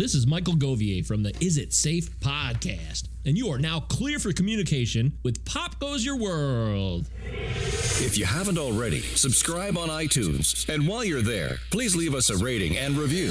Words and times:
This 0.00 0.14
is 0.14 0.26
Michael 0.26 0.54
Govier 0.54 1.04
from 1.04 1.22
the 1.22 1.34
Is 1.44 1.58
It 1.58 1.74
Safe 1.74 2.08
podcast, 2.20 3.08
and 3.26 3.36
you 3.36 3.50
are 3.50 3.58
now 3.58 3.80
clear 3.80 4.18
for 4.18 4.32
communication 4.32 5.12
with 5.22 5.44
Pop 5.44 5.78
Goes 5.78 6.06
Your 6.06 6.16
World. 6.16 7.04
If 7.22 8.16
you 8.16 8.24
haven't 8.24 8.56
already, 8.56 9.00
subscribe 9.00 9.76
on 9.76 9.90
iTunes. 9.90 10.66
And 10.74 10.88
while 10.88 11.04
you're 11.04 11.20
there, 11.20 11.58
please 11.70 11.94
leave 11.94 12.14
us 12.14 12.30
a 12.30 12.42
rating 12.42 12.78
and 12.78 12.96
review. 12.96 13.30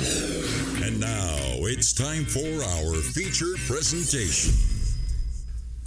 And 0.85 0.99
now 0.99 1.39
it's 1.65 1.91
time 1.91 2.23
for 2.25 2.63
our 2.63 3.01
feature 3.01 3.55
presentation. 3.65 4.53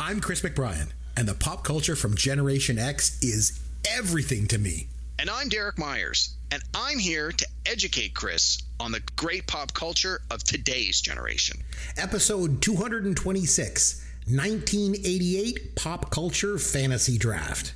I'm 0.00 0.20
Chris 0.20 0.40
McBrien, 0.40 0.90
and 1.16 1.28
the 1.28 1.34
pop 1.34 1.62
culture 1.62 1.94
from 1.94 2.16
Generation 2.16 2.80
X 2.80 3.22
is 3.22 3.60
everything 3.88 4.48
to 4.48 4.58
me. 4.58 4.88
And 5.18 5.30
I'm 5.30 5.48
Derek 5.48 5.78
Myers, 5.78 6.36
and 6.50 6.62
I'm 6.74 6.98
here 6.98 7.30
to 7.32 7.46
educate 7.66 8.14
Chris 8.14 8.62
on 8.80 8.92
the 8.92 9.00
great 9.16 9.46
pop 9.46 9.72
culture 9.74 10.20
of 10.30 10.42
today's 10.42 11.00
generation. 11.00 11.62
Episode 11.96 12.60
226 12.62 14.04
1988 14.26 15.76
Pop 15.76 16.10
Culture 16.10 16.58
Fantasy 16.58 17.18
Draft. 17.18 17.74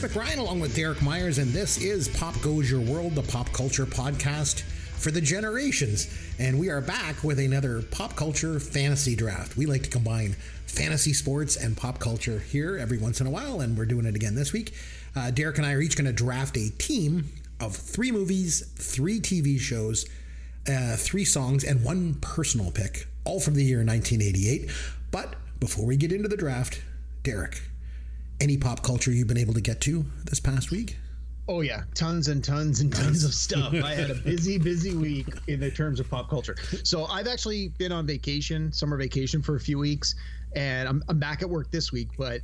Chris 0.00 0.36
along 0.36 0.60
with 0.60 0.76
Derek 0.76 1.02
Myers, 1.02 1.38
and 1.38 1.50
this 1.50 1.76
is 1.78 2.06
Pop 2.08 2.40
Goes 2.40 2.70
Your 2.70 2.80
World, 2.80 3.16
the 3.16 3.22
pop 3.22 3.52
culture 3.52 3.84
podcast 3.84 4.60
for 4.60 5.10
the 5.10 5.20
generations. 5.20 6.08
And 6.38 6.60
we 6.60 6.68
are 6.68 6.80
back 6.80 7.24
with 7.24 7.40
another 7.40 7.82
pop 7.82 8.14
culture 8.14 8.60
fantasy 8.60 9.16
draft. 9.16 9.56
We 9.56 9.66
like 9.66 9.82
to 9.82 9.90
combine 9.90 10.36
fantasy 10.66 11.12
sports 11.12 11.56
and 11.56 11.76
pop 11.76 11.98
culture 11.98 12.38
here 12.38 12.78
every 12.78 12.98
once 12.98 13.20
in 13.20 13.26
a 13.26 13.30
while, 13.30 13.60
and 13.60 13.76
we're 13.76 13.86
doing 13.86 14.06
it 14.06 14.14
again 14.14 14.36
this 14.36 14.52
week. 14.52 14.72
Uh, 15.16 15.32
Derek 15.32 15.58
and 15.58 15.66
I 15.66 15.72
are 15.72 15.80
each 15.80 15.96
going 15.96 16.06
to 16.06 16.12
draft 16.12 16.56
a 16.56 16.70
team 16.78 17.30
of 17.58 17.74
three 17.74 18.12
movies, 18.12 18.70
three 18.76 19.18
TV 19.18 19.58
shows, 19.58 20.08
uh, 20.70 20.94
three 20.96 21.24
songs, 21.24 21.64
and 21.64 21.82
one 21.82 22.14
personal 22.20 22.70
pick, 22.70 23.08
all 23.24 23.40
from 23.40 23.54
the 23.54 23.64
year 23.64 23.78
1988. 23.78 24.70
But 25.10 25.34
before 25.58 25.86
we 25.86 25.96
get 25.96 26.12
into 26.12 26.28
the 26.28 26.36
draft, 26.36 26.82
Derek, 27.24 27.62
any 28.40 28.56
pop 28.56 28.82
culture 28.82 29.10
you've 29.10 29.28
been 29.28 29.38
able 29.38 29.54
to 29.54 29.60
get 29.60 29.80
to 29.82 30.04
this 30.24 30.40
past 30.40 30.70
week? 30.70 30.96
Oh 31.48 31.62
yeah, 31.62 31.84
tons 31.94 32.28
and 32.28 32.44
tons 32.44 32.80
and 32.80 32.92
tons 32.92 33.24
of 33.24 33.32
stuff. 33.46 33.72
I 33.72 33.94
had 33.94 34.10
a 34.10 34.14
busy, 34.14 34.58
busy 34.58 34.94
week 34.94 35.28
in 35.46 35.60
the 35.60 35.70
terms 35.70 35.98
of 35.98 36.10
pop 36.10 36.28
culture. 36.28 36.56
So 36.84 37.06
I've 37.06 37.26
actually 37.26 37.68
been 37.78 37.90
on 37.90 38.06
vacation, 38.06 38.70
summer 38.70 38.98
vacation 38.98 39.40
for 39.40 39.56
a 39.56 39.60
few 39.60 39.78
weeks, 39.78 40.14
and 40.54 40.88
I'm 40.88 41.02
I'm 41.08 41.18
back 41.18 41.42
at 41.42 41.48
work 41.48 41.70
this 41.70 41.90
week. 41.90 42.10
But 42.18 42.42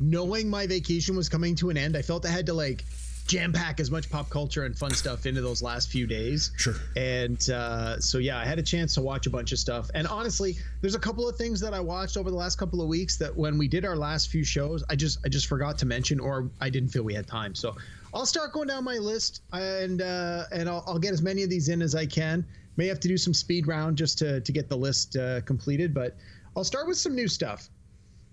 knowing 0.00 0.48
my 0.48 0.66
vacation 0.66 1.14
was 1.14 1.28
coming 1.28 1.54
to 1.56 1.68
an 1.68 1.76
end, 1.76 1.94
I 1.94 2.02
felt 2.02 2.24
I 2.24 2.30
had 2.30 2.46
to 2.46 2.54
like 2.54 2.84
jam 3.26 3.52
pack 3.52 3.80
as 3.80 3.90
much 3.90 4.10
pop 4.10 4.28
culture 4.28 4.64
and 4.64 4.76
fun 4.76 4.90
stuff 4.92 5.26
into 5.26 5.40
those 5.40 5.62
last 5.62 5.90
few 5.90 6.06
days. 6.06 6.52
Sure. 6.56 6.74
And 6.96 7.48
uh, 7.50 8.00
so 8.00 8.18
yeah, 8.18 8.38
I 8.38 8.44
had 8.44 8.58
a 8.58 8.62
chance 8.62 8.94
to 8.94 9.00
watch 9.00 9.26
a 9.26 9.30
bunch 9.30 9.52
of 9.52 9.58
stuff. 9.58 9.90
And 9.94 10.06
honestly, 10.06 10.56
there's 10.80 10.94
a 10.94 10.98
couple 10.98 11.28
of 11.28 11.36
things 11.36 11.60
that 11.60 11.74
I 11.74 11.80
watched 11.80 12.16
over 12.16 12.30
the 12.30 12.36
last 12.36 12.58
couple 12.58 12.80
of 12.82 12.88
weeks 12.88 13.16
that 13.18 13.34
when 13.36 13.58
we 13.58 13.68
did 13.68 13.84
our 13.84 13.96
last 13.96 14.30
few 14.30 14.44
shows, 14.44 14.84
I 14.90 14.96
just 14.96 15.18
I 15.24 15.28
just 15.28 15.46
forgot 15.46 15.78
to 15.78 15.86
mention 15.86 16.20
or 16.20 16.50
I 16.60 16.70
didn't 16.70 16.90
feel 16.90 17.02
we 17.02 17.14
had 17.14 17.26
time. 17.26 17.54
So 17.54 17.76
I'll 18.14 18.26
start 18.26 18.52
going 18.52 18.68
down 18.68 18.84
my 18.84 18.98
list 18.98 19.42
and 19.52 20.02
uh, 20.02 20.44
and 20.52 20.68
I'll, 20.68 20.84
I'll 20.86 20.98
get 20.98 21.12
as 21.12 21.22
many 21.22 21.42
of 21.42 21.50
these 21.50 21.68
in 21.68 21.82
as 21.82 21.94
I 21.94 22.06
can. 22.06 22.44
May 22.76 22.86
have 22.86 23.00
to 23.00 23.08
do 23.08 23.18
some 23.18 23.34
speed 23.34 23.66
round 23.66 23.96
just 23.96 24.18
to 24.18 24.40
to 24.40 24.52
get 24.52 24.68
the 24.68 24.76
list 24.76 25.16
uh, 25.16 25.40
completed, 25.42 25.94
but 25.94 26.16
I'll 26.56 26.64
start 26.64 26.86
with 26.86 26.98
some 26.98 27.14
new 27.14 27.28
stuff. 27.28 27.68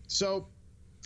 So, 0.07 0.47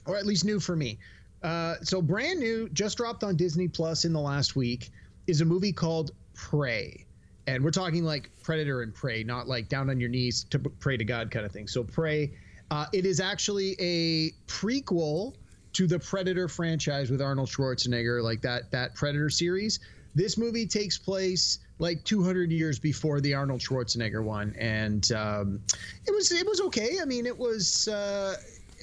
or 0.05 0.15
at 0.15 0.25
least 0.25 0.45
new 0.45 0.59
for 0.59 0.75
me. 0.75 0.97
Uh, 1.43 1.75
so 1.83 2.01
brand 2.01 2.39
new, 2.39 2.69
just 2.69 2.97
dropped 2.97 3.23
on 3.23 3.35
Disney 3.35 3.67
Plus 3.67 4.05
in 4.05 4.13
the 4.13 4.19
last 4.19 4.55
week, 4.55 4.91
is 5.27 5.41
a 5.41 5.45
movie 5.45 5.73
called 5.73 6.11
Prey, 6.33 7.05
and 7.47 7.63
we're 7.63 7.71
talking 7.71 8.03
like 8.03 8.29
Predator 8.43 8.81
and 8.81 8.93
Prey, 8.93 9.23
not 9.23 9.47
like 9.47 9.67
down 9.67 9.89
on 9.89 9.99
your 9.99 10.09
knees 10.09 10.45
to 10.45 10.59
pray 10.59 10.97
to 10.97 11.03
God 11.03 11.31
kind 11.31 11.45
of 11.45 11.51
thing. 11.51 11.67
So 11.67 11.83
Prey, 11.83 12.31
uh, 12.71 12.85
it 12.93 13.05
is 13.05 13.19
actually 13.19 13.75
a 13.79 14.31
prequel 14.47 15.35
to 15.73 15.87
the 15.87 15.99
Predator 15.99 16.47
franchise 16.47 17.11
with 17.11 17.21
Arnold 17.21 17.49
Schwarzenegger, 17.49 18.23
like 18.23 18.41
that 18.41 18.71
that 18.71 18.95
Predator 18.95 19.29
series. 19.29 19.79
This 20.15 20.37
movie 20.37 20.67
takes 20.67 20.97
place 20.97 21.59
like 21.79 22.03
200 22.03 22.51
years 22.51 22.79
before 22.79 23.19
the 23.19 23.33
Arnold 23.33 23.59
Schwarzenegger 23.59 24.23
one, 24.23 24.55
and 24.57 25.11
um, 25.11 25.59
it 26.05 26.11
was 26.11 26.31
it 26.31 26.47
was 26.47 26.61
okay. 26.61 26.99
I 27.01 27.05
mean, 27.05 27.25
it 27.25 27.37
was. 27.37 27.87
Uh, 27.89 28.35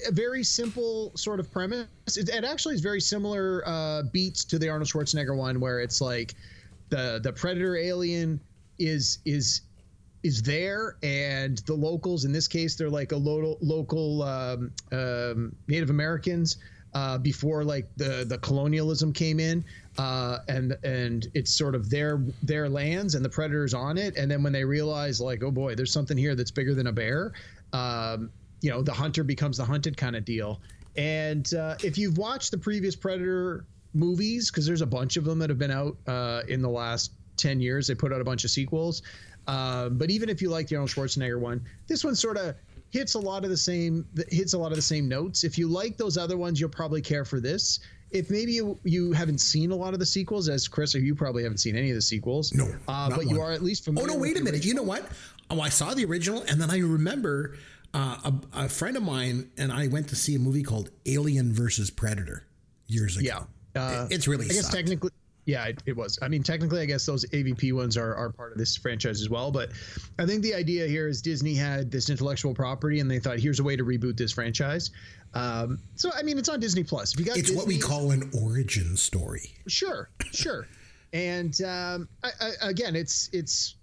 a 0.07 0.11
very 0.11 0.43
simple 0.43 1.11
sort 1.15 1.39
of 1.39 1.51
premise. 1.51 1.87
It, 2.17 2.29
it 2.29 2.43
actually 2.43 2.75
is 2.75 2.81
very 2.81 3.01
similar 3.01 3.63
uh, 3.65 4.03
beats 4.03 4.43
to 4.45 4.59
the 4.59 4.69
Arnold 4.69 4.89
Schwarzenegger 4.89 5.35
one, 5.35 5.59
where 5.59 5.79
it's 5.79 6.01
like 6.01 6.35
the 6.89 7.19
the 7.23 7.33
predator 7.33 7.75
alien 7.75 8.39
is 8.79 9.19
is 9.25 9.61
is 10.23 10.41
there, 10.41 10.97
and 11.03 11.57
the 11.59 11.73
locals 11.73 12.25
in 12.25 12.31
this 12.31 12.47
case 12.47 12.75
they're 12.75 12.89
like 12.89 13.11
a 13.11 13.17
local 13.17 13.57
local 13.61 14.23
um, 14.23 14.71
um, 14.91 15.55
Native 15.67 15.89
Americans. 15.89 16.57
Uh, 16.93 17.17
before 17.17 17.63
like 17.63 17.87
the 17.95 18.25
the 18.27 18.37
colonialism 18.39 19.13
came 19.13 19.39
in, 19.39 19.63
uh, 19.97 20.39
and 20.49 20.77
and 20.83 21.27
it's 21.33 21.49
sort 21.49 21.73
of 21.73 21.89
their 21.89 22.21
their 22.43 22.67
lands 22.67 23.15
and 23.15 23.23
the 23.23 23.29
predators 23.29 23.73
on 23.73 23.97
it, 23.97 24.17
and 24.17 24.29
then 24.29 24.43
when 24.43 24.51
they 24.51 24.65
realize 24.65 25.21
like 25.21 25.41
oh 25.41 25.51
boy, 25.51 25.73
there's 25.73 25.93
something 25.93 26.17
here 26.17 26.35
that's 26.35 26.51
bigger 26.51 26.75
than 26.75 26.87
a 26.87 26.91
bear, 26.91 27.31
um, 27.71 28.29
you 28.61 28.69
know 28.69 28.81
the 28.81 28.93
hunter 28.93 29.23
becomes 29.23 29.57
the 29.57 29.65
hunted 29.65 29.97
kind 29.97 30.15
of 30.15 30.23
deal 30.25 30.61
and 30.97 31.53
uh, 31.53 31.75
if 31.83 31.97
you've 31.97 32.17
watched 32.17 32.51
the 32.51 32.57
previous 32.57 32.95
predator 32.95 33.65
movies 33.93 34.49
because 34.49 34.65
there's 34.65 34.81
a 34.81 34.85
bunch 34.85 35.17
of 35.17 35.25
them 35.25 35.39
that 35.39 35.49
have 35.49 35.59
been 35.59 35.71
out 35.71 35.97
uh, 36.07 36.41
in 36.47 36.61
the 36.61 36.69
last 36.69 37.11
10 37.37 37.59
years 37.59 37.87
they 37.87 37.95
put 37.95 38.13
out 38.13 38.21
a 38.21 38.23
bunch 38.23 38.43
of 38.43 38.51
sequels 38.51 39.01
uh, 39.47 39.89
but 39.89 40.09
even 40.09 40.29
if 40.29 40.41
you 40.41 40.49
like 40.49 40.67
the 40.67 40.75
arnold 40.75 40.89
schwarzenegger 40.89 41.39
one 41.39 41.61
this 41.87 42.03
one 42.03 42.15
sort 42.15 42.37
of 42.37 42.55
hits 42.91 43.15
a 43.15 43.19
lot 43.19 43.43
of 43.43 43.49
the 43.49 43.57
same 43.57 44.05
hits 44.29 44.53
a 44.53 44.57
lot 44.57 44.71
of 44.71 44.75
the 44.75 44.81
same 44.81 45.07
notes 45.07 45.43
if 45.43 45.57
you 45.57 45.67
like 45.67 45.97
those 45.97 46.17
other 46.17 46.37
ones 46.37 46.59
you'll 46.59 46.69
probably 46.69 47.01
care 47.01 47.25
for 47.25 47.39
this 47.39 47.79
if 48.11 48.29
maybe 48.29 48.51
you, 48.51 48.77
you 48.83 49.13
haven't 49.13 49.39
seen 49.39 49.71
a 49.71 49.75
lot 49.75 49.93
of 49.93 49.99
the 49.99 50.05
sequels 50.05 50.49
as 50.49 50.67
chris 50.67 50.93
or 50.93 50.99
you 50.99 51.15
probably 51.15 51.43
haven't 51.43 51.59
seen 51.59 51.77
any 51.77 51.89
of 51.89 51.95
the 51.95 52.01
sequels 52.01 52.53
No, 52.53 52.67
uh, 52.87 53.09
but 53.09 53.29
you 53.29 53.39
are 53.39 53.51
at 53.51 53.63
least 53.63 53.85
familiar. 53.85 54.09
Oh 54.09 54.13
no! 54.13 54.19
Wait 54.19 54.37
a 54.37 54.43
minute. 54.43 54.65
You 54.65 54.73
know 54.73 54.83
what? 54.83 55.09
Oh, 55.49 55.61
I 55.61 55.69
saw 55.69 55.93
the 55.93 56.03
original, 56.05 56.43
and 56.43 56.61
then 56.61 56.69
I 56.69 56.79
remember 56.79 57.55
uh, 57.93 58.31
a, 58.53 58.63
a 58.65 58.69
friend 58.69 58.95
of 58.97 59.03
mine 59.03 59.49
and 59.57 59.71
I 59.71 59.87
went 59.87 60.09
to 60.09 60.15
see 60.15 60.35
a 60.35 60.39
movie 60.39 60.63
called 60.63 60.89
Alien 61.05 61.53
versus 61.53 61.89
Predator 61.89 62.43
years 62.87 63.17
ago. 63.17 63.45
Yeah, 63.75 63.81
uh, 63.81 64.05
It- 64.09 64.15
it's 64.15 64.27
really. 64.27 64.45
I 64.45 64.49
guess 64.49 64.61
sucked. 64.63 64.75
technically, 64.75 65.11
yeah, 65.45 65.65
it, 65.65 65.81
it 65.85 65.95
was. 65.97 66.19
I 66.21 66.27
mean, 66.27 66.43
technically, 66.43 66.81
I 66.81 66.85
guess 66.85 67.05
those 67.05 67.25
AVP 67.25 67.73
ones 67.73 67.97
are, 67.97 68.13
are 68.15 68.29
part 68.31 68.51
of 68.51 68.57
this 68.57 68.77
franchise 68.77 69.21
as 69.21 69.29
well. 69.29 69.51
But 69.51 69.71
I 70.19 70.25
think 70.25 70.41
the 70.43 70.53
idea 70.53 70.87
here 70.87 71.07
is 71.07 71.21
Disney 71.21 71.55
had 71.55 71.89
this 71.91 72.09
intellectual 72.09 72.53
property, 72.53 72.99
and 72.99 73.09
they 73.09 73.19
thought, 73.19 73.39
here's 73.39 73.59
a 73.59 73.63
way 73.63 73.75
to 73.75 73.83
reboot 73.83 74.17
this 74.17 74.31
franchise. 74.31 74.91
Um, 75.33 75.79
so, 75.95 76.11
I 76.13 76.21
mean, 76.23 76.37
it's 76.37 76.49
on 76.49 76.59
Disney 76.59 76.83
Plus. 76.83 77.13
If 77.13 77.19
you 77.21 77.25
got, 77.25 77.37
It's 77.37 77.51
what 77.51 77.65
we 77.65 77.77
call 77.79 78.11
an 78.11 78.29
origin 78.43 78.95
story. 78.97 79.51
Sure, 79.67 80.09
sure. 80.31 80.67
And 81.13 81.59
um, 81.63 82.07
I, 82.23 82.29
I, 82.39 82.51
again, 82.69 82.95
it's 82.95 83.29
it's 83.33 83.75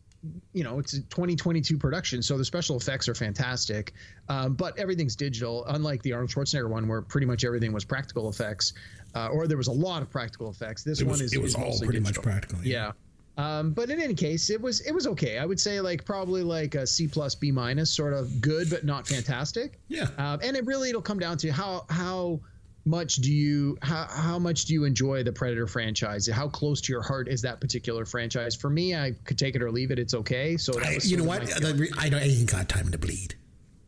you 0.52 0.64
know 0.64 0.78
it's 0.78 0.94
a 0.94 1.00
2022 1.02 1.78
production, 1.78 2.22
so 2.22 2.36
the 2.38 2.44
special 2.44 2.76
effects 2.76 3.08
are 3.08 3.14
fantastic, 3.14 3.92
um, 4.28 4.54
but 4.54 4.78
everything's 4.78 5.16
digital. 5.16 5.64
Unlike 5.66 6.02
the 6.02 6.12
Arnold 6.12 6.30
Schwarzenegger 6.30 6.68
one, 6.68 6.88
where 6.88 7.02
pretty 7.02 7.26
much 7.26 7.44
everything 7.44 7.72
was 7.72 7.84
practical 7.84 8.28
effects, 8.28 8.72
uh, 9.14 9.28
or 9.28 9.46
there 9.46 9.56
was 9.56 9.68
a 9.68 9.72
lot 9.72 10.02
of 10.02 10.10
practical 10.10 10.50
effects. 10.50 10.82
This 10.84 11.00
It 11.00 11.04
one 11.04 11.12
was, 11.12 11.20
is 11.22 11.32
it 11.32 11.40
was 11.42 11.50
is 11.50 11.56
all 11.56 11.78
pretty 11.78 12.00
much 12.00 12.14
digital. 12.14 12.22
practical. 12.24 12.64
Yeah. 12.64 12.92
Um, 13.36 13.70
but 13.70 13.88
in 13.88 14.00
any 14.00 14.14
case, 14.14 14.50
it 14.50 14.60
was 14.60 14.80
it 14.80 14.92
was 14.92 15.06
okay. 15.06 15.38
I 15.38 15.46
would 15.46 15.60
say 15.60 15.80
like 15.80 16.04
probably 16.04 16.42
like 16.42 16.74
a 16.74 16.84
C 16.86 17.06
plus 17.06 17.36
B 17.36 17.52
minus, 17.52 17.88
sort 17.94 18.12
of 18.12 18.40
good 18.40 18.68
but 18.68 18.84
not 18.84 19.06
fantastic. 19.06 19.78
Yeah. 19.86 20.08
Um, 20.18 20.40
and 20.42 20.56
it 20.56 20.66
really 20.66 20.88
it'll 20.88 21.02
come 21.02 21.20
down 21.20 21.38
to 21.38 21.50
how 21.52 21.84
how 21.88 22.40
much 22.84 23.16
do 23.16 23.32
you 23.32 23.76
how, 23.82 24.06
how 24.08 24.38
much 24.38 24.64
do 24.64 24.72
you 24.74 24.84
enjoy 24.84 25.22
the 25.22 25.32
Predator 25.32 25.66
franchise? 25.66 26.26
How 26.26 26.48
close 26.48 26.80
to 26.82 26.92
your 26.92 27.02
heart 27.02 27.28
is 27.28 27.42
that 27.42 27.60
particular 27.60 28.04
franchise? 28.04 28.54
For 28.54 28.70
me, 28.70 28.94
I 28.94 29.12
could 29.24 29.38
take 29.38 29.54
it 29.56 29.62
or 29.62 29.70
leave 29.70 29.90
it. 29.90 29.98
It's 29.98 30.14
okay. 30.14 30.56
So 30.56 30.80
I, 30.80 30.98
you 31.02 31.16
know 31.16 31.24
what? 31.24 31.42
I, 31.54 31.58
don't- 31.58 32.14
I 32.14 32.22
ain't 32.22 32.50
got 32.50 32.68
time 32.68 32.90
to 32.90 32.98
bleed. 32.98 33.34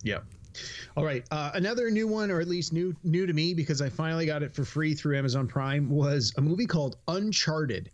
Yeah. 0.02 0.18
All 0.96 1.04
right. 1.04 1.24
Uh, 1.30 1.52
another 1.54 1.90
new 1.90 2.08
one, 2.08 2.30
or 2.30 2.40
at 2.40 2.48
least 2.48 2.72
new 2.72 2.94
new 3.04 3.26
to 3.26 3.32
me, 3.32 3.54
because 3.54 3.80
I 3.80 3.88
finally 3.88 4.26
got 4.26 4.42
it 4.42 4.54
for 4.54 4.64
free 4.64 4.94
through 4.94 5.16
Amazon 5.16 5.46
Prime, 5.46 5.88
was 5.88 6.32
a 6.36 6.40
movie 6.40 6.66
called 6.66 6.96
Uncharted. 7.08 7.90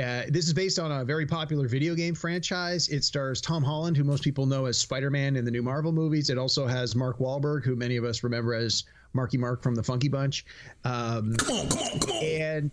Uh, 0.00 0.22
this 0.28 0.46
is 0.46 0.52
based 0.54 0.78
on 0.78 0.90
a 0.90 1.04
very 1.04 1.26
popular 1.26 1.68
video 1.68 1.94
game 1.94 2.14
franchise. 2.14 2.88
It 2.88 3.04
stars 3.04 3.40
Tom 3.40 3.62
Holland, 3.62 3.96
who 3.96 4.04
most 4.04 4.22
people 4.22 4.46
know 4.46 4.66
as 4.66 4.78
Spider 4.78 5.10
Man 5.10 5.36
in 5.36 5.44
the 5.44 5.50
new 5.50 5.62
Marvel 5.62 5.92
movies. 5.92 6.30
It 6.30 6.38
also 6.38 6.66
has 6.66 6.94
Mark 6.96 7.18
Wahlberg, 7.18 7.64
who 7.64 7.76
many 7.76 7.96
of 7.96 8.04
us 8.04 8.22
remember 8.22 8.54
as 8.54 8.84
Marky 9.12 9.36
Mark 9.36 9.62
from 9.62 9.74
the 9.74 9.82
Funky 9.82 10.08
Bunch. 10.08 10.46
Um, 10.84 11.34
Come 11.34 11.56
on, 11.56 11.68
come 11.68 11.78
on, 11.78 11.98
come 12.00 12.10
on. 12.16 12.24
and 12.24 12.70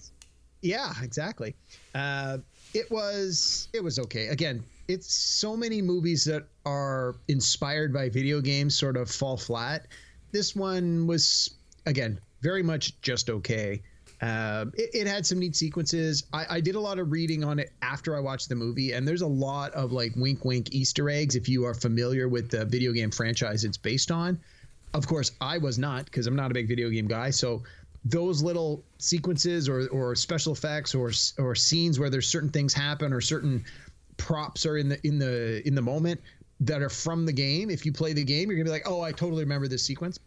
yeah, 0.62 0.94
exactly. 1.02 1.56
Uh, 1.94 2.38
it 2.74 2.90
was 2.92 3.68
it 3.74 3.84
was 3.84 4.00
okay. 4.00 4.28
Again, 4.28 4.64
it's 4.88 5.12
so 5.14 5.58
many 5.58 5.82
movies 5.82 6.24
that 6.26 6.48
are 6.66 7.16
inspired 7.28 7.94
by 7.94 8.10
video 8.10 8.42
games 8.42 8.78
sort 8.78 8.96
of 8.96 9.10
fall 9.10 9.38
flat. 9.38 9.88
This 10.32 10.56
one 10.56 11.08
was 11.08 11.56
again 11.86 12.20
very 12.42 12.64
much 12.64 13.00
just 13.02 13.30
okay. 13.30 13.82
Uh, 14.22 14.66
it, 14.74 14.90
it, 14.94 15.08
had 15.08 15.26
some 15.26 15.38
neat 15.38 15.56
sequences. 15.56 16.24
I, 16.34 16.46
I, 16.50 16.60
did 16.60 16.74
a 16.74 16.80
lot 16.80 16.98
of 16.98 17.12
reading 17.12 17.44
on 17.44 17.60
it 17.60 17.72
after 17.84 18.18
I 18.18 18.20
watched 18.20 18.50
the 18.50 18.56
movie, 18.56 18.94
and 18.94 19.08
there's 19.08 19.22
a 19.22 19.28
lot 19.28 19.72
of 19.74 19.92
like 19.92 20.14
wink, 20.16 20.44
wink 20.44 20.74
Easter 20.74 21.08
eggs 21.08 21.36
if 21.36 21.48
you 21.48 21.66
are 21.66 21.76
familiar 21.76 22.28
with 22.28 22.50
the 22.50 22.66
video 22.66 22.94
game 22.94 23.12
franchise 23.12 23.64
it's 23.64 23.78
based 23.78 24.10
on. 24.10 24.40
Of 24.96 25.06
course, 25.06 25.34
I 25.40 25.60
was 25.60 25.78
not 25.78 26.06
because 26.06 26.26
I'm 26.26 26.36
not 26.36 26.50
a 26.50 26.54
big 26.56 26.68
video 26.68 26.90
game 26.90 27.08
guy. 27.08 27.30
So 27.30 27.62
those 28.06 28.42
little 28.42 28.84
sequences 28.98 29.70
or, 29.70 29.88
or 29.90 30.16
special 30.16 30.54
effects 30.54 30.96
or 30.96 31.12
or 31.38 31.54
scenes 31.54 32.00
where 32.00 32.10
there's 32.10 32.28
certain 32.28 32.50
things 32.50 32.74
happen 32.74 33.14
or 33.14 33.22
certain 33.22 33.64
props 34.18 34.66
are 34.66 34.78
in 34.78 34.90
the 34.90 35.08
in 35.08 35.20
the 35.20 35.66
in 35.68 35.76
the 35.76 35.82
moment 35.82 36.20
that 36.60 36.82
are 36.82 36.90
from 36.90 37.26
the 37.26 37.34
game. 37.34 37.70
If 37.70 37.86
you 37.86 37.92
play 37.94 38.14
the 38.14 38.24
game, 38.24 38.50
you're 38.50 38.58
gonna 38.58 38.66
be 38.66 38.72
like, 38.72 38.88
oh, 38.88 39.02
I 39.02 39.12
totally 39.12 39.44
remember 39.44 39.68
this 39.68 39.84
sequence. 39.84 40.18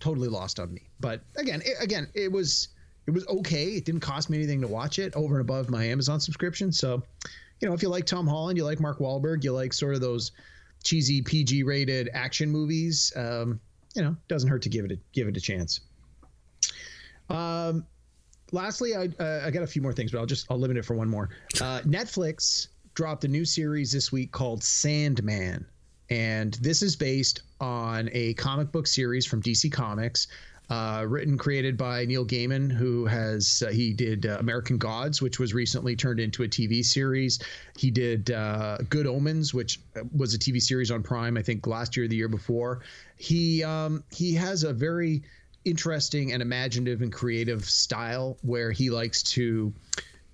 Totally 0.00 0.28
lost 0.28 0.58
on 0.58 0.72
me. 0.72 0.82
But 0.98 1.20
again, 1.36 1.62
it, 1.64 1.76
again, 1.80 2.08
it 2.14 2.32
was 2.32 2.68
it 3.06 3.12
was 3.12 3.26
okay. 3.28 3.68
It 3.68 3.84
didn't 3.84 4.00
cost 4.00 4.30
me 4.30 4.38
anything 4.38 4.60
to 4.60 4.68
watch 4.68 4.98
it 4.98 5.14
over 5.14 5.36
and 5.36 5.40
above 5.40 5.70
my 5.70 5.84
Amazon 5.84 6.20
subscription. 6.20 6.72
So, 6.72 7.02
you 7.60 7.68
know, 7.68 7.74
if 7.74 7.82
you 7.82 7.88
like 7.88 8.04
Tom 8.04 8.26
Holland, 8.26 8.58
you 8.58 8.64
like 8.64 8.80
Mark 8.80 8.98
Wahlberg, 8.98 9.44
you 9.44 9.52
like 9.52 9.72
sort 9.72 9.94
of 9.94 10.00
those 10.00 10.32
cheesy 10.84 11.22
PG 11.22 11.62
rated 11.62 12.08
action 12.12 12.50
movies, 12.50 13.12
um, 13.16 13.60
you 13.94 14.02
know, 14.02 14.16
doesn't 14.28 14.48
hurt 14.48 14.62
to 14.62 14.68
give 14.68 14.84
it 14.84 14.92
a, 14.92 14.98
give 15.12 15.28
it 15.28 15.36
a 15.36 15.40
chance. 15.40 15.80
Um, 17.30 17.86
lastly, 18.52 18.94
I 18.94 19.08
uh, 19.22 19.42
I 19.44 19.50
got 19.50 19.62
a 19.62 19.66
few 19.66 19.82
more 19.82 19.92
things, 19.92 20.12
but 20.12 20.18
I'll 20.18 20.26
just 20.26 20.46
I'll 20.50 20.58
limit 20.58 20.76
it 20.76 20.84
for 20.84 20.94
one 20.94 21.08
more. 21.08 21.30
Uh, 21.60 21.80
Netflix 21.80 22.68
dropped 22.94 23.24
a 23.24 23.28
new 23.28 23.44
series 23.44 23.92
this 23.92 24.10
week 24.10 24.32
called 24.32 24.62
Sandman, 24.62 25.66
and 26.10 26.54
this 26.54 26.82
is 26.82 26.96
based 26.96 27.42
on 27.60 28.08
a 28.12 28.34
comic 28.34 28.70
book 28.72 28.86
series 28.86 29.26
from 29.26 29.42
DC 29.42 29.72
Comics 29.72 30.28
uh, 30.68 31.04
written 31.06 31.38
created 31.38 31.76
by 31.76 32.04
Neil 32.04 32.24
Gaiman, 32.26 32.70
who 32.72 33.06
has 33.06 33.62
uh, 33.66 33.70
he 33.70 33.92
did 33.92 34.26
uh, 34.26 34.36
American 34.40 34.78
Gods, 34.78 35.22
which 35.22 35.38
was 35.38 35.54
recently 35.54 35.94
turned 35.94 36.18
into 36.18 36.42
a 36.42 36.48
TV 36.48 36.84
series. 36.84 37.38
He 37.76 37.90
did 37.90 38.30
uh, 38.30 38.78
Good 38.88 39.06
Omens, 39.06 39.54
which 39.54 39.80
uh, 39.96 40.00
was 40.14 40.34
a 40.34 40.38
TV 40.38 40.60
series 40.60 40.90
on 40.90 41.02
Prime, 41.02 41.36
I 41.36 41.42
think 41.42 41.66
last 41.66 41.96
year, 41.96 42.06
or 42.06 42.08
the 42.08 42.16
year 42.16 42.28
before. 42.28 42.80
He 43.16 43.62
um, 43.62 44.02
he 44.10 44.34
has 44.34 44.64
a 44.64 44.72
very 44.72 45.22
interesting 45.64 46.32
and 46.32 46.42
imaginative 46.42 47.02
and 47.02 47.12
creative 47.12 47.64
style 47.64 48.38
where 48.42 48.70
he 48.70 48.90
likes 48.90 49.22
to 49.22 49.72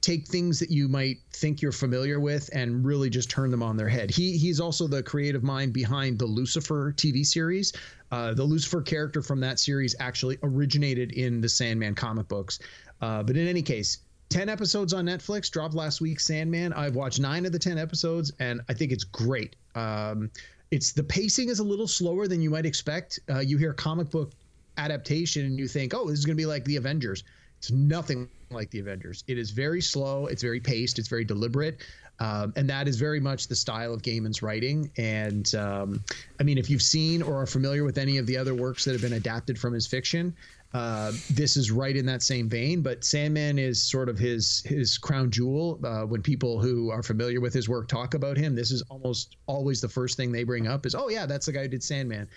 take 0.03 0.27
things 0.27 0.59
that 0.59 0.71
you 0.71 0.89
might 0.89 1.19
think 1.31 1.63
you're 1.63 1.73
familiar 1.73 2.21
with 2.21 2.51
and 2.53 2.85
really 2.85 3.09
just 3.09 3.31
turn 3.31 3.51
them 3.51 3.63
on 3.63 3.77
their 3.77 3.89
head. 3.89 4.11
He 4.11 4.37
he's 4.37 4.61
also 4.61 4.87
the 4.87 5.03
creative 5.03 5.43
mind 5.43 5.73
behind 5.73 6.19
the 6.19 6.27
Lucifer 6.27 6.93
TV 6.97 7.25
series. 7.25 7.73
Uh, 8.11 8.35
the 8.35 8.45
Lucifer 8.45 8.83
character 8.83 9.23
from 9.23 9.41
that 9.41 9.59
series 9.59 9.95
actually 10.01 10.39
originated 10.43 11.13
in 11.13 11.41
the 11.41 11.49
Sandman 11.49 11.95
comic 11.95 12.29
books. 12.29 12.59
Uh, 13.01 13.23
but 13.23 13.37
in 13.37 13.47
any 13.47 13.63
case, 13.63 13.99
10 14.29 14.49
episodes 14.49 14.93
on 14.93 15.07
Netflix 15.07 15.51
dropped 15.51 15.75
last 15.75 16.01
week. 16.01 16.19
Sandman. 16.21 16.73
I've 16.73 16.95
watched 16.95 17.21
nine 17.21 17.47
of 17.47 17.53
the 17.53 17.59
10 17.59 17.79
episodes, 17.79 18.33
and 18.41 18.61
I 18.69 18.75
think 18.75 18.93
it's 18.93 19.05
great. 19.05 19.57
Um, 19.75 20.31
it's 20.71 20.93
the 20.93 21.03
pacing 21.03 21.49
is 21.49 21.59
a 21.59 21.65
little 21.65 21.87
slower 21.87 22.27
than 22.27 22.41
you 22.41 22.51
might 22.51 22.67
expect. 22.67 23.21
Uh, 23.31 23.41
you 23.41 23.59
hear 23.59 23.73
comic 23.73 24.11
book 24.11 24.33
adaptation, 24.79 25.45
and 25.45 25.59
you 25.59 25.69
think, 25.69 25.95
oh, 25.95 26.09
this 26.09 26.19
is 26.19 26.25
going 26.25 26.37
to 26.37 26.41
be 26.41 26.47
like 26.47 26.65
the 26.65 26.77
Avengers. 26.77 27.25
It's 27.63 27.71
nothing 27.71 28.29
like 28.51 28.71
the 28.71 28.81
Avengers. 28.81 29.23
It 29.29 29.39
is 29.39 29.53
very 29.53 29.81
slow. 29.81 30.27
It's 30.27 30.43
very 30.43 30.59
paced. 30.59 30.99
It's 30.99 31.07
very 31.07 31.25
deliberate. 31.25 31.81
Um, 32.19 32.53
and 32.57 32.69
that 32.69 32.89
is 32.89 32.97
very 32.97 33.21
much 33.21 33.47
the 33.47 33.55
style 33.55 33.95
of 33.95 34.03
Gaiman's 34.03 34.43
writing. 34.43 34.91
And 34.97 35.55
um, 35.55 36.03
I 36.41 36.43
mean, 36.43 36.59
if 36.59 36.69
you've 36.69 36.83
seen 36.83 37.23
or 37.23 37.41
are 37.41 37.47
familiar 37.47 37.85
with 37.85 37.99
any 37.99 38.19
of 38.19 38.27
the 38.27 38.37
other 38.37 38.53
works 38.53 38.85
that 38.85 38.93
have 38.93 39.01
been 39.01 39.13
adapted 39.13 39.61
from 39.61 39.75
his 39.75 39.87
fiction, 39.87 40.35
uh, 40.75 41.13
this 41.31 41.57
is 41.57 41.71
right 41.71 41.97
in 41.97 42.05
that 42.07 42.23
same 42.23 42.49
vein. 42.49 42.83
But 42.83 43.05
Sandman 43.05 43.61
is 43.61 43.81
sort 43.81 44.09
of 44.09 44.19
his 44.19 44.65
his 44.67 44.99
crown 44.99 45.31
jewel. 45.31 45.79
Uh, 45.85 46.03
when 46.03 46.21
people 46.21 46.61
who 46.61 46.91
are 46.91 47.05
familiar 47.05 47.41
with 47.41 47.55
his 47.55 47.69
work 47.69 47.87
talk 47.87 48.15
about 48.15 48.37
him, 48.37 48.57
this 48.57 48.73
is 48.73 48.83
almost 48.91 49.37
always 49.47 49.81
the 49.81 49.89
first 49.89 50.17
thing 50.17 50.33
they 50.33 50.43
bring 50.43 50.67
up 50.67 50.85
is, 50.85 50.97
"Oh 50.97 51.09
yeah, 51.11 51.27
that's 51.27 51.47
the 51.47 51.53
guy 51.53 51.63
who 51.63 51.69
did 51.69 51.85
Sandman." 51.85 52.29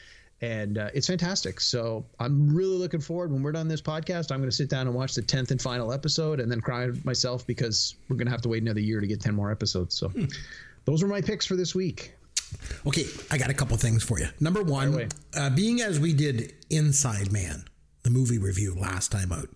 And 0.45 0.77
uh, 0.77 0.89
it's 0.93 1.07
fantastic. 1.07 1.59
So 1.59 2.05
I'm 2.19 2.55
really 2.55 2.77
looking 2.77 3.01
forward. 3.01 3.31
When 3.31 3.41
we're 3.41 3.51
done 3.51 3.67
this 3.67 3.81
podcast, 3.81 4.31
I'm 4.31 4.37
going 4.37 4.49
to 4.49 4.55
sit 4.55 4.69
down 4.69 4.85
and 4.85 4.95
watch 4.95 5.15
the 5.15 5.23
tenth 5.23 5.49
and 5.49 5.59
final 5.59 5.91
episode, 5.91 6.39
and 6.39 6.51
then 6.51 6.61
cry 6.61 6.91
myself 7.03 7.47
because 7.47 7.95
we're 8.07 8.15
going 8.15 8.27
to 8.27 8.31
have 8.31 8.41
to 8.41 8.49
wait 8.49 8.61
another 8.61 8.79
year 8.79 9.01
to 9.01 9.07
get 9.07 9.19
ten 9.19 9.33
more 9.33 9.51
episodes. 9.51 9.95
So 9.95 10.09
hmm. 10.09 10.25
those 10.85 11.01
were 11.01 11.09
my 11.09 11.21
picks 11.21 11.47
for 11.47 11.55
this 11.55 11.73
week. 11.73 12.13
Okay, 12.85 13.05
I 13.31 13.39
got 13.39 13.49
a 13.49 13.55
couple 13.55 13.75
things 13.77 14.03
for 14.03 14.19
you. 14.19 14.27
Number 14.39 14.61
one, 14.61 15.09
uh, 15.35 15.49
being 15.49 15.81
as 15.81 15.99
we 15.99 16.13
did 16.13 16.53
Inside 16.69 17.31
Man, 17.31 17.65
the 18.03 18.11
movie 18.11 18.37
review 18.37 18.75
last 18.75 19.11
time 19.11 19.31
out. 19.31 19.49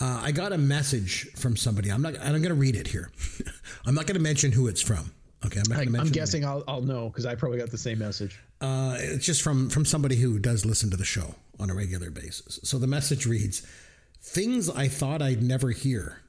Uh, 0.00 0.20
I 0.24 0.32
got 0.32 0.52
a 0.52 0.58
message 0.58 1.30
from 1.36 1.58
somebody. 1.58 1.90
I'm 1.90 2.00
not. 2.00 2.18
I'm 2.18 2.32
going 2.32 2.44
to 2.44 2.54
read 2.54 2.76
it 2.76 2.86
here. 2.86 3.10
I'm 3.86 3.94
not 3.94 4.06
going 4.06 4.16
to 4.16 4.22
mention 4.22 4.50
who 4.50 4.66
it's 4.68 4.80
from. 4.80 5.12
Okay, 5.44 5.60
I'm, 5.60 5.96
I, 5.96 6.00
am 6.00 6.08
guessing 6.08 6.44
I'll, 6.44 6.62
I'll 6.68 6.82
know 6.82 7.08
because 7.08 7.26
I 7.26 7.34
probably 7.34 7.58
got 7.58 7.70
the 7.70 7.78
same 7.78 7.98
message. 7.98 8.40
Uh, 8.62 8.94
it's 8.96 9.26
just 9.26 9.42
from 9.42 9.68
from 9.68 9.84
somebody 9.84 10.16
who 10.16 10.38
does 10.38 10.64
listen 10.64 10.88
to 10.88 10.96
the 10.96 11.04
show 11.04 11.34
on 11.58 11.68
a 11.68 11.74
regular 11.74 12.10
basis. 12.10 12.60
So 12.62 12.78
the 12.78 12.86
message 12.86 13.26
reads: 13.26 13.66
"Things 14.20 14.70
I 14.70 14.86
thought 14.86 15.20
I'd 15.20 15.42
never 15.42 15.70
hear. 15.70 16.20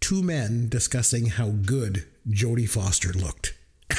Two 0.00 0.20
men 0.20 0.68
discussing 0.68 1.26
how 1.26 1.50
good 1.50 2.06
Jodie 2.28 2.68
Foster 2.68 3.12
looked." 3.12 3.54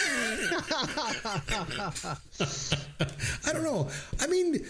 I 3.46 3.54
don't 3.54 3.64
know. 3.64 3.90
I 4.20 4.28
mean, 4.28 4.66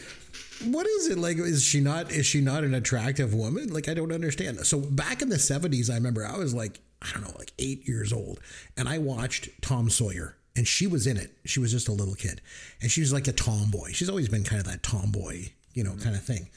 what 0.66 0.86
is 0.86 1.08
it 1.08 1.18
like? 1.18 1.38
Is 1.38 1.64
she 1.64 1.80
not? 1.80 2.12
Is 2.12 2.28
she 2.28 2.40
not 2.40 2.64
an 2.64 2.76
attractive 2.76 3.34
woman? 3.34 3.74
Like 3.74 3.90
I 3.90 3.96
don't 3.96 4.12
understand. 4.12 4.60
So 4.60 4.80
back 4.80 5.24
in 5.24 5.30
the 5.30 5.40
seventies, 5.40 5.90
I 5.90 5.96
remember 5.96 6.24
I 6.24 6.38
was 6.38 6.54
like, 6.54 6.82
I 7.02 7.10
don't 7.14 7.24
know, 7.24 7.34
like 7.40 7.52
eight 7.58 7.88
years 7.88 8.14
old, 8.14 8.40
and 8.78 8.88
I 8.88 9.00
watched 9.00 9.50
Tom 9.64 9.90
Sawyer 9.90 10.36
and 10.56 10.68
she 10.68 10.88
was 10.88 11.08
in 11.08 11.18
it. 11.18 11.32
She 11.46 11.60
was 11.60 11.72
just 11.72 11.88
a 11.88 11.92
little 11.92 12.16
kid, 12.16 12.42
and 12.82 12.90
she 12.90 13.02
was 13.02 13.12
like 13.14 13.28
a 13.28 13.34
tomboy. 13.34 13.92
She's 13.92 14.10
always 14.10 14.30
been 14.30 14.44
kind 14.44 14.60
of 14.60 14.68
that 14.68 14.84
tomboy, 14.84 15.50
you 15.74 15.84
know, 15.84 15.96
kind 16.02 16.16
of 16.16 16.24
thing. 16.24 16.50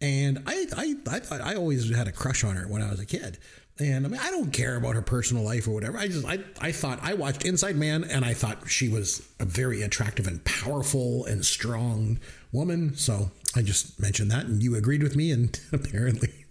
And 0.00 0.42
I, 0.46 0.66
I, 0.76 0.94
I 1.08 1.18
thought 1.20 1.40
I 1.40 1.54
always 1.54 1.94
had 1.94 2.06
a 2.06 2.12
crush 2.12 2.44
on 2.44 2.56
her 2.56 2.68
when 2.68 2.82
I 2.82 2.90
was 2.90 3.00
a 3.00 3.06
kid. 3.06 3.38
And 3.78 4.06
I 4.06 4.08
mean, 4.08 4.20
I 4.20 4.30
don't 4.30 4.52
care 4.52 4.76
about 4.76 4.94
her 4.94 5.02
personal 5.02 5.42
life 5.42 5.68
or 5.68 5.72
whatever. 5.72 5.98
I 5.98 6.08
just, 6.08 6.26
I, 6.26 6.38
I 6.60 6.72
thought 6.72 6.98
I 7.02 7.12
watched 7.14 7.44
Inside 7.44 7.76
Man, 7.76 8.04
and 8.04 8.24
I 8.24 8.32
thought 8.32 8.70
she 8.70 8.88
was 8.88 9.26
a 9.38 9.44
very 9.44 9.82
attractive 9.82 10.26
and 10.26 10.42
powerful 10.44 11.26
and 11.26 11.44
strong 11.44 12.18
woman. 12.52 12.96
So 12.96 13.30
I 13.54 13.62
just 13.62 14.00
mentioned 14.00 14.30
that, 14.30 14.46
and 14.46 14.62
you 14.62 14.76
agreed 14.76 15.02
with 15.02 15.14
me. 15.14 15.30
And 15.30 15.58
apparently, 15.72 16.46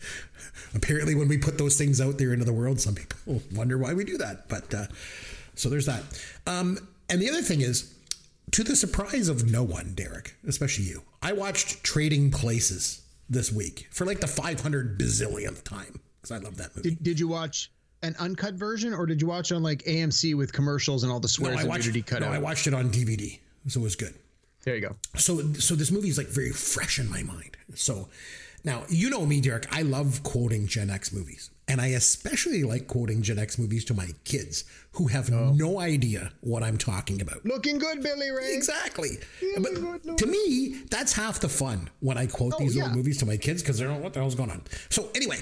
apparently, 0.76 1.16
when 1.16 1.28
we 1.28 1.38
put 1.40 1.58
those 1.58 1.78
things 1.78 2.00
out 2.00 2.20
there 2.20 2.32
into 2.32 2.46
the 2.46 2.54
world, 2.54 2.80
some 2.80 2.94
people 2.94 3.42
wonder 3.56 3.78
why 3.78 3.94
we 3.94 4.04
do 4.04 4.18
that. 4.18 4.48
But 4.48 4.72
uh, 4.74 4.86
so 5.56 5.70
there's 5.70 5.88
that. 5.88 6.04
Um, 6.46 6.78
and 7.10 7.22
the 7.22 7.30
other 7.30 7.42
thing 7.42 7.62
is, 7.62 7.94
to 8.52 8.64
the 8.64 8.76
surprise 8.76 9.28
of 9.28 9.50
no 9.50 9.64
one, 9.64 9.94
Derek, 9.96 10.36
especially 10.48 10.86
you, 10.86 11.04
I 11.22 11.34
watched 11.34 11.84
Trading 11.84 12.32
Places 12.32 13.02
this 13.30 13.52
week 13.52 13.88
for 13.92 14.06
like 14.06 14.20
the 14.20 14.28
500 14.28 15.00
bazillionth 15.00 15.64
time 15.64 16.00
because 16.22 16.32
I 16.32 16.44
love 16.44 16.58
that 16.58 16.76
movie. 16.76 16.92
Did, 16.92 17.04
did 17.04 17.20
you 17.20 17.28
watch 17.28 17.72
an 18.04 18.16
uncut 18.20 18.54
version 18.54 18.94
or 18.94 19.06
did 19.06 19.22
you 19.22 19.28
watch 19.28 19.52
on 19.52 19.64
like 19.64 19.84
AMC 19.84 20.36
with 20.36 20.54
commercials 20.54 21.04
and 21.04 21.12
all 21.12 21.20
the 21.20 21.28
swears 21.28 21.58
no, 21.58 21.62
I 21.64 21.66
watched, 21.66 22.06
cut 22.06 22.22
no, 22.22 22.28
out? 22.28 22.34
I 22.34 22.40
watched 22.40 22.68
it 22.68 22.74
on 22.74 22.90
DVD, 22.90 23.40
so 23.68 23.80
it 23.80 23.84
was 23.84 23.96
good. 23.96 24.14
There 24.64 24.76
you 24.76 24.82
go. 24.82 24.96
So, 25.16 25.54
so 25.54 25.76
this 25.76 25.92
movie 25.92 26.10
is 26.10 26.18
like 26.18 26.28
very 26.28 26.52
fresh 26.52 27.00
in 27.00 27.10
my 27.10 27.24
mind. 27.24 27.58
So, 27.76 28.10
now 28.64 28.84
you 28.90 29.10
know 29.10 29.26
me, 29.26 29.42
Derek. 29.42 29.68
I 29.72 29.84
love 29.84 30.24
quoting 30.24 30.66
Gen 30.66 30.90
X 30.90 31.14
movies. 31.14 31.52
And 31.68 31.82
I 31.82 31.88
especially 31.88 32.64
like 32.64 32.88
quoting 32.88 33.24
Gen 33.24 33.40
X 33.40 33.58
movies 33.58 33.86
to 33.86 33.94
my 33.96 34.10
kids 34.24 34.66
who 34.92 35.08
have 35.08 35.32
oh. 35.34 35.52
no 35.54 35.80
idea 35.80 36.32
what 36.42 36.62
I'm 36.62 36.78
talking 36.78 37.22
about. 37.22 37.44
Looking 37.44 37.80
good, 37.80 38.04
Billy 38.04 38.30
Ray. 38.30 38.54
Exactly. 38.54 39.18
but 39.58 39.74
good, 39.74 40.18
to 40.18 40.28
me, 40.28 40.82
that's 40.92 41.14
half 41.14 41.40
the 41.40 41.50
fun 41.50 41.90
when 42.02 42.18
I 42.18 42.28
quote 42.28 42.54
oh, 42.56 42.60
these 42.60 42.76
yeah. 42.76 42.84
old 42.84 42.96
movies 42.96 43.18
to 43.20 43.26
my 43.26 43.38
kids 43.38 43.64
because 43.64 43.80
they 43.80 43.86
don't 43.86 43.96
know 43.96 44.04
what 44.04 44.14
the 44.14 44.20
hell's 44.20 44.36
going 44.36 44.52
on. 44.52 44.62
So, 44.90 45.10
anyway, 45.16 45.40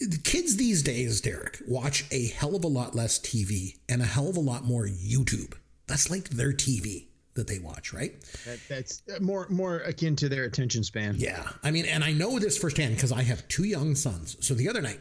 the 0.00 0.18
kids 0.18 0.56
these 0.56 0.82
days, 0.82 1.20
Derek, 1.20 1.60
watch 1.66 2.06
a 2.10 2.28
hell 2.28 2.56
of 2.56 2.64
a 2.64 2.68
lot 2.68 2.94
less 2.94 3.18
TV 3.18 3.78
and 3.88 4.00
a 4.00 4.06
hell 4.06 4.28
of 4.28 4.36
a 4.36 4.40
lot 4.40 4.64
more 4.64 4.86
YouTube. 4.86 5.54
That's 5.86 6.10
like 6.10 6.30
their 6.30 6.52
TV 6.52 7.08
that 7.34 7.46
they 7.46 7.58
watch, 7.58 7.92
right? 7.92 8.20
That, 8.44 8.58
that's 8.68 9.02
uh, 9.14 9.20
more 9.20 9.46
more 9.48 9.78
akin 9.78 10.16
to 10.16 10.28
their 10.28 10.44
attention 10.44 10.84
span. 10.84 11.14
Yeah, 11.16 11.48
I 11.62 11.70
mean, 11.70 11.86
and 11.86 12.04
I 12.04 12.12
know 12.12 12.38
this 12.38 12.58
firsthand 12.58 12.96
because 12.96 13.12
I 13.12 13.22
have 13.22 13.46
two 13.48 13.64
young 13.64 13.94
sons. 13.94 14.36
So 14.40 14.54
the 14.54 14.68
other 14.68 14.82
night, 14.82 15.00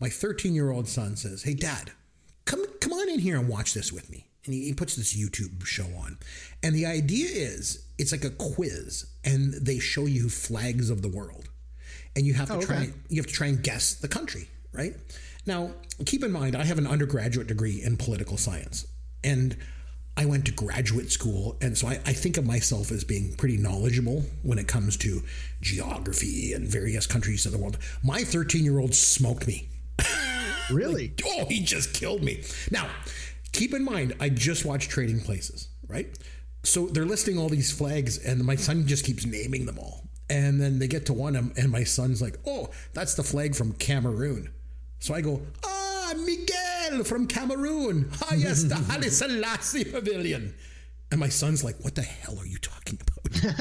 my 0.00 0.08
13 0.08 0.54
year 0.54 0.70
old 0.70 0.88
son 0.88 1.16
says, 1.16 1.42
Hey, 1.42 1.54
dad, 1.54 1.92
come, 2.44 2.64
come 2.80 2.92
on 2.92 3.08
in 3.08 3.20
here 3.20 3.38
and 3.38 3.48
watch 3.48 3.74
this 3.74 3.92
with 3.92 4.10
me. 4.10 4.26
And 4.44 4.54
he, 4.54 4.64
he 4.64 4.74
puts 4.74 4.96
this 4.96 5.14
YouTube 5.14 5.64
show 5.64 5.86
on. 6.02 6.18
And 6.62 6.74
the 6.74 6.86
idea 6.86 7.28
is 7.28 7.84
it's 7.98 8.12
like 8.12 8.24
a 8.24 8.30
quiz, 8.30 9.06
and 9.24 9.52
they 9.52 9.78
show 9.78 10.06
you 10.06 10.28
flags 10.30 10.88
of 10.88 11.02
the 11.02 11.08
world. 11.08 11.50
And 12.16 12.26
you 12.26 12.34
have 12.34 12.48
to 12.48 12.56
oh, 12.56 12.60
try 12.60 12.90
you 13.08 13.20
have 13.20 13.26
to 13.26 13.32
try 13.32 13.48
and 13.48 13.62
guess 13.62 13.94
the 13.94 14.08
country, 14.08 14.48
right? 14.72 14.94
Now, 15.46 15.70
keep 16.06 16.24
in 16.24 16.32
mind, 16.32 16.56
I 16.56 16.64
have 16.64 16.78
an 16.78 16.86
undergraduate 16.86 17.46
degree 17.46 17.82
in 17.82 17.96
political 17.96 18.36
science, 18.36 18.86
and 19.22 19.56
I 20.16 20.26
went 20.26 20.44
to 20.46 20.52
graduate 20.52 21.10
school, 21.10 21.56
and 21.62 21.78
so 21.78 21.88
I, 21.88 21.92
I 22.04 22.12
think 22.12 22.36
of 22.36 22.44
myself 22.44 22.90
as 22.90 23.04
being 23.04 23.34
pretty 23.36 23.56
knowledgeable 23.56 24.24
when 24.42 24.58
it 24.58 24.68
comes 24.68 24.96
to 24.98 25.22
geography 25.62 26.52
and 26.52 26.68
various 26.68 27.06
countries 27.06 27.46
of 27.46 27.52
the 27.52 27.58
world. 27.58 27.78
My 28.02 28.22
13 28.22 28.64
year 28.64 28.78
old 28.78 28.94
smoked 28.94 29.46
me. 29.46 29.69
Really? 30.70 31.14
Oh, 31.26 31.46
he 31.46 31.60
just 31.64 31.94
killed 31.94 32.22
me. 32.22 32.42
Now, 32.70 32.88
keep 33.52 33.74
in 33.74 33.84
mind, 33.84 34.14
I 34.20 34.28
just 34.28 34.64
watched 34.64 34.90
Trading 34.90 35.20
Places, 35.20 35.68
right? 35.88 36.06
So 36.62 36.86
they're 36.86 37.06
listing 37.06 37.38
all 37.38 37.48
these 37.48 37.72
flags, 37.72 38.18
and 38.18 38.44
my 38.44 38.56
son 38.56 38.86
just 38.86 39.04
keeps 39.04 39.26
naming 39.26 39.66
them 39.66 39.78
all. 39.78 40.08
And 40.28 40.60
then 40.60 40.78
they 40.78 40.86
get 40.86 41.06
to 41.06 41.12
one, 41.12 41.34
and 41.34 41.52
and 41.58 41.70
my 41.72 41.82
son's 41.82 42.22
like, 42.22 42.38
oh, 42.46 42.70
that's 42.92 43.14
the 43.14 43.24
flag 43.24 43.54
from 43.54 43.72
Cameroon. 43.72 44.52
So 45.00 45.14
I 45.14 45.22
go, 45.22 45.40
ah, 45.64 46.12
Miguel 46.24 47.02
from 47.04 47.26
Cameroon. 47.26 48.10
Ah, 48.22 48.34
yes, 48.34 48.62
the 48.62 48.76
Haile 48.90 49.10
Selassie 49.10 49.84
Pavilion. 49.84 50.54
And 51.10 51.18
my 51.18 51.28
son's 51.28 51.64
like, 51.64 51.76
what 51.80 51.94
the 51.94 52.02
hell 52.02 52.38
are 52.38 52.46
you 52.46 52.58
talking 52.58 52.98
about? 53.00 53.20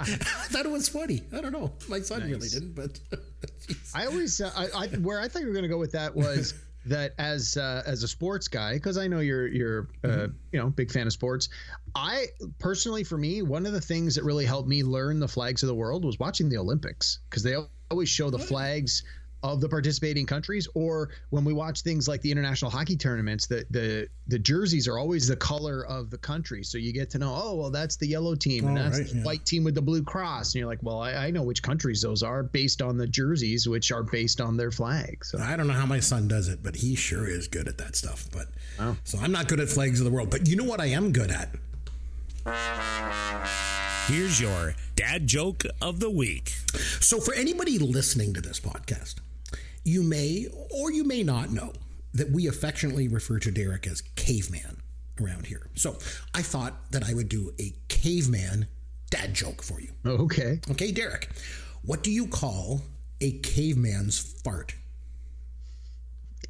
I 0.00 0.04
thought 0.48 0.64
it 0.64 0.70
was 0.70 0.88
funny. 0.88 1.22
I 1.32 1.40
don't 1.42 1.52
know. 1.52 1.72
My 1.88 2.00
son 2.00 2.22
really 2.22 2.48
didn't, 2.48 2.74
but 2.74 2.98
I 3.94 4.06
always, 4.06 4.40
uh, 4.40 4.50
I, 4.56 4.84
I, 4.84 4.86
where 4.98 5.20
I 5.20 5.28
thought 5.28 5.42
you 5.42 5.48
were 5.48 5.52
going 5.52 5.64
to 5.64 5.68
go 5.68 5.78
with 5.78 5.92
that 5.92 6.14
was 6.14 6.54
that 6.86 7.12
as 7.18 7.56
uh, 7.56 7.82
as 7.86 8.02
a 8.02 8.08
sports 8.08 8.48
guy, 8.48 8.74
because 8.74 8.96
I 8.96 9.08
know 9.08 9.20
you're 9.20 9.46
you're 9.46 9.88
uh, 10.04 10.28
you 10.52 10.58
know 10.58 10.70
big 10.70 10.90
fan 10.90 11.06
of 11.06 11.12
sports. 11.12 11.50
I 11.94 12.26
personally, 12.58 13.04
for 13.04 13.18
me, 13.18 13.42
one 13.42 13.66
of 13.66 13.72
the 13.72 13.80
things 13.80 14.14
that 14.14 14.24
really 14.24 14.46
helped 14.46 14.68
me 14.68 14.82
learn 14.82 15.20
the 15.20 15.28
flags 15.28 15.62
of 15.62 15.66
the 15.66 15.74
world 15.74 16.04
was 16.04 16.18
watching 16.18 16.48
the 16.48 16.56
Olympics 16.56 17.18
because 17.28 17.42
they 17.42 17.56
always 17.90 18.08
show 18.08 18.30
the 18.30 18.38
flags 18.38 19.02
of 19.42 19.60
the 19.60 19.68
participating 19.68 20.26
countries 20.26 20.66
or 20.74 21.10
when 21.30 21.44
we 21.44 21.52
watch 21.52 21.82
things 21.82 22.08
like 22.08 22.20
the 22.22 22.30
international 22.30 22.70
hockey 22.70 22.96
tournaments 22.96 23.46
the 23.46 23.64
the 23.70 24.08
the 24.26 24.38
jerseys 24.38 24.88
are 24.88 24.98
always 24.98 25.28
the 25.28 25.36
color 25.36 25.86
of 25.86 26.10
the 26.10 26.18
country 26.18 26.64
so 26.64 26.76
you 26.76 26.92
get 26.92 27.08
to 27.08 27.18
know 27.18 27.32
oh 27.40 27.54
well 27.54 27.70
that's 27.70 27.96
the 27.96 28.06
yellow 28.06 28.34
team 28.34 28.66
and 28.66 28.76
Oh, 28.78 28.82
that's 28.82 28.98
right, 28.98 29.08
the 29.08 29.16
yeah. 29.18 29.22
white 29.24 29.46
team 29.46 29.62
with 29.62 29.74
the 29.76 29.82
blue 29.82 30.02
cross 30.02 30.48
and 30.54 30.60
you're 30.60 30.68
like 30.68 30.82
well 30.82 31.00
I, 31.00 31.12
I 31.12 31.30
know 31.30 31.42
which 31.44 31.62
countries 31.62 32.02
those 32.02 32.22
are 32.24 32.42
based 32.42 32.82
on 32.82 32.96
the 32.96 33.06
jerseys 33.06 33.68
which 33.68 33.92
are 33.92 34.02
based 34.02 34.40
on 34.40 34.56
their 34.56 34.72
flags 34.72 35.30
so 35.30 35.38
I 35.38 35.56
don't 35.56 35.68
know 35.68 35.72
how 35.74 35.86
my 35.86 36.00
son 36.00 36.26
does 36.28 36.48
it, 36.48 36.62
but 36.62 36.76
he 36.76 36.94
sure 36.94 37.28
is 37.28 37.48
good 37.48 37.68
at 37.68 37.78
that 37.78 37.94
stuff. 37.96 38.28
But 38.32 38.48
so 39.04 39.18
I'm 39.18 39.30
not 39.32 39.46
good 39.48 39.60
at 39.60 39.68
flags 39.68 40.00
of 40.00 40.04
the 40.04 40.10
world. 40.10 40.30
But 40.30 40.48
you 40.48 40.56
know 40.56 40.64
what 40.64 40.80
I 40.80 40.86
am 40.86 41.12
good 41.12 41.30
at? 41.30 41.50
Here's 44.06 44.40
your 44.40 44.74
dad 44.96 45.26
joke 45.26 45.64
of 45.82 46.00
the 46.00 46.10
week. 46.10 46.50
So 47.00 47.20
for 47.20 47.34
anybody 47.34 47.78
listening 47.78 48.32
to 48.34 48.40
this 48.40 48.58
podcast, 48.58 49.16
you 49.88 50.02
may 50.02 50.46
or 50.70 50.92
you 50.92 51.02
may 51.04 51.22
not 51.22 51.50
know 51.50 51.72
that 52.14 52.30
we 52.30 52.46
affectionately 52.46 53.08
refer 53.08 53.38
to 53.40 53.50
Derek 53.50 53.86
as 53.86 54.02
caveman 54.16 54.82
around 55.20 55.46
here. 55.46 55.68
So 55.74 55.98
I 56.34 56.42
thought 56.42 56.90
that 56.92 57.02
I 57.08 57.14
would 57.14 57.28
do 57.28 57.52
a 57.60 57.74
caveman 57.88 58.66
dad 59.10 59.34
joke 59.34 59.62
for 59.62 59.80
you. 59.80 59.88
Oh, 60.04 60.24
okay 60.24 60.60
Okay, 60.70 60.92
Derek, 60.92 61.28
what 61.82 62.02
do 62.02 62.10
you 62.10 62.26
call 62.26 62.82
a 63.20 63.32
caveman's 63.40 64.18
fart? 64.44 64.74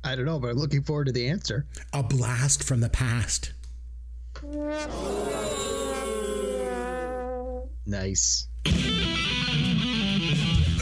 i 0.05 0.15
don't 0.15 0.27
know 0.27 0.39
but 0.39 0.49
i'm 0.51 0.57
looking 0.57 0.83
forward 0.83 1.07
to 1.07 1.13
the 1.13 1.27
answer 1.29 1.67
A 1.93 2.05
blast 2.05 2.63
from 2.63 2.79
the 2.81 2.89
past. 2.89 3.53
nice 7.85 8.47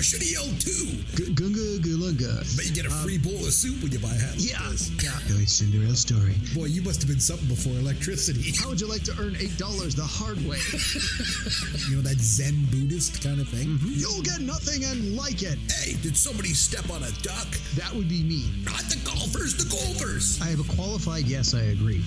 should 0.06 0.22
have 0.22 0.30
yelled 0.30 0.60
too. 0.60 1.02
gunga 1.34 1.78
gulunga 1.82 2.38
But 2.56 2.66
you 2.66 2.72
get 2.72 2.86
a 2.86 2.90
free 3.02 3.18
bowl 3.18 3.34
of 3.44 3.52
soup 3.52 3.82
when 3.82 3.90
you 3.90 3.98
buy 3.98 4.14
a 4.14 4.18
half. 4.18 4.36
yeah 4.36 4.62
yeah 5.02 5.18
Billy 5.26 5.46
Cinderella 5.46 5.96
story 5.96 6.34
Boy, 6.54 6.66
you 6.66 6.80
must 6.82 7.00
have 7.02 7.10
been 7.10 7.18
something 7.20 7.48
before 7.48 7.72
electricity. 7.74 8.52
how 8.62 8.68
would 8.68 8.80
you 8.80 8.86
like 8.86 9.02
to 9.04 9.14
earn 9.18 9.34
eight 9.40 9.56
dollars 9.58 9.94
the 9.96 10.04
hard 10.06 10.38
way 10.46 10.58
You 11.90 11.96
know, 11.96 12.02
that 12.02 12.18
Zen 12.18 12.54
Buddhist 12.70 13.22
kind 13.22 13.40
of 13.40 13.48
thing. 13.48 13.66
Mm-hmm. 13.66 13.92
you'll 13.98 14.22
get 14.22 14.40
nothing 14.40 14.84
and 14.84 15.16
like 15.16 15.42
it 15.42 15.58
Hey, 15.82 15.94
did 16.02 16.16
somebody 16.16 16.54
step 16.54 16.88
on 16.90 17.02
a 17.02 17.10
duck? 17.22 17.48
that 17.74 17.92
would 17.92 18.08
be 18.08 18.22
me 18.22 18.46
Not 18.64 18.82
the 18.86 19.00
golfers, 19.04 19.56
the 19.58 19.66
golfers. 19.68 20.40
I 20.40 20.46
have 20.46 20.60
a 20.60 20.72
qualified 20.74 21.24
yes, 21.26 21.52
I 21.54 21.62
agree. 21.74 22.04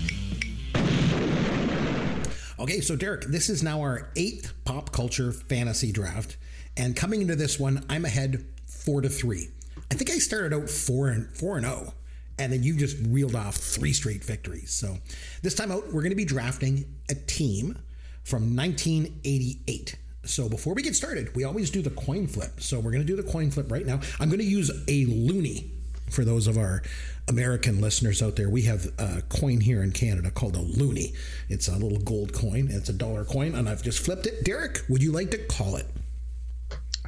Okay, 2.59 2.81
so 2.81 2.95
Derek, 2.95 3.23
this 3.25 3.49
is 3.49 3.63
now 3.63 3.79
our 3.81 4.09
eighth 4.17 4.53
pop 4.65 4.91
culture 4.91 5.31
fantasy 5.31 5.91
draft, 5.93 6.35
and 6.77 6.95
coming 6.95 7.21
into 7.21 7.35
this 7.35 7.59
one, 7.59 7.85
I'm 7.89 8.05
ahead 8.05 8.45
four 8.65 9.01
to 9.01 9.09
three. 9.09 9.49
I 9.91 9.95
think 9.95 10.09
I 10.09 10.17
started 10.17 10.53
out 10.53 10.69
four 10.69 11.09
and 11.09 11.29
four 11.35 11.57
and 11.57 11.65
zero, 11.65 11.93
and 12.37 12.53
then 12.53 12.63
you 12.63 12.77
just 12.77 12.97
reeled 13.07 13.35
off 13.35 13.55
three 13.55 13.93
straight 13.93 14.23
victories. 14.23 14.71
So 14.71 14.97
this 15.41 15.55
time 15.55 15.71
out, 15.71 15.87
we're 15.87 16.01
going 16.01 16.11
to 16.11 16.15
be 16.15 16.25
drafting 16.25 16.85
a 17.09 17.15
team 17.15 17.77
from 18.23 18.55
1988. 18.55 19.95
So 20.25 20.47
before 20.47 20.73
we 20.73 20.83
get 20.83 20.95
started, 20.95 21.35
we 21.35 21.43
always 21.43 21.71
do 21.71 21.81
the 21.81 21.89
coin 21.89 22.27
flip. 22.27 22.61
So 22.61 22.79
we're 22.79 22.91
going 22.91 23.05
to 23.05 23.07
do 23.07 23.15
the 23.15 23.29
coin 23.29 23.51
flip 23.51 23.71
right 23.71 23.85
now. 23.85 23.99
I'm 24.19 24.29
going 24.29 24.39
to 24.39 24.45
use 24.45 24.69
a 24.69 25.05
loonie 25.05 25.71
for 26.09 26.25
those 26.25 26.47
of 26.47 26.57
our 26.57 26.81
American 27.27 27.79
listeners 27.81 28.21
out 28.21 28.35
there, 28.35 28.49
we 28.49 28.63
have 28.63 28.87
a 28.97 29.21
coin 29.29 29.61
here 29.61 29.83
in 29.83 29.91
Canada 29.91 30.31
called 30.31 30.55
a 30.55 30.59
loonie. 30.59 31.15
It's 31.47 31.67
a 31.67 31.77
little 31.77 31.99
gold 31.99 32.33
coin. 32.33 32.69
It's 32.71 32.89
a 32.89 32.93
dollar 32.93 33.23
coin, 33.23 33.55
and 33.55 33.69
I've 33.69 33.83
just 33.83 33.99
flipped 33.99 34.25
it. 34.25 34.43
Derek, 34.43 34.81
would 34.89 35.03
you 35.03 35.11
like 35.11 35.31
to 35.31 35.37
call 35.37 35.75
it? 35.75 35.85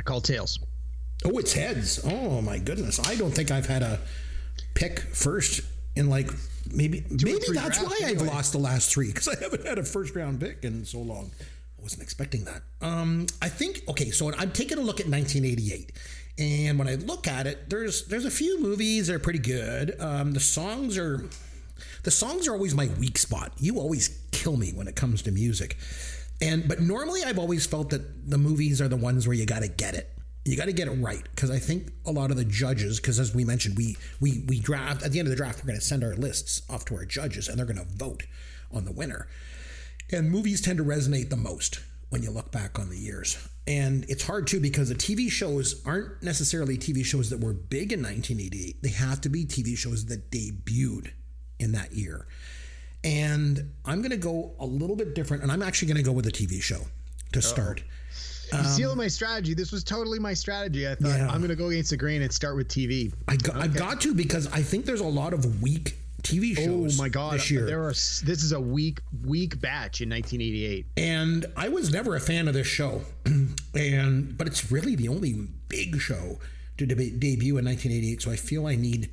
I 0.01 0.03
call 0.03 0.19
tails. 0.19 0.57
Oh, 1.23 1.37
it's 1.37 1.53
heads. 1.53 2.01
Oh 2.03 2.41
my 2.41 2.57
goodness! 2.57 2.99
I 3.07 3.15
don't 3.15 3.29
think 3.29 3.51
I've 3.51 3.67
had 3.67 3.83
a 3.83 3.99
pick 4.73 4.99
first 4.99 5.61
in 5.95 6.09
like 6.09 6.27
maybe 6.73 7.05
maybe 7.11 7.33
three 7.33 7.55
that's 7.55 7.77
why 7.77 7.95
drafts 7.99 8.03
I've 8.03 8.21
lost 8.23 8.51
the 8.51 8.57
last 8.57 8.91
three 8.91 9.07
because 9.07 9.27
I 9.27 9.35
haven't 9.39 9.63
had 9.63 9.77
a 9.77 9.83
first 9.83 10.15
round 10.15 10.39
pick 10.39 10.63
in 10.63 10.85
so 10.85 10.97
long. 11.01 11.29
I 11.39 11.83
wasn't 11.83 12.01
expecting 12.01 12.45
that. 12.45 12.63
Um, 12.81 13.27
I 13.43 13.49
think 13.49 13.83
okay. 13.89 14.09
So 14.09 14.33
I'm 14.33 14.49
taking 14.49 14.79
a 14.79 14.81
look 14.81 14.99
at 14.99 15.07
1988, 15.07 15.91
and 16.39 16.79
when 16.79 16.87
I 16.87 16.95
look 16.95 17.27
at 17.27 17.45
it, 17.45 17.69
there's 17.69 18.07
there's 18.07 18.25
a 18.25 18.31
few 18.31 18.59
movies 18.59 19.05
that 19.05 19.13
are 19.13 19.19
pretty 19.19 19.37
good. 19.37 19.95
Um, 19.99 20.31
the 20.31 20.39
songs 20.39 20.97
are 20.97 21.29
the 22.01 22.11
songs 22.11 22.47
are 22.47 22.53
always 22.53 22.73
my 22.73 22.89
weak 22.99 23.19
spot. 23.19 23.51
You 23.59 23.77
always 23.77 24.19
kill 24.31 24.57
me 24.57 24.71
when 24.73 24.87
it 24.87 24.95
comes 24.95 25.21
to 25.21 25.31
music. 25.31 25.77
And 26.41 26.67
but 26.67 26.81
normally 26.81 27.23
I've 27.23 27.39
always 27.39 27.65
felt 27.65 27.89
that 27.91 28.29
the 28.29 28.37
movies 28.37 28.81
are 28.81 28.87
the 28.87 28.97
ones 28.97 29.27
where 29.27 29.35
you 29.35 29.45
got 29.45 29.61
to 29.61 29.67
get 29.67 29.93
it. 29.93 30.09
You 30.43 30.57
got 30.57 30.65
to 30.65 30.73
get 30.73 30.87
it 30.87 30.91
right 30.91 31.23
because 31.35 31.51
I 31.51 31.59
think 31.59 31.91
a 32.05 32.11
lot 32.11 32.31
of 32.31 32.37
the 32.37 32.45
judges 32.45 32.99
because 32.99 33.19
as 33.19 33.35
we 33.35 33.45
mentioned 33.45 33.77
we 33.77 33.95
we 34.19 34.43
we 34.47 34.59
draft 34.59 35.03
at 35.03 35.11
the 35.11 35.19
end 35.19 35.27
of 35.27 35.29
the 35.29 35.35
draft 35.35 35.59
we're 35.59 35.67
going 35.67 35.79
to 35.79 35.85
send 35.85 36.03
our 36.03 36.15
lists 36.15 36.63
off 36.67 36.83
to 36.85 36.95
our 36.95 37.05
judges 37.05 37.47
and 37.47 37.59
they're 37.59 37.65
going 37.65 37.77
to 37.77 37.95
vote 37.95 38.23
on 38.73 38.85
the 38.85 38.91
winner. 38.91 39.27
And 40.11 40.31
movies 40.31 40.61
tend 40.61 40.77
to 40.79 40.83
resonate 40.83 41.29
the 41.29 41.37
most 41.37 41.79
when 42.09 42.23
you 42.23 42.31
look 42.31 42.51
back 42.51 42.79
on 42.79 42.89
the 42.89 42.97
years. 42.97 43.37
And 43.67 44.05
it's 44.09 44.25
hard 44.25 44.47
too 44.47 44.59
because 44.59 44.89
the 44.89 44.95
TV 44.95 45.31
shows 45.31 45.81
aren't 45.85 46.23
necessarily 46.23 46.77
TV 46.77 47.05
shows 47.05 47.29
that 47.29 47.39
were 47.39 47.53
big 47.53 47.93
in 47.93 48.01
1988. 48.01 48.81
They 48.81 48.89
have 48.89 49.21
to 49.21 49.29
be 49.29 49.45
TV 49.45 49.77
shows 49.77 50.05
that 50.07 50.31
debuted 50.31 51.11
in 51.59 51.71
that 51.73 51.93
year. 51.93 52.27
And 53.03 53.71
I'm 53.85 53.99
going 53.99 54.11
to 54.11 54.17
go 54.17 54.53
a 54.59 54.65
little 54.65 54.95
bit 54.95 55.15
different, 55.15 55.43
and 55.43 55.51
I'm 55.51 55.63
actually 55.63 55.87
going 55.87 55.97
to 55.97 56.03
go 56.03 56.11
with 56.11 56.27
a 56.27 56.31
TV 56.31 56.61
show 56.61 56.81
to 57.33 57.41
start. 57.41 57.83
You 58.53 58.63
stealing 58.65 58.97
my 58.97 59.07
strategy. 59.07 59.53
This 59.53 59.71
was 59.71 59.81
totally 59.83 60.19
my 60.19 60.33
strategy. 60.33 60.85
I 60.87 60.95
thought 60.95 61.11
Um, 61.11 61.17
Yeah. 61.17 61.27
I'm 61.31 61.37
going 61.37 61.49
to 61.49 61.55
go 61.55 61.69
against 61.69 61.91
the 61.91 61.97
grain 61.97 62.21
and 62.21 62.31
start 62.31 62.57
with 62.57 62.67
TV. 62.67 63.13
I 63.27 63.37
got, 63.37 63.55
I've 63.55 63.73
got 63.73 64.01
to 64.01 64.13
because 64.13 64.47
I 64.47 64.61
think 64.61 64.85
there's 64.85 64.99
a 64.99 65.05
lot 65.07 65.33
of 65.33 65.61
weak 65.61 65.97
TV 66.21 66.55
shows. 66.55 66.99
Oh 66.99 67.01
my 67.01 67.07
god! 67.09 67.35
this 67.35 67.49
year. 67.49 67.65
There 67.65 67.81
are. 67.83 67.91
This 67.93 68.43
is 68.43 68.51
a 68.51 68.59
weak, 68.59 68.99
weak 69.25 69.59
batch 69.61 70.01
in 70.01 70.09
1988. 70.09 70.85
and 70.97 71.45
I 71.57 71.69
was 71.69 71.91
never 71.91 72.15
a 72.15 72.19
fan 72.19 72.47
of 72.47 72.53
this 72.53 72.67
show, 72.67 73.01
and 73.73 74.37
but 74.37 74.47
it's 74.47 74.71
really 74.71 74.95
the 74.95 75.07
only 75.07 75.47
big 75.69 75.99
show 75.99 76.37
to 76.77 76.85
deb- 76.85 77.19
debut 77.19 77.57
in 77.57 77.65
1988. 77.65 78.21
So 78.21 78.31
I 78.31 78.35
feel 78.35 78.67
I 78.67 78.75
need 78.75 79.09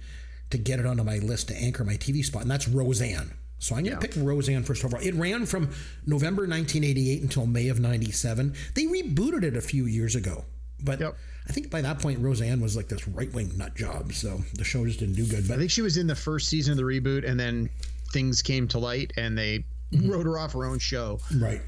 to 0.51 0.59
get 0.59 0.81
it 0.81 0.87
onto 0.87 1.05
my 1.05 1.19
list 1.19 1.49
to 1.49 1.55
anchor 1.57 1.85
my 1.85 1.95
TV 1.97 2.25
spot, 2.25 2.43
and 2.43 2.51
that's 2.51 2.69
Roseanne. 2.69 3.33
So 3.59 3.75
I'm 3.75 3.85
going 3.85 3.99
to 3.99 4.07
pick 4.07 4.15
Roseanne 4.17 4.63
first 4.63 4.85
of 4.85 4.95
all. 4.95 5.01
It 5.01 5.15
ran 5.15 5.45
from 5.47 5.69
November 6.07 6.43
1988 6.43 7.23
until 7.23 7.47
May 7.47 7.69
of 7.69 7.81
'97. 7.81 8.55
They 8.75 8.85
rebooted 8.85 9.43
it 9.43 9.57
a 9.57 9.61
few 9.61 9.87
years 9.87 10.15
ago, 10.15 10.45
but 10.85 11.01
Yep. 11.01 11.17
I 11.49 11.53
think 11.53 11.71
by 11.71 11.81
that 11.81 11.99
point 11.99 12.19
Roseanne 12.21 12.61
was 12.61 12.77
like 12.77 12.89
this 12.89 13.09
right 13.09 13.33
wing 13.33 13.51
nut 13.57 13.75
job, 13.75 14.13
so 14.13 14.43
the 14.55 14.65
show 14.65 14.85
just 14.87 14.99
didn't 15.01 15.15
do 15.17 15.27
good. 15.27 15.49
But 15.49 15.55
I 15.55 15.59
think 15.59 15.71
she 15.71 15.81
was 15.83 15.97
in 15.97 16.07
the 16.07 16.15
first 16.15 16.49
season 16.49 16.73
of 16.73 16.77
the 16.77 16.83
reboot, 16.85 17.27
and 17.29 17.41
then 17.41 17.71
things 18.13 18.43
came 18.43 18.69
to 18.69 18.79
light, 18.79 19.13
and 19.17 19.37
they 19.37 19.65
Mm-hmm. 19.91 20.11
wrote 20.11 20.27
her 20.27 20.39
off 20.39 20.53
her 20.53 20.67
own 20.67 20.79
show. 20.79 21.19
Right. 21.35 21.63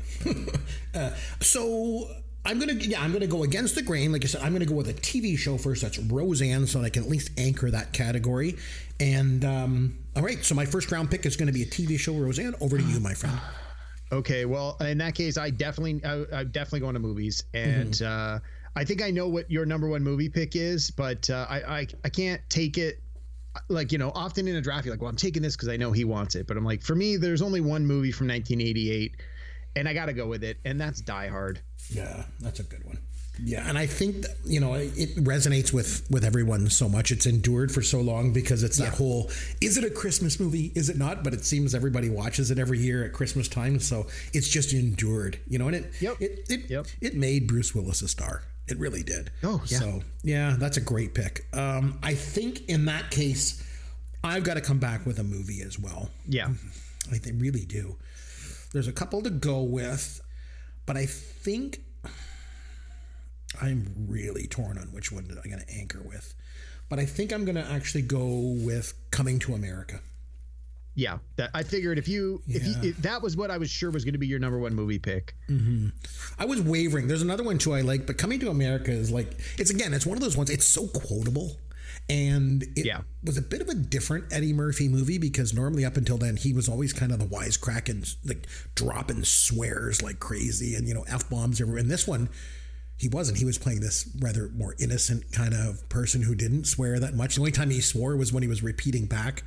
uh, 0.94 1.12
so 1.40 2.06
I'm 2.44 2.59
gonna 2.59 2.73
yeah 2.73 3.02
I'm 3.02 3.12
gonna 3.12 3.26
go 3.26 3.42
against 3.42 3.75
the 3.75 3.82
grain. 3.82 4.12
Like 4.12 4.25
I 4.25 4.26
said, 4.26 4.40
I'm 4.42 4.52
gonna 4.52 4.64
go 4.66 4.75
with 4.75 4.88
a 4.88 4.94
TV 4.94 5.37
show 5.37 5.59
first. 5.59 5.82
That's 5.82 5.99
Roseanne, 5.99 6.66
so 6.66 6.78
that 6.78 6.87
I 6.87 6.90
can 6.90 7.02
at 7.04 7.09
least 7.11 7.30
anchor 7.38 7.70
that 7.70 7.92
category. 7.92 8.56
And 8.99 9.44
um, 9.44 9.99
all 10.16 10.23
right, 10.23 10.42
so 10.44 10.54
my 10.54 10.64
first 10.64 10.90
round 10.90 11.11
pick 11.11 11.25
is 11.26 11.37
going 11.37 11.47
to 11.47 11.52
be 11.52 11.62
a 11.62 11.66
TV 11.66 11.99
show, 11.99 12.12
Roseanne. 12.14 12.54
Over 12.61 12.76
to 12.78 12.85
you, 12.85 13.00
my 13.00 13.14
friend. 13.14 13.38
Okay, 14.12 14.44
well, 14.44 14.76
in 14.80 14.99
that 14.99 15.14
case, 15.14 15.38
I 15.38 15.50
definitely, 15.50 16.04
I, 16.04 16.40
I'm 16.40 16.49
definitely 16.50 16.80
going 16.80 16.94
to 16.94 17.00
movies, 17.00 17.44
and 17.54 17.92
Mm-hmm. 17.92 18.37
uh, 18.37 18.38
I 18.76 18.85
think 18.85 19.02
I 19.02 19.11
know 19.11 19.28
what 19.28 19.50
your 19.50 19.64
number 19.66 19.88
one 19.88 20.02
movie 20.02 20.28
pick 20.28 20.54
is, 20.56 20.90
but 20.90 21.28
uh, 21.30 21.47
I, 21.49 21.56
I, 21.80 21.87
I 22.04 22.09
can't 22.09 22.40
take 22.49 22.76
it 22.78 23.00
like 23.68 23.90
you 23.90 23.99
know, 23.99 24.12
often 24.14 24.47
in 24.47 24.54
a 24.56 24.61
draft, 24.61 24.85
you're 24.85 24.94
like, 24.94 25.00
well, 25.00 25.11
I'm 25.11 25.16
taking 25.16 25.42
this 25.42 25.56
because 25.56 25.68
I 25.68 25.76
know 25.76 25.92
he 25.92 26.04
wants 26.04 26.35
it. 26.35 26.47
But 26.47 26.56
I'm 26.56 26.64
like, 26.64 26.82
for 26.82 26.94
me, 26.94 27.16
there's 27.16 27.42
only 27.42 27.61
one 27.61 27.85
movie 27.87 28.12
from 28.12 28.28
1988, 28.28 29.14
and 29.76 29.88
I 29.88 29.94
got 29.94 30.06
to 30.06 30.12
go 30.12 30.26
with 30.26 30.44
it, 30.44 30.58
and 30.64 30.80
that's 30.80 31.00
Die 31.00 31.28
Hard. 31.28 31.60
Yeah, 31.88 32.24
that's 32.40 32.60
a 32.60 32.64
good 32.64 32.84
one. 32.84 32.98
Yeah, 33.42 33.68
and 33.68 33.78
I 33.78 33.86
think 33.86 34.22
that, 34.22 34.36
you 34.44 34.60
know 34.60 34.74
it 34.74 35.16
resonates 35.16 35.72
with 35.72 36.06
with 36.10 36.24
everyone 36.24 36.68
so 36.68 36.88
much. 36.88 37.10
It's 37.10 37.26
endured 37.26 37.72
for 37.72 37.82
so 37.82 38.00
long 38.00 38.32
because 38.32 38.62
it's 38.62 38.76
that 38.78 38.84
yeah. 38.84 38.96
whole 38.96 39.30
is 39.60 39.78
it 39.78 39.84
a 39.84 39.90
Christmas 39.90 40.38
movie? 40.38 40.72
Is 40.74 40.90
it 40.90 40.98
not? 40.98 41.24
But 41.24 41.32
it 41.32 41.44
seems 41.44 41.74
everybody 41.74 42.10
watches 42.10 42.50
it 42.50 42.58
every 42.58 42.78
year 42.78 43.04
at 43.04 43.12
Christmas 43.12 43.48
time, 43.48 43.80
so 43.80 44.06
it's 44.32 44.48
just 44.48 44.72
endured. 44.72 45.38
You 45.48 45.58
know, 45.58 45.68
and 45.68 45.76
it 45.76 45.92
yep. 46.00 46.20
it 46.20 46.46
it, 46.48 46.70
yep. 46.70 46.86
it 47.00 47.14
made 47.14 47.46
Bruce 47.46 47.74
Willis 47.74 48.02
a 48.02 48.08
star. 48.08 48.42
It 48.68 48.78
really 48.78 49.02
did. 49.02 49.30
Oh, 49.42 49.62
yeah. 49.66 49.78
So 49.78 50.02
yeah, 50.22 50.56
that's 50.58 50.76
a 50.76 50.80
great 50.80 51.14
pick. 51.14 51.44
Um, 51.52 51.98
I 52.02 52.14
think 52.14 52.68
in 52.68 52.84
that 52.84 53.10
case, 53.10 53.64
I've 54.22 54.44
got 54.44 54.54
to 54.54 54.60
come 54.60 54.78
back 54.78 55.06
with 55.06 55.18
a 55.18 55.24
movie 55.24 55.62
as 55.62 55.78
well. 55.78 56.10
Yeah, 56.26 56.50
I 57.10 57.18
they 57.18 57.32
really 57.32 57.64
do. 57.64 57.96
There's 58.72 58.88
a 58.88 58.92
couple 58.92 59.22
to 59.22 59.30
go 59.30 59.62
with, 59.62 60.20
but 60.86 60.96
I 60.96 61.06
think 61.06 61.80
I'm 63.60 64.06
really 64.08 64.46
torn 64.46 64.78
on 64.78 64.92
which 64.92 65.10
one 65.10 65.26
I'm 65.28 65.50
going 65.50 65.62
to 65.64 65.74
anchor 65.74 66.02
with. 66.02 66.34
But 66.88 66.98
I 66.98 67.04
think 67.04 67.32
I'm 67.32 67.44
going 67.44 67.56
to 67.56 67.66
actually 67.66 68.02
go 68.02 68.26
with 68.26 68.94
Coming 69.10 69.38
to 69.40 69.54
America. 69.54 70.00
Yeah, 70.94 71.18
that 71.36 71.50
I 71.54 71.62
figured 71.62 71.98
if 71.98 72.08
you 72.08 72.42
yeah. 72.46 72.56
if, 72.56 72.66
you, 72.66 72.90
if 72.90 72.96
that 72.98 73.22
was 73.22 73.36
what 73.36 73.50
I 73.50 73.58
was 73.58 73.70
sure 73.70 73.90
was 73.90 74.04
going 74.04 74.14
to 74.14 74.18
be 74.18 74.26
your 74.26 74.40
number 74.40 74.58
one 74.58 74.74
movie 74.74 74.98
pick. 74.98 75.34
Mm-hmm. 75.48 75.88
I 76.38 76.44
was 76.44 76.60
wavering. 76.60 77.06
There's 77.06 77.22
another 77.22 77.44
one 77.44 77.58
too 77.58 77.72
I 77.72 77.82
like, 77.82 78.06
but 78.06 78.18
Coming 78.18 78.40
to 78.40 78.50
America 78.50 78.90
is 78.90 79.10
like 79.10 79.28
it's 79.56 79.70
again 79.70 79.94
it's 79.94 80.04
one 80.04 80.18
of 80.18 80.22
those 80.22 80.36
ones. 80.36 80.50
It's 80.50 80.66
so 80.66 80.88
quotable, 80.88 81.56
and 82.10 82.62
it 82.76 82.86
yeah. 82.86 83.02
was 83.22 83.38
a 83.38 83.42
bit 83.42 83.60
of 83.60 83.68
a 83.68 83.74
different 83.74 84.24
Eddie 84.32 84.52
Murphy 84.52 84.88
movie 84.88 85.18
because 85.18 85.54
normally 85.54 85.84
up 85.84 85.96
until 85.96 86.18
then 86.18 86.36
he 86.36 86.52
was 86.52 86.68
always 86.68 86.92
kind 86.92 87.12
of 87.12 87.20
the 87.20 87.24
wisecracking, 87.24 88.16
like 88.24 88.46
dropping 88.74 89.22
swears 89.22 90.02
like 90.02 90.18
crazy 90.18 90.74
and 90.74 90.88
you 90.88 90.94
know 90.94 91.04
f 91.08 91.30
bombs 91.30 91.60
everywhere. 91.60 91.80
And 91.80 91.90
this 91.90 92.06
one 92.06 92.28
he 92.96 93.08
wasn't. 93.08 93.38
He 93.38 93.46
was 93.46 93.56
playing 93.56 93.80
this 93.80 94.10
rather 94.18 94.50
more 94.50 94.74
innocent 94.78 95.32
kind 95.32 95.54
of 95.54 95.88
person 95.88 96.20
who 96.20 96.34
didn't 96.34 96.64
swear 96.64 97.00
that 97.00 97.14
much. 97.14 97.36
The 97.36 97.40
only 97.40 97.52
time 97.52 97.70
he 97.70 97.80
swore 97.80 98.14
was 98.14 98.30
when 98.30 98.42
he 98.42 98.48
was 98.48 98.62
repeating 98.62 99.06
back 99.06 99.42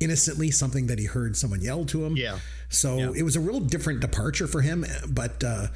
innocently 0.00 0.50
something 0.50 0.88
that 0.88 0.98
he 0.98 1.04
heard 1.04 1.36
someone 1.36 1.60
yell 1.60 1.84
to 1.84 2.04
him. 2.04 2.16
Yeah. 2.16 2.38
So 2.70 2.96
yeah. 2.96 3.10
it 3.14 3.22
was 3.22 3.36
a 3.36 3.40
real 3.40 3.60
different 3.60 4.00
departure 4.00 4.48
for 4.48 4.62
him. 4.62 4.84
But 5.08 5.44
uh, 5.44 5.68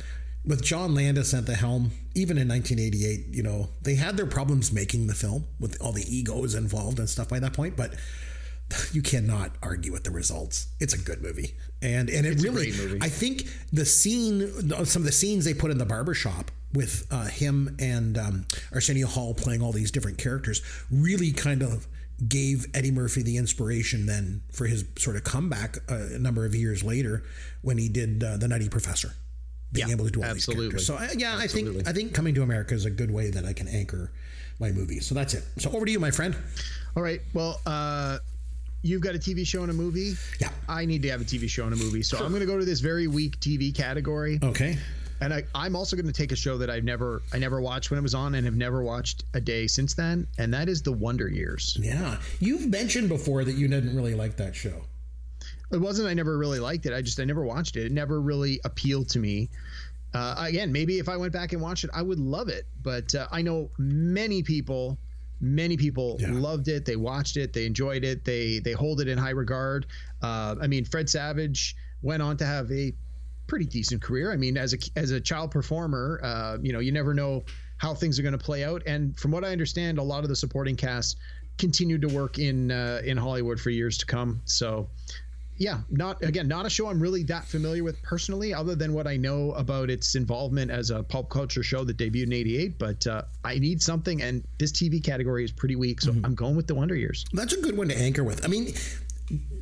with 0.45 0.63
John 0.63 0.95
Landis 0.95 1.35
at 1.35 1.47
the 1.47 1.55
helm, 1.55 1.93
even 2.15 2.37
in 2.37 2.49
1988, 2.49 3.35
you 3.35 3.43
know, 3.43 3.69
they 3.83 3.95
had 3.95 4.17
their 4.17 4.27
problems 4.27 4.73
making 4.73 5.07
the 5.07 5.15
film 5.15 5.45
with 5.61 5.81
all 5.81 5.93
the 5.93 6.05
egos 6.09 6.55
involved 6.55 6.99
and 6.99 7.09
stuff 7.09 7.29
by 7.29 7.39
that 7.39 7.53
point. 7.53 7.77
But 7.77 7.95
you 8.93 9.03
cannot 9.03 9.53
argue 9.63 9.93
with 9.93 10.05
the 10.05 10.11
results. 10.11 10.69
It's 10.81 10.95
a 10.95 10.99
good 10.99 11.23
movie. 11.23 11.55
And 11.81 12.09
and 12.11 12.27
it 12.27 12.35
it's 12.35 12.43
really 12.43 12.73
I 13.01 13.09
think 13.09 13.49
the 13.73 13.85
scene 13.85 14.71
some 14.85 15.03
of 15.03 15.07
the 15.07 15.13
scenes 15.13 15.45
they 15.45 15.55
put 15.55 15.71
in 15.71 15.79
the 15.79 15.87
barbershop 15.87 16.51
with 16.73 17.07
uh, 17.11 17.27
him 17.27 17.77
and 17.79 18.17
um, 18.17 18.47
Arsenio 18.73 19.07
Hall 19.07 19.35
playing 19.35 19.63
all 19.63 19.73
these 19.73 19.91
different 19.91 20.19
characters 20.19 20.63
really 20.91 21.33
kind 21.33 21.63
of 21.63 21.87
gave 22.29 22.67
Eddie 22.73 22.91
Murphy 22.93 23.23
the 23.23 23.37
inspiration 23.37 24.07
then 24.07 24.43
for 24.53 24.67
his 24.67 24.85
sort 24.97 25.17
of 25.17 25.25
comeback 25.25 25.79
uh, 25.91 26.15
a 26.15 26.19
number 26.19 26.47
of 26.47 26.55
years 26.55 26.83
later 26.85 27.25
when 27.63 27.79
he 27.79 27.89
did 27.89 28.23
uh, 28.23 28.37
the 28.37 28.49
Nutty 28.49 28.69
Professor, 28.69 29.13
being 29.73 29.89
yeah, 29.89 29.95
able 29.95 30.05
to 30.05 30.11
do 30.11 30.23
all 30.23 30.29
absolutely. 30.29 30.77
these 30.77 30.87
characters. 30.87 31.13
So 31.13 31.19
yeah, 31.19 31.39
absolutely. 31.41 31.81
I 31.81 31.85
think 31.85 31.89
I 31.89 31.93
think 31.93 32.15
Coming 32.15 32.35
to 32.35 32.43
America 32.43 32.75
is 32.75 32.85
a 32.85 32.91
good 32.91 33.11
way 33.11 33.31
that 33.31 33.45
I 33.45 33.53
can 33.53 33.69
anchor 33.69 34.13
my 34.61 34.71
movie. 34.71 35.01
So 35.01 35.15
that's 35.15 35.35
it. 35.35 35.45
So 35.59 35.71
over 35.73 35.87
to 35.87 35.91
you, 35.93 35.99
my 35.99 36.11
friend. 36.11 36.37
All 36.97 37.03
right. 37.03 37.21
Well, 37.33 37.61
uh, 37.67 38.19
you've 38.83 39.01
got 39.01 39.15
a 39.15 39.19
TV 39.19 39.47
show 39.47 39.63
and 39.63 39.71
a 39.71 39.75
movie. 39.75 40.15
Yeah. 40.41 40.51
I 40.69 40.85
need 40.85 41.03
to 41.03 41.11
have 41.11 41.21
a 41.21 41.25
TV 41.25 41.49
show 41.49 41.65
and 41.65 41.73
a 41.73 41.77
movie. 41.77 42.03
So 42.03 42.17
sure. 42.17 42.27
I'm 42.27 42.33
going 42.33 42.41
to 42.41 42.47
go 42.47 42.59
to 42.59 42.65
this 42.65 42.81
very 42.81 43.07
weak 43.07 43.41
TV 43.41 43.75
category. 43.75 44.39
Okay 44.43 44.79
and 45.23 45.33
I, 45.33 45.45
I'm 45.55 45.77
also 45.77 45.95
going 45.95 46.07
to 46.07 46.13
take 46.13 46.33
a 46.33 46.37
show 46.37 46.59
that 46.59 46.69
I've 46.69 46.85
never 46.85 47.23
I 47.33 47.39
never 47.39 47.61
watched 47.61 47.91
when 47.91 47.99
it 47.99 48.03
was 48.03 48.15
on 48.15 48.35
and 48.35 48.45
have 48.45 48.57
never 48.57 48.83
watched 48.83 49.25
a 49.35 49.41
day 49.41 49.69
since 49.69 49.95
then, 49.95 50.27
and 50.37 50.53
that 50.53 50.69
is 50.69 50.83
The 50.83 50.93
Wonder 50.93 51.29
Years. 51.29 51.79
Yeah, 51.81 52.19
you've 52.41 52.69
mentioned 52.69 53.09
before 53.09 53.45
that 53.45 53.53
you 53.53 53.69
didn't 53.69 53.95
really 53.95 54.15
like 54.15 54.37
that 54.37 54.57
show. 54.57 54.83
It 55.73 55.81
wasn't 55.81 56.09
I 56.09 56.15
never 56.15 56.37
really 56.39 56.61
liked 56.61 56.87
it. 56.87 56.93
I 56.93 57.03
just 57.03 57.19
I 57.19 57.25
never 57.25 57.45
watched 57.45 57.77
it. 57.77 57.87
It 57.87 57.93
never 57.93 58.21
really 58.21 58.61
appealed 58.65 59.09
to 59.11 59.19
me. 59.19 59.49
Uh, 60.15 60.35
again, 60.39 60.71
maybe 60.71 60.99
if 60.99 61.09
I 61.09 61.17
went 61.17 61.33
back 61.33 61.53
and 61.53 61.63
watched 61.63 61.85
it, 61.85 61.91
I 61.95 62.03
would 62.03 62.21
love 62.21 62.49
it. 62.49 62.67
But 62.83 63.15
uh, 63.15 63.29
I 63.33 63.41
know 63.41 63.71
many 63.79 64.43
people, 64.43 64.99
many 65.41 65.77
people 65.77 66.19
yeah. 66.21 66.33
loved 66.33 66.69
it. 66.69 66.85
They 66.85 66.97
watched 66.97 67.39
it. 67.39 67.55
They 67.55 67.65
enjoyed 67.65 68.05
it. 68.05 68.25
They 68.25 68.59
they 68.59 68.73
hold 68.73 69.01
it 69.01 69.09
in 69.09 69.17
high 69.17 69.31
regard. 69.31 69.87
Uh, 70.23 70.57
I 70.61 70.67
mean, 70.67 70.85
Fred 70.85 71.09
Savage 71.09 71.75
went 72.03 72.23
on 72.23 72.37
to 72.37 72.45
have 72.45 72.71
a 72.71 72.93
pretty 73.47 73.65
decent 73.65 74.03
career. 74.03 74.33
I 74.33 74.37
mean, 74.37 74.57
as 74.57 74.75
a 74.75 74.79
as 74.97 75.11
a 75.11 75.21
child 75.21 75.51
performer, 75.51 76.21
uh, 76.23 76.59
you 76.61 76.73
know, 76.73 76.81
you 76.81 76.93
never 76.93 77.15
know 77.15 77.45
how 77.79 77.95
things 77.95 78.19
are 78.19 78.23
going 78.23 78.33
to 78.33 78.45
play 78.45 78.65
out. 78.65 78.83
And 78.87 79.19
from 79.19 79.31
what 79.31 79.45
I 79.45 79.49
understand, 79.49 79.99
a 79.99 80.03
lot 80.03 80.23
of 80.23 80.29
the 80.29 80.37
supporting 80.37 80.77
cast 80.77 81.19
continued 81.59 82.03
to 82.03 82.09
work 82.09 82.39
in 82.39 82.71
uh, 82.71 83.01
in 83.05 83.17
Hollywood 83.17 83.61
for 83.61 83.71
years 83.71 83.99
to 83.99 84.07
come. 84.07 84.41
So, 84.45 84.89
yeah, 85.57 85.81
not 85.91 86.23
again, 86.23 86.49
not 86.49 86.67
a 86.67 86.71
show 86.71 86.89
I'm 86.89 87.01
really 87.01 87.23
that 87.25 87.45
familiar 87.45 87.85
with 87.85 88.03
personally, 88.03 88.55
other 88.55 88.75
than 88.75 88.93
what 88.95 89.07
I 89.07 89.17
know 89.17 89.53
about 89.53 89.91
its 89.91 90.15
involvement 90.15 90.71
as 90.71 90.91
a 90.91 91.03
pulp 91.03 91.31
culture 91.31 91.63
show 91.63 91.85
that 91.85 91.97
debuted 91.97 92.25
in 92.25 92.33
'88. 92.33 92.79
But 92.79 93.07
uh, 93.07 93.23
I 93.45 93.59
need 93.59 93.83
something, 93.83 94.23
and 94.23 94.45
this 94.59 94.73
TV 94.73 95.03
category 95.03 95.45
is 95.45 95.53
pretty 95.53 95.77
weak, 95.77 96.01
so 96.01 96.11
mm-hmm. 96.13 96.25
I'm 96.25 96.35
going 96.35 96.57
with 96.57 96.67
the 96.67 96.75
Wonder 96.75 96.95
Years. 96.95 97.25
That's 97.33 97.53
a 97.53 97.61
good 97.61 97.77
one 97.77 97.89
to 97.89 97.97
anchor 97.97 98.25
with. 98.25 98.45
I 98.45 98.49
mean, 98.49 98.73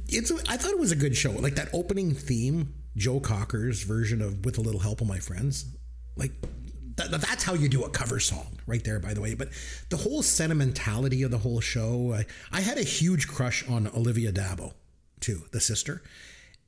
it's. 0.08 0.32
I 0.48 0.56
thought 0.56 0.70
it 0.70 0.78
was 0.78 0.92
a 0.92 0.96
good 0.96 1.16
show. 1.16 1.32
Like 1.32 1.56
that 1.56 1.68
opening 1.72 2.14
theme 2.14 2.74
Joe 2.96 3.20
Cocker's 3.20 3.82
version 3.82 4.22
of 4.22 4.44
"With 4.44 4.58
a 4.58 4.60
Little 4.60 4.80
Help 4.80 5.00
of 5.00 5.08
My 5.08 5.18
Friends." 5.18 5.66
Like 6.16 6.32
that, 6.96 7.20
that's 7.20 7.44
how 7.44 7.54
you 7.54 7.68
do 7.68 7.84
a 7.84 7.90
cover 7.90 8.20
song, 8.20 8.58
right 8.66 8.82
there. 8.84 9.00
By 9.00 9.14
the 9.14 9.20
way, 9.20 9.34
but 9.34 9.48
the 9.88 9.96
whole 9.96 10.22
sentimentality 10.22 11.22
of 11.22 11.30
the 11.30 11.38
whole 11.38 11.60
show, 11.60 12.14
I, 12.14 12.26
I 12.52 12.60
had 12.60 12.78
a 12.78 12.82
huge 12.82 13.28
crush 13.28 13.68
on 13.68 13.88
Olivia 13.88 14.32
d'Abo, 14.32 14.74
too, 15.20 15.42
the 15.52 15.60
sister, 15.60 16.02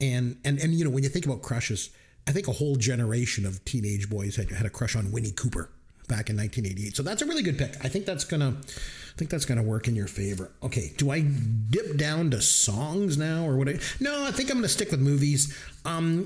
and 0.00 0.38
and 0.44 0.58
and 0.58 0.74
you 0.74 0.84
know 0.84 0.90
when 0.90 1.02
you 1.02 1.08
think 1.08 1.26
about 1.26 1.42
crushes, 1.42 1.90
I 2.26 2.32
think 2.32 2.48
a 2.48 2.52
whole 2.52 2.76
generation 2.76 3.46
of 3.46 3.64
teenage 3.64 4.08
boys 4.08 4.36
had 4.36 4.50
had 4.50 4.66
a 4.66 4.70
crush 4.70 4.96
on 4.96 5.10
Winnie 5.10 5.32
Cooper 5.32 5.70
back 6.08 6.28
in 6.28 6.36
1988. 6.36 6.96
So 6.96 7.02
that's 7.02 7.22
a 7.22 7.26
really 7.26 7.42
good 7.42 7.58
pick. 7.58 7.72
I 7.84 7.88
think 7.88 8.06
that's 8.06 8.24
gonna, 8.24 8.54
I 8.58 9.16
think 9.16 9.30
that's 9.30 9.44
gonna 9.44 9.62
work 9.62 9.88
in 9.88 9.96
your 9.96 10.06
favor. 10.06 10.50
Okay, 10.62 10.92
do 10.96 11.10
I 11.10 11.20
dip 11.20 11.96
down 11.96 12.30
to 12.32 12.40
songs 12.40 13.16
now 13.16 13.46
or 13.46 13.56
what? 13.56 13.68
I, 13.68 13.78
no, 14.00 14.24
I 14.24 14.30
think 14.30 14.50
I'm 14.50 14.58
gonna 14.58 14.68
stick 14.68 14.90
with 14.90 15.00
movies. 15.00 15.56
Um, 15.84 16.24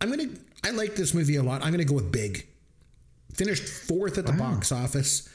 I'm 0.00 0.10
gonna, 0.10 0.28
I 0.64 0.70
like 0.70 0.96
this 0.96 1.14
movie 1.14 1.36
a 1.36 1.42
lot. 1.42 1.64
I'm 1.64 1.70
gonna 1.70 1.84
go 1.84 1.94
with 1.94 2.12
Big. 2.12 2.46
Finished 3.34 3.64
fourth 3.64 4.18
at 4.18 4.26
the 4.26 4.32
wow. 4.32 4.52
box 4.52 4.70
office. 4.70 5.28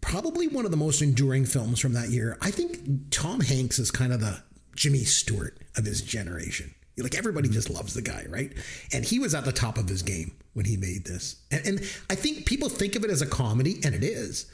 Probably 0.00 0.48
one 0.48 0.64
of 0.64 0.70
the 0.70 0.76
most 0.76 1.02
enduring 1.02 1.44
films 1.44 1.80
from 1.80 1.92
that 1.92 2.08
year. 2.08 2.38
I 2.40 2.50
think 2.50 3.10
Tom 3.10 3.40
Hanks 3.40 3.78
is 3.78 3.90
kind 3.90 4.12
of 4.12 4.20
the 4.20 4.42
Jimmy 4.74 5.00
Stewart 5.00 5.57
of 5.76 5.84
his 5.84 6.02
generation. 6.02 6.74
Like 6.96 7.14
everybody 7.14 7.48
mm-hmm. 7.48 7.54
just 7.54 7.70
loves 7.70 7.94
the 7.94 8.02
guy, 8.02 8.26
right? 8.28 8.52
And 8.92 9.04
he 9.04 9.18
was 9.18 9.34
at 9.34 9.44
the 9.44 9.52
top 9.52 9.78
of 9.78 9.88
his 9.88 10.02
game 10.02 10.32
when 10.54 10.64
he 10.64 10.76
made 10.76 11.04
this. 11.04 11.36
And, 11.50 11.66
and, 11.66 11.80
I 12.10 12.16
think 12.16 12.46
people 12.46 12.68
think 12.68 12.96
of 12.96 13.04
it 13.04 13.10
as 13.10 13.22
a 13.22 13.26
comedy, 13.26 13.78
and 13.84 13.94
it 13.94 14.02
is, 14.02 14.50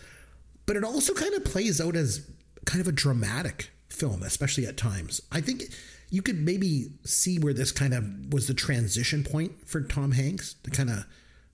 but 0.66 0.76
it 0.76 0.84
also 0.84 1.14
kind 1.14 1.34
of 1.34 1.44
plays 1.44 1.80
out 1.80 1.96
as 1.96 2.28
kind 2.66 2.80
of 2.80 2.88
a 2.88 2.92
dramatic 2.92 3.70
film, 3.88 4.22
especially 4.22 4.66
at 4.66 4.76
times. 4.76 5.22
I 5.32 5.40
think 5.40 5.62
you 6.10 6.22
could 6.22 6.38
maybe 6.38 6.88
see 7.04 7.38
where 7.38 7.54
this 7.54 7.72
kind 7.72 7.94
of 7.94 8.32
was 8.32 8.46
the 8.46 8.54
transition 8.54 9.24
point 9.24 9.66
for 9.66 9.80
Tom 9.80 10.12
Hanks 10.12 10.54
to 10.64 10.70
kind 10.70 10.90
of 10.90 11.06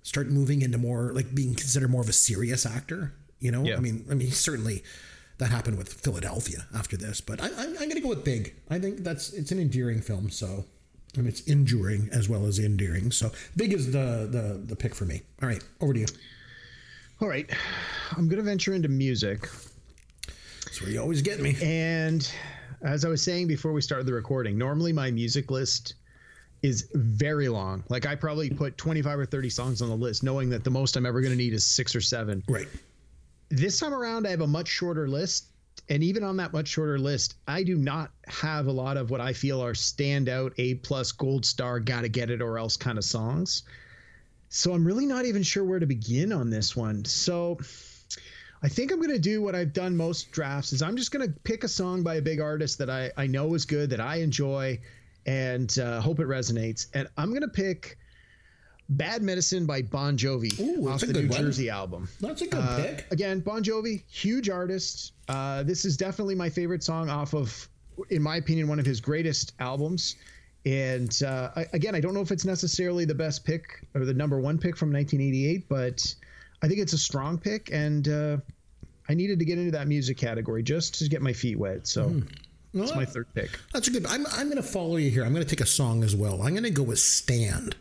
start 0.03 0.29
moving 0.29 0.63
into 0.63 0.79
more 0.79 1.13
like 1.15 1.35
being 1.35 1.55
considered 1.55 1.91
more 1.91 2.03
of 2.03 2.09
a 2.09 2.13
serious 2.13 2.67
actor. 2.67 3.15
You 3.39 3.53
know, 3.53 3.63
yeah. 3.63 3.77
I 3.77 3.81
mean, 3.81 4.05
I 4.11 4.15
mean, 4.15 4.33
certainly 4.33 4.83
that 5.41 5.51
happened 5.51 5.79
with 5.79 5.93
Philadelphia 5.93 6.67
after 6.75 6.97
this, 6.97 7.21
but 7.21 7.43
I, 7.43 7.49
am 7.49 7.75
going 7.75 7.91
to 7.91 8.01
go 8.01 8.11
with 8.11 8.25
Big. 8.25 8.55
I 8.69 8.79
think 8.79 8.99
that's 8.99 9.33
it's 9.33 9.51
an 9.51 9.59
endearing 9.59 10.01
film, 10.03 10.31
so 10.31 10.67
and 11.17 11.27
it's 11.27 11.41
enduring 11.43 12.09
as 12.13 12.29
well 12.29 12.47
as 12.47 12.59
endearing. 12.59 13.11
So 13.11 13.33
big 13.57 13.73
is 13.73 13.91
the 13.91 14.29
the 14.31 14.63
the 14.65 14.77
pick 14.77 14.95
for 14.95 15.07
me. 15.07 15.23
All 15.43 15.49
right, 15.49 15.63
over 15.81 15.95
to 15.95 16.01
you. 16.01 16.07
All 17.21 17.29
right, 17.29 17.51
I'm 18.17 18.29
gonna 18.29 18.43
venture 18.43 18.75
into 18.75 18.89
music. 18.89 19.49
That's 20.65 20.81
where 20.83 20.91
you 20.91 21.01
always 21.01 21.23
get 21.23 21.41
me. 21.41 21.57
And 21.63 22.31
as 22.83 23.05
I 23.05 23.09
was 23.09 23.23
saying 23.23 23.49
before 23.49 23.73
we 23.73 23.81
started 23.81 24.07
the 24.07 24.13
recording, 24.13 24.57
normally 24.57 24.93
my 24.93 25.11
music 25.11 25.51
list 25.51 25.95
is 26.63 26.91
very 26.95 27.49
long. 27.49 27.83
Like 27.89 28.07
I 28.07 28.15
probably 28.15 28.51
put 28.51 28.77
25 28.77 29.19
or 29.19 29.27
30 29.27 29.51
songs 29.51 29.83
on 29.83 29.89
the 29.89 29.97
list, 29.97 30.23
knowing 30.23 30.51
that 30.51 30.63
the 30.63 30.71
most 30.71 30.97
I'm 30.97 31.07
ever 31.07 31.23
going 31.23 31.33
to 31.33 31.37
need 31.37 31.55
is 31.55 31.65
six 31.65 31.97
or 31.97 32.03
seven. 32.03 32.43
Right. 32.47 32.69
This 33.51 33.79
time 33.81 33.93
around, 33.93 34.27
I 34.27 34.31
have 34.31 34.41
a 34.41 34.47
much 34.47 34.69
shorter 34.69 35.09
list 35.09 35.47
and 35.89 36.05
even 36.05 36.23
on 36.23 36.37
that 36.37 36.53
much 36.53 36.69
shorter 36.69 36.99
list, 36.99 37.35
I 37.49 37.65
do 37.65 37.77
not 37.77 38.13
have 38.29 38.67
a 38.67 38.73
lot 38.73 38.97
of 38.97 39.11
what 39.11 39.21
I 39.21 39.33
feel 39.33 39.63
are 39.63 39.73
standout 39.73 40.53
A 40.57 40.75
plus 40.75 41.11
gold 41.11 41.45
star, 41.45 41.81
gotta 41.81 42.09
get 42.09 42.31
it 42.31 42.41
or 42.41 42.59
else 42.59 42.77
kind 42.77 42.97
of 42.97 43.05
songs. 43.05 43.65
So 44.51 44.73
I'm 44.73 44.87
really 44.87 45.07
not 45.07 45.25
even 45.25 45.43
sure 45.43 45.65
where 45.65 45.81
to 45.81 45.87
begin 45.87 46.33
on 46.33 46.49
this 46.51 46.77
one. 46.77 47.05
So 47.05 47.59
I 48.63 48.69
think 48.69 48.93
I'm 48.93 48.99
going 48.99 49.11
to 49.11 49.19
do 49.19 49.41
what 49.41 49.55
I've 49.55 49.73
done 49.73 49.97
most 49.97 50.33
drafts 50.33 50.73
is 50.73 50.83
I'm 50.83 50.97
just 50.97 51.13
going 51.13 51.27
to 51.27 51.33
pick 51.45 51.65
a 51.65 51.69
song 51.69 52.03
by 52.03 52.17
a 52.17 52.23
big 52.23 52.41
artist 52.41 52.79
that 52.79 52.91
I, 52.91 53.11
I 53.17 53.27
know 53.27 53.55
is 53.55 53.65
good, 53.65 53.91
that 53.91 54.01
I 54.01 54.17
enjoy, 54.17 54.79
and 55.25 55.79
uh, 55.79 56.01
hope 56.01 56.19
it 56.19 56.27
resonates. 56.27 56.89
And 56.93 57.09
I'm 57.17 57.31
going 57.31 57.43
to 57.43 57.49
pick 57.49 57.97
Bad 58.91 59.23
Medicine 59.23 59.67
by 59.67 59.83
Bon 59.83 60.17
Jovi 60.17 60.59
Ooh, 60.61 60.89
off 60.89 61.01
the 61.01 61.13
New 61.13 61.29
one. 61.29 61.39
Jersey 61.43 61.71
album. 61.71 62.09
That's 62.21 62.43
a 62.43 62.47
good 62.49 62.61
Uh, 62.61 62.77
pick. 62.83 63.07
Again, 63.13 63.41
Bon 63.41 63.63
Jovi, 63.63 64.03
huge 64.09 64.49
artist. 64.49 65.13
Uh, 65.29 65.63
this 65.63 65.85
is 65.85 65.97
definitely 65.97 66.35
my 66.35 66.51
favorite 66.51 66.83
song 66.83 67.09
off 67.09 67.33
of, 67.35 67.69
in 68.11 68.21
my 68.21 68.37
opinion, 68.37 68.67
one 68.69 68.79
of 68.81 68.87
his 68.87 69.01
greatest 69.01 69.53
albums. 69.61 70.17
And 70.67 71.17
uh, 71.23 71.51
I, 71.57 71.67
again, 71.73 71.95
I 71.95 72.01
don't 72.01 72.15
know 72.15 72.21
if 72.21 72.31
it's 72.33 72.45
necessarily 72.45 73.05
the 73.05 73.15
best 73.15 73.45
pick 73.45 73.87
or 73.95 74.05
the 74.05 74.13
number 74.13 74.39
one 74.41 74.59
pick 74.59 74.77
from 74.77 74.93
1988, 74.93 75.69
but 75.69 76.15
I 76.63 76.69
think 76.69 76.81
it's 76.81 76.93
a 76.93 76.99
strong 76.99 77.39
pick. 77.39 77.71
And 77.73 78.09
uh, 78.09 78.37
I 79.09 79.15
needed 79.15 79.39
to 79.39 79.45
get 79.45 79.57
into 79.59 79.71
that 79.71 79.87
music 79.89 80.19
category 80.19 80.63
just 80.63 80.97
to 80.99 81.09
get 81.09 81.23
my 81.23 81.33
feet 81.33 81.59
wet. 81.59 81.87
So 81.87 82.09
Hmm. 82.09 82.21
that's 82.75 82.95
my 82.95 83.05
third 83.05 83.27
pick. 83.35 83.51
That's 83.73 83.89
a 83.89 83.91
good. 83.93 84.05
I'm 84.07 84.27
I'm 84.33 84.47
going 84.51 84.57
to 84.57 84.63
follow 84.63 84.97
you 84.97 85.11
here. 85.11 85.25
I'm 85.25 85.33
going 85.33 85.45
to 85.47 85.49
take 85.49 85.61
a 85.63 85.67
song 85.67 86.03
as 86.05 86.15
well. 86.15 86.43
I'm 86.43 86.51
going 86.51 86.63
to 86.65 86.71
go 86.71 86.83
with 86.83 86.99
"Stand" 86.99 87.75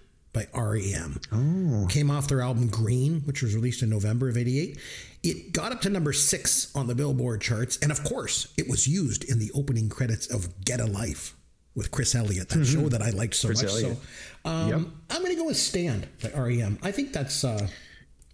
by 0.47 0.60
REM. 0.60 1.19
Oh. 1.32 1.88
Came 1.89 2.10
off 2.12 2.28
their 2.28 2.41
album 2.41 2.67
Green, 2.67 3.21
which 3.21 3.41
was 3.41 3.56
released 3.56 3.82
in 3.84 3.89
November 3.89 4.30
of 4.30 4.38
'88. 4.38 4.78
It 5.21 5.52
got 5.54 5.71
up 5.71 5.82
to 5.82 5.89
number 5.89 6.13
six 6.13 6.73
on 6.75 6.88
the 6.88 6.95
Billboard 6.95 7.41
charts, 7.41 7.78
and 7.82 7.91
of 7.91 8.04
course, 8.04 8.54
it 8.58 8.69
was 8.69 8.88
used 8.88 9.23
in 9.30 9.39
the 9.39 9.52
opening 9.54 9.89
credits 9.89 10.28
of 10.28 10.63
"Get 10.63 10.80
a 10.80 10.86
Life" 10.86 11.36
with 11.75 11.91
Chris 11.91 12.15
Elliott, 12.15 12.49
that 12.49 12.65
show 12.65 12.89
that 12.89 13.02
I 13.02 13.10
liked 13.12 13.36
so 13.36 13.47
Chris 13.49 13.63
much. 13.63 13.71
Elliott. 13.71 13.97
So, 14.45 14.49
um, 14.49 14.69
Yep. 14.69 14.80
I'm 15.12 15.21
going 15.21 15.36
to 15.36 15.41
go 15.41 15.45
with 15.47 15.58
"Stand" 15.58 16.08
by 16.23 16.30
REM. 16.32 16.80
I 16.84 16.91
think 16.91 17.12
that's. 17.13 17.43
Uh, 17.43 17.67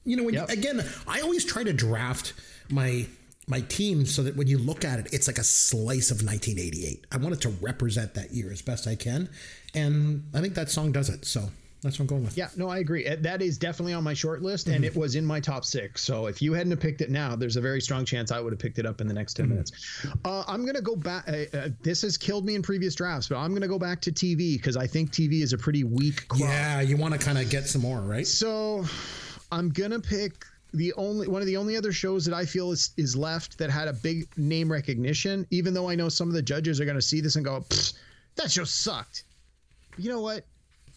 you 0.04 0.16
know, 0.16 0.24
when 0.24 0.36
Yep. 0.36 0.50
you, 0.50 0.54
again, 0.54 0.86
I 1.08 1.22
always 1.22 1.44
try 1.46 1.64
to 1.64 1.74
draft 1.74 2.34
my 2.70 3.08
my 3.48 3.62
team 3.62 4.06
so 4.08 4.24
that 4.24 4.36
when 4.36 4.48
you 4.48 4.58
look 4.58 4.84
at 4.86 5.00
it, 5.00 5.08
it's 5.12 5.28
like 5.28 5.38
a 5.38 5.44
slice 5.44 6.10
of 6.12 6.18
1988. 6.24 7.06
I 7.12 7.18
want 7.18 7.34
it 7.36 7.42
to 7.42 7.50
represent 7.50 8.14
that 8.16 8.32
year 8.34 8.52
as 8.52 8.62
best 8.62 8.88
I 8.88 8.96
can, 8.96 9.30
and 9.74 10.24
I 10.34 10.42
think 10.42 10.54
that 10.56 10.70
song 10.70 10.92
does 10.92 11.10
it. 11.10 11.26
So 11.26 11.50
that's 11.86 12.00
what 12.00 12.04
I'm 12.06 12.08
going 12.08 12.24
with. 12.24 12.36
Yeah, 12.36 12.50
no, 12.58 12.68
I 12.68 12.80
agree. 12.80 13.08
That 13.08 13.44
is 13.44 13.60
definitely 13.60 13.94
on 13.94 14.04
my 14.04 14.16
short 14.16 14.42
list, 14.42 14.68
and 14.68 14.84
it 14.84 14.96
was 14.96 15.14
in 15.14 15.24
my 15.24 15.40
top 15.40 15.64
six. 15.64 16.02
So 16.02 16.26
if 16.26 16.42
you 16.42 16.54
hadn't 16.54 16.76
picked 16.78 17.02
it 17.02 17.12
now, 17.12 17.36
there's 17.36 17.58
a 17.58 17.62
very 17.62 17.80
strong 17.80 18.06
chance 18.06 18.32
I 18.32 18.40
would 18.40 18.52
have 18.52 18.60
picked 18.60 18.80
it 18.80 18.88
up 18.88 19.02
in 19.02 19.08
the 19.08 19.14
next 19.14 19.36
10 19.36 19.50
minutes. 19.50 19.72
Uh, 20.26 20.44
I'm 20.48 20.66
gonna 20.66 20.82
go 20.82 20.96
back. 20.96 21.30
Uh, 21.30 21.46
uh, 21.56 21.70
this 21.84 22.02
has 22.02 22.18
killed 22.18 22.44
me 22.44 22.56
in 22.56 22.64
previous 22.64 22.96
drafts, 22.96 23.28
but 23.28 23.38
I'm 23.38 23.54
gonna 23.54 23.68
go 23.68 23.78
back 23.78 24.02
to 24.02 24.12
TV 24.12 24.58
because 24.58 24.76
I 24.76 24.88
think 24.88 25.12
TV 25.12 25.44
is 25.44 25.54
a 25.54 25.58
pretty 25.60 25.84
weak. 25.84 26.28
Crop. 26.28 26.42
Yeah, 26.42 26.82
you 26.82 26.98
want 26.98 27.14
to 27.14 27.20
kind 27.20 27.38
of 27.38 27.52
get 27.52 27.68
some 27.68 27.84
more, 27.84 28.02
right? 28.02 28.26
So 28.26 28.84
I'm 29.52 29.70
gonna 29.70 30.00
pick 30.00 30.44
the 30.74 30.92
only 30.94 31.28
one 31.28 31.44
of 31.44 31.46
the 31.46 31.58
only 31.58 31.78
other 31.78 31.92
shows 31.92 32.26
that 32.26 32.34
I 32.34 32.46
feel 32.46 32.72
is 32.72 32.94
is 32.98 33.16
left 33.16 33.60
that 33.60 33.70
had 33.70 33.88
a 33.88 33.94
big 33.94 34.28
name 34.38 34.72
recognition. 34.72 35.46
Even 35.52 35.76
though 35.76 35.88
I 35.88 35.94
know 35.94 36.10
some 36.10 36.30
of 36.30 36.34
the 36.34 36.42
judges 36.42 36.82
are 36.82 36.86
gonna 36.86 37.00
see 37.00 37.22
this 37.22 37.36
and 37.36 37.46
go, 37.46 37.64
"That 38.38 38.52
show 38.52 38.64
sucked." 38.64 39.24
You 39.98 40.10
know 40.10 40.22
what? 40.22 40.46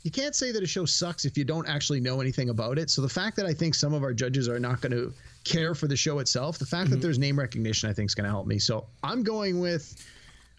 You 0.08 0.12
can't 0.12 0.34
say 0.34 0.52
that 0.52 0.62
a 0.62 0.66
show 0.66 0.86
sucks 0.86 1.26
if 1.26 1.36
you 1.36 1.44
don't 1.44 1.68
actually 1.68 2.00
know 2.00 2.22
anything 2.22 2.48
about 2.48 2.78
it. 2.78 2.88
So 2.88 3.02
the 3.02 3.10
fact 3.10 3.36
that 3.36 3.44
I 3.44 3.52
think 3.52 3.74
some 3.74 3.92
of 3.92 4.02
our 4.02 4.14
judges 4.14 4.48
are 4.48 4.58
not 4.58 4.80
going 4.80 4.92
to 4.92 5.12
care 5.44 5.74
for 5.74 5.86
the 5.86 5.98
show 5.98 6.20
itself, 6.20 6.58
the 6.58 6.64
fact 6.64 6.88
that 6.88 7.02
there's 7.02 7.18
name 7.18 7.38
recognition, 7.38 7.90
I 7.90 7.92
think 7.92 8.08
is 8.08 8.14
going 8.14 8.24
to 8.24 8.30
help 8.30 8.46
me. 8.46 8.58
So 8.58 8.86
I'm 9.02 9.22
going 9.22 9.60
with 9.60 10.02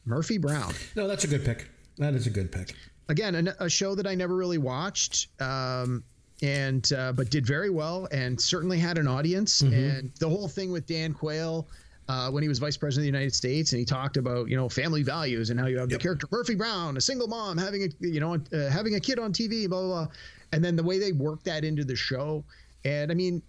Murphy 0.06 0.38
Brown 0.38 0.76
No, 0.96 1.08
that's 1.08 1.24
a 1.24 1.28
good 1.28 1.44
pick. 1.44 1.68
That 1.98 2.14
is 2.14 2.28
a 2.28 2.30
good 2.30 2.52
pick. 2.52 2.76
again 3.08 3.48
a, 3.48 3.56
a 3.66 3.70
show 3.72 3.96
that 3.96 4.06
I 4.06 4.14
never 4.14 4.36
really 4.36 4.60
watched, 4.60 5.30
um, 5.42 6.04
and 6.44 6.88
uh, 6.94 7.12
but 7.14 7.32
did 7.32 7.44
very 7.44 7.72
well 7.72 8.08
and 8.12 8.40
certainly 8.40 8.78
had 8.78 9.00
an 9.00 9.08
audience. 9.08 9.62
And 9.62 10.12
the 10.20 10.30
whole 10.30 10.48
thing 10.48 10.72
with 10.72 10.86
Dan 10.86 11.12
Quayle. 11.12 11.66
Uh, 12.10 12.28
when 12.32 12.42
he 12.42 12.50
was 12.50 12.58
vice 12.58 12.76
president 12.76 13.08
of 13.08 13.14
the 13.14 13.18
United 13.20 13.36
States, 13.36 13.72
and 13.72 13.80
he 13.80 13.86
talked 13.86 14.18
about 14.18 14.50
you 14.50 14.58
know 14.58 14.68
family 14.68 15.04
values 15.04 15.52
and 15.52 15.60
how 15.60 15.68
you 15.68 15.78
have 15.78 15.90
the 15.90 15.98
character 15.98 16.28
Murphy 16.32 16.56
Brown, 16.56 16.98
a 16.98 17.02
single 17.02 17.28
mom 17.28 17.56
having 17.56 17.84
a 17.84 17.90
you 18.00 18.20
know 18.20 18.34
uh, 18.34 18.70
having 18.70 18.96
a 18.96 19.00
kid 19.00 19.20
on 19.20 19.32
TV, 19.32 19.70
blah, 19.70 19.80
blah 19.80 19.88
blah, 20.06 20.08
and 20.52 20.66
then 20.66 20.76
the 20.76 20.82
way 20.82 20.98
they 20.98 21.12
worked 21.12 21.46
that 21.46 21.64
into 21.64 21.86
the 21.86 21.96
show, 21.96 22.44
and 22.84 23.12
I 23.12 23.14
mean 23.14 23.44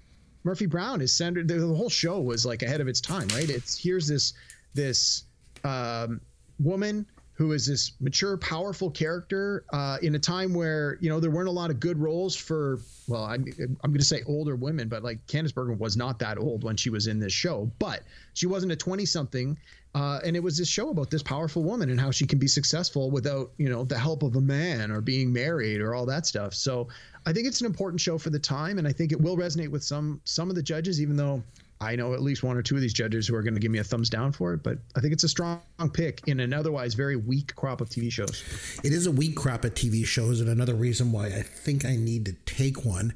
Murphy 0.44 0.66
Brown 0.66 1.00
is 1.00 1.10
centered. 1.10 1.48
The, 1.48 1.54
the 1.54 1.74
whole 1.74 1.88
show 1.88 2.20
was 2.20 2.44
like 2.44 2.62
ahead 2.62 2.82
of 2.82 2.88
its 2.88 3.00
time, 3.00 3.28
right? 3.28 3.48
It's 3.48 3.78
here's 3.82 4.06
this 4.06 4.34
this 4.74 5.24
um, 5.64 6.20
woman 6.58 7.06
who 7.40 7.52
is 7.52 7.64
this 7.64 7.92
mature, 8.00 8.36
powerful 8.36 8.90
character 8.90 9.64
uh, 9.72 9.96
in 10.02 10.14
a 10.14 10.18
time 10.18 10.52
where 10.52 10.98
you 11.00 11.08
know 11.08 11.18
there 11.18 11.30
weren't 11.30 11.48
a 11.48 11.50
lot 11.50 11.70
of 11.70 11.80
good 11.80 11.98
roles 11.98 12.36
for. 12.36 12.80
Well, 13.08 13.24
I'm 13.24 13.46
I'm 13.82 13.90
going 13.90 13.98
to 13.98 14.04
say 14.04 14.22
older 14.26 14.56
women, 14.56 14.88
but 14.88 15.02
like 15.02 15.26
Candice 15.26 15.54
Bergen 15.54 15.78
was 15.78 15.96
not 15.96 16.18
that 16.18 16.36
old 16.36 16.64
when 16.64 16.76
she 16.76 16.90
was 16.90 17.06
in 17.06 17.18
this 17.18 17.32
show, 17.32 17.72
but 17.78 18.02
she 18.34 18.46
wasn't 18.46 18.72
a 18.72 18.76
twenty 18.76 19.06
something, 19.06 19.56
uh, 19.94 20.20
and 20.22 20.36
it 20.36 20.42
was 20.42 20.58
this 20.58 20.68
show 20.68 20.90
about 20.90 21.10
this 21.10 21.22
powerful 21.22 21.62
woman 21.62 21.88
and 21.88 21.98
how 21.98 22.10
she 22.10 22.26
can 22.26 22.38
be 22.38 22.46
successful 22.46 23.10
without 23.10 23.52
you 23.56 23.70
know 23.70 23.84
the 23.84 23.98
help 23.98 24.22
of 24.22 24.36
a 24.36 24.40
man 24.42 24.90
or 24.90 25.00
being 25.00 25.32
married 25.32 25.80
or 25.80 25.94
all 25.94 26.04
that 26.04 26.26
stuff. 26.26 26.52
So 26.52 26.88
I 27.24 27.32
think 27.32 27.46
it's 27.46 27.62
an 27.62 27.66
important 27.66 28.02
show 28.02 28.18
for 28.18 28.28
the 28.28 28.38
time, 28.38 28.76
and 28.76 28.86
I 28.86 28.92
think 28.92 29.12
it 29.12 29.20
will 29.20 29.38
resonate 29.38 29.70
with 29.70 29.82
some 29.82 30.20
some 30.24 30.50
of 30.50 30.56
the 30.56 30.62
judges, 30.62 31.00
even 31.00 31.16
though 31.16 31.42
I 31.82 31.96
know 31.96 32.12
at 32.12 32.20
least 32.20 32.42
one 32.42 32.58
or 32.58 32.62
two 32.62 32.74
of 32.74 32.82
these 32.82 32.92
judges 32.92 33.26
who 33.26 33.34
are 33.34 33.42
going 33.42 33.54
to 33.54 33.60
give 33.60 33.70
me 33.70 33.78
a 33.78 33.84
thumbs 33.84 34.10
down 34.10 34.32
for 34.32 34.52
it, 34.52 34.62
but 34.62 34.78
I 34.96 35.00
think 35.00 35.14
it's 35.14 35.24
a 35.24 35.28
strong 35.28 35.62
pick 35.94 36.20
in 36.26 36.38
an 36.40 36.52
otherwise 36.52 36.92
very 36.92 37.16
weak 37.16 37.54
crop 37.54 37.80
of 37.80 37.88
TV 37.88 38.12
shows. 38.12 38.44
It 38.84 38.92
is 38.92 39.06
a 39.06 39.10
weak 39.10 39.34
crop 39.34 39.64
of 39.64 39.72
TV 39.72 40.04
shows, 40.04 40.40
and 40.40 40.50
another 40.50 40.74
reason 40.74 41.10
why 41.10 41.26
I 41.26 41.42
think 41.42 41.86
I 41.86 41.96
need 41.96 42.26
to 42.26 42.32
take 42.44 42.84
one. 42.84 43.14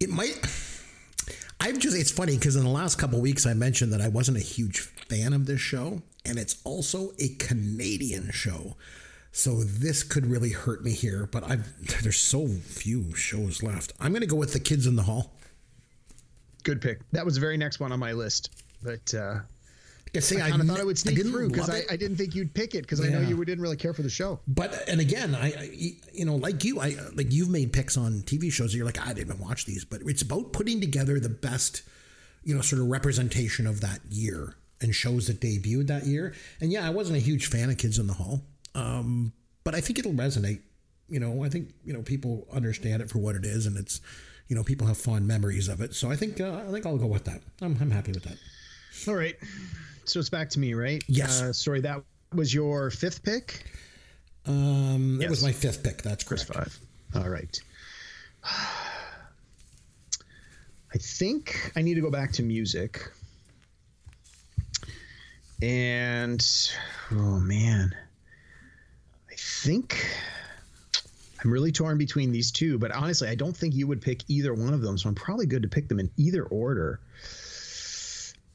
It 0.00 0.08
might. 0.08 0.38
I've 1.60 1.78
just. 1.78 1.96
It's 1.96 2.10
funny 2.10 2.36
because 2.38 2.56
in 2.56 2.64
the 2.64 2.70
last 2.70 2.96
couple 2.96 3.20
weeks 3.20 3.44
I 3.46 3.52
mentioned 3.52 3.92
that 3.92 4.00
I 4.00 4.08
wasn't 4.08 4.38
a 4.38 4.40
huge 4.40 4.80
fan 4.80 5.34
of 5.34 5.44
this 5.44 5.60
show, 5.60 6.00
and 6.24 6.38
it's 6.38 6.62
also 6.64 7.12
a 7.18 7.28
Canadian 7.28 8.30
show. 8.30 8.76
So 9.32 9.64
this 9.64 10.02
could 10.02 10.26
really 10.26 10.50
hurt 10.50 10.82
me 10.82 10.92
here, 10.92 11.28
but 11.30 11.44
I've 11.44 12.02
there's 12.02 12.18
so 12.18 12.46
few 12.48 13.14
shows 13.14 13.62
left. 13.62 13.92
I'm 14.00 14.12
going 14.12 14.22
to 14.22 14.26
go 14.26 14.36
with 14.36 14.54
the 14.54 14.60
Kids 14.60 14.86
in 14.86 14.96
the 14.96 15.02
Hall. 15.02 15.34
Good 16.62 16.80
pick. 16.80 17.00
That 17.12 17.24
was 17.24 17.34
the 17.34 17.40
very 17.40 17.56
next 17.56 17.80
one 17.80 17.92
on 17.92 17.98
my 17.98 18.12
list, 18.12 18.50
but 18.82 19.14
uh, 19.14 19.40
I 20.14 20.20
say 20.20 20.42
I 20.42 20.50
kind 20.50 20.60
of 20.60 20.68
thought 20.68 20.78
it 20.78 20.86
would 20.86 20.98
sneak 20.98 21.16
didn't 21.16 21.32
through 21.32 21.48
because 21.48 21.70
I. 21.70 21.82
I 21.90 21.96
didn't 21.96 22.16
think 22.16 22.34
you'd 22.34 22.52
pick 22.52 22.74
it 22.74 22.82
because 22.82 23.00
I 23.00 23.08
know 23.08 23.20
you 23.20 23.42
didn't 23.44 23.62
really 23.62 23.76
care 23.76 23.94
for 23.94 24.02
the 24.02 24.10
show. 24.10 24.40
But 24.46 24.88
and 24.88 25.00
again, 25.00 25.34
I, 25.34 25.46
I 25.46 25.70
you 26.12 26.24
know 26.26 26.36
like 26.36 26.64
you, 26.64 26.80
I 26.80 26.96
like 27.14 27.32
you've 27.32 27.48
made 27.48 27.72
picks 27.72 27.96
on 27.96 28.22
TV 28.22 28.52
shows. 28.52 28.74
You're 28.74 28.84
like 28.84 29.00
I 29.00 29.14
didn't 29.14 29.30
even 29.30 29.38
watch 29.38 29.64
these, 29.64 29.84
but 29.84 30.02
it's 30.04 30.22
about 30.22 30.52
putting 30.52 30.80
together 30.80 31.18
the 31.18 31.30
best, 31.30 31.82
you 32.44 32.54
know, 32.54 32.60
sort 32.60 32.82
of 32.82 32.88
representation 32.88 33.66
of 33.66 33.80
that 33.80 34.00
year 34.10 34.54
and 34.82 34.94
shows 34.94 35.28
that 35.28 35.40
debuted 35.40 35.86
that 35.86 36.04
year. 36.04 36.34
And 36.60 36.70
yeah, 36.70 36.86
I 36.86 36.90
wasn't 36.90 37.16
a 37.16 37.20
huge 37.20 37.46
fan 37.46 37.70
of 37.70 37.78
Kids 37.78 37.98
in 37.98 38.06
the 38.06 38.14
Hall, 38.14 38.42
um, 38.74 39.32
but 39.64 39.74
I 39.74 39.80
think 39.80 39.98
it'll 39.98 40.12
resonate. 40.12 40.60
You 41.08 41.20
know, 41.20 41.42
I 41.42 41.48
think 41.48 41.72
you 41.84 41.94
know 41.94 42.02
people 42.02 42.46
understand 42.52 43.00
it 43.00 43.08
for 43.08 43.18
what 43.18 43.34
it 43.34 43.46
is, 43.46 43.64
and 43.64 43.78
it's 43.78 44.02
you 44.52 44.58
know 44.58 44.62
people 44.62 44.86
have 44.86 44.98
fond 44.98 45.26
memories 45.26 45.68
of 45.68 45.80
it. 45.80 45.94
So 45.94 46.10
I 46.10 46.16
think 46.16 46.38
uh, 46.38 46.60
I 46.68 46.70
think 46.70 46.84
I'll 46.84 46.98
go 46.98 47.06
with 47.06 47.24
that. 47.24 47.40
I'm, 47.62 47.74
I'm 47.80 47.90
happy 47.90 48.12
with 48.12 48.24
that. 48.24 48.36
All 49.08 49.14
right, 49.14 49.34
so 50.04 50.20
it's 50.20 50.28
back 50.28 50.50
to 50.50 50.58
me, 50.60 50.74
right? 50.74 51.02
Yes. 51.08 51.40
Uh, 51.40 51.54
sorry, 51.54 51.80
that 51.80 52.02
was 52.34 52.52
your 52.52 52.90
fifth 52.90 53.22
pick. 53.22 53.64
Um, 54.44 55.16
that 55.16 55.22
Yes. 55.22 55.30
was 55.30 55.42
my 55.42 55.52
fifth 55.52 55.82
pick. 55.82 56.02
That's 56.02 56.22
Chris 56.22 56.44
correct. 56.44 56.78
five. 57.14 57.22
All 57.24 57.30
right. 57.30 57.58
I 60.94 60.98
think 60.98 61.72
I 61.74 61.80
need 61.80 61.94
to 61.94 62.02
go 62.02 62.10
back 62.10 62.32
to 62.32 62.42
music. 62.42 63.10
And 65.62 66.46
oh 67.12 67.40
man. 67.40 67.94
I 69.30 69.34
think 69.38 70.06
I'm 71.44 71.50
really 71.52 71.72
torn 71.72 71.98
between 71.98 72.30
these 72.32 72.50
two, 72.52 72.78
but 72.78 72.92
honestly, 72.92 73.28
I 73.28 73.34
don't 73.34 73.56
think 73.56 73.74
you 73.74 73.86
would 73.88 74.00
pick 74.00 74.22
either 74.28 74.54
one 74.54 74.72
of 74.74 74.80
them, 74.80 74.96
so 74.96 75.08
I'm 75.08 75.14
probably 75.14 75.46
good 75.46 75.62
to 75.62 75.68
pick 75.68 75.88
them 75.88 75.98
in 75.98 76.10
either 76.16 76.44
order. 76.44 77.00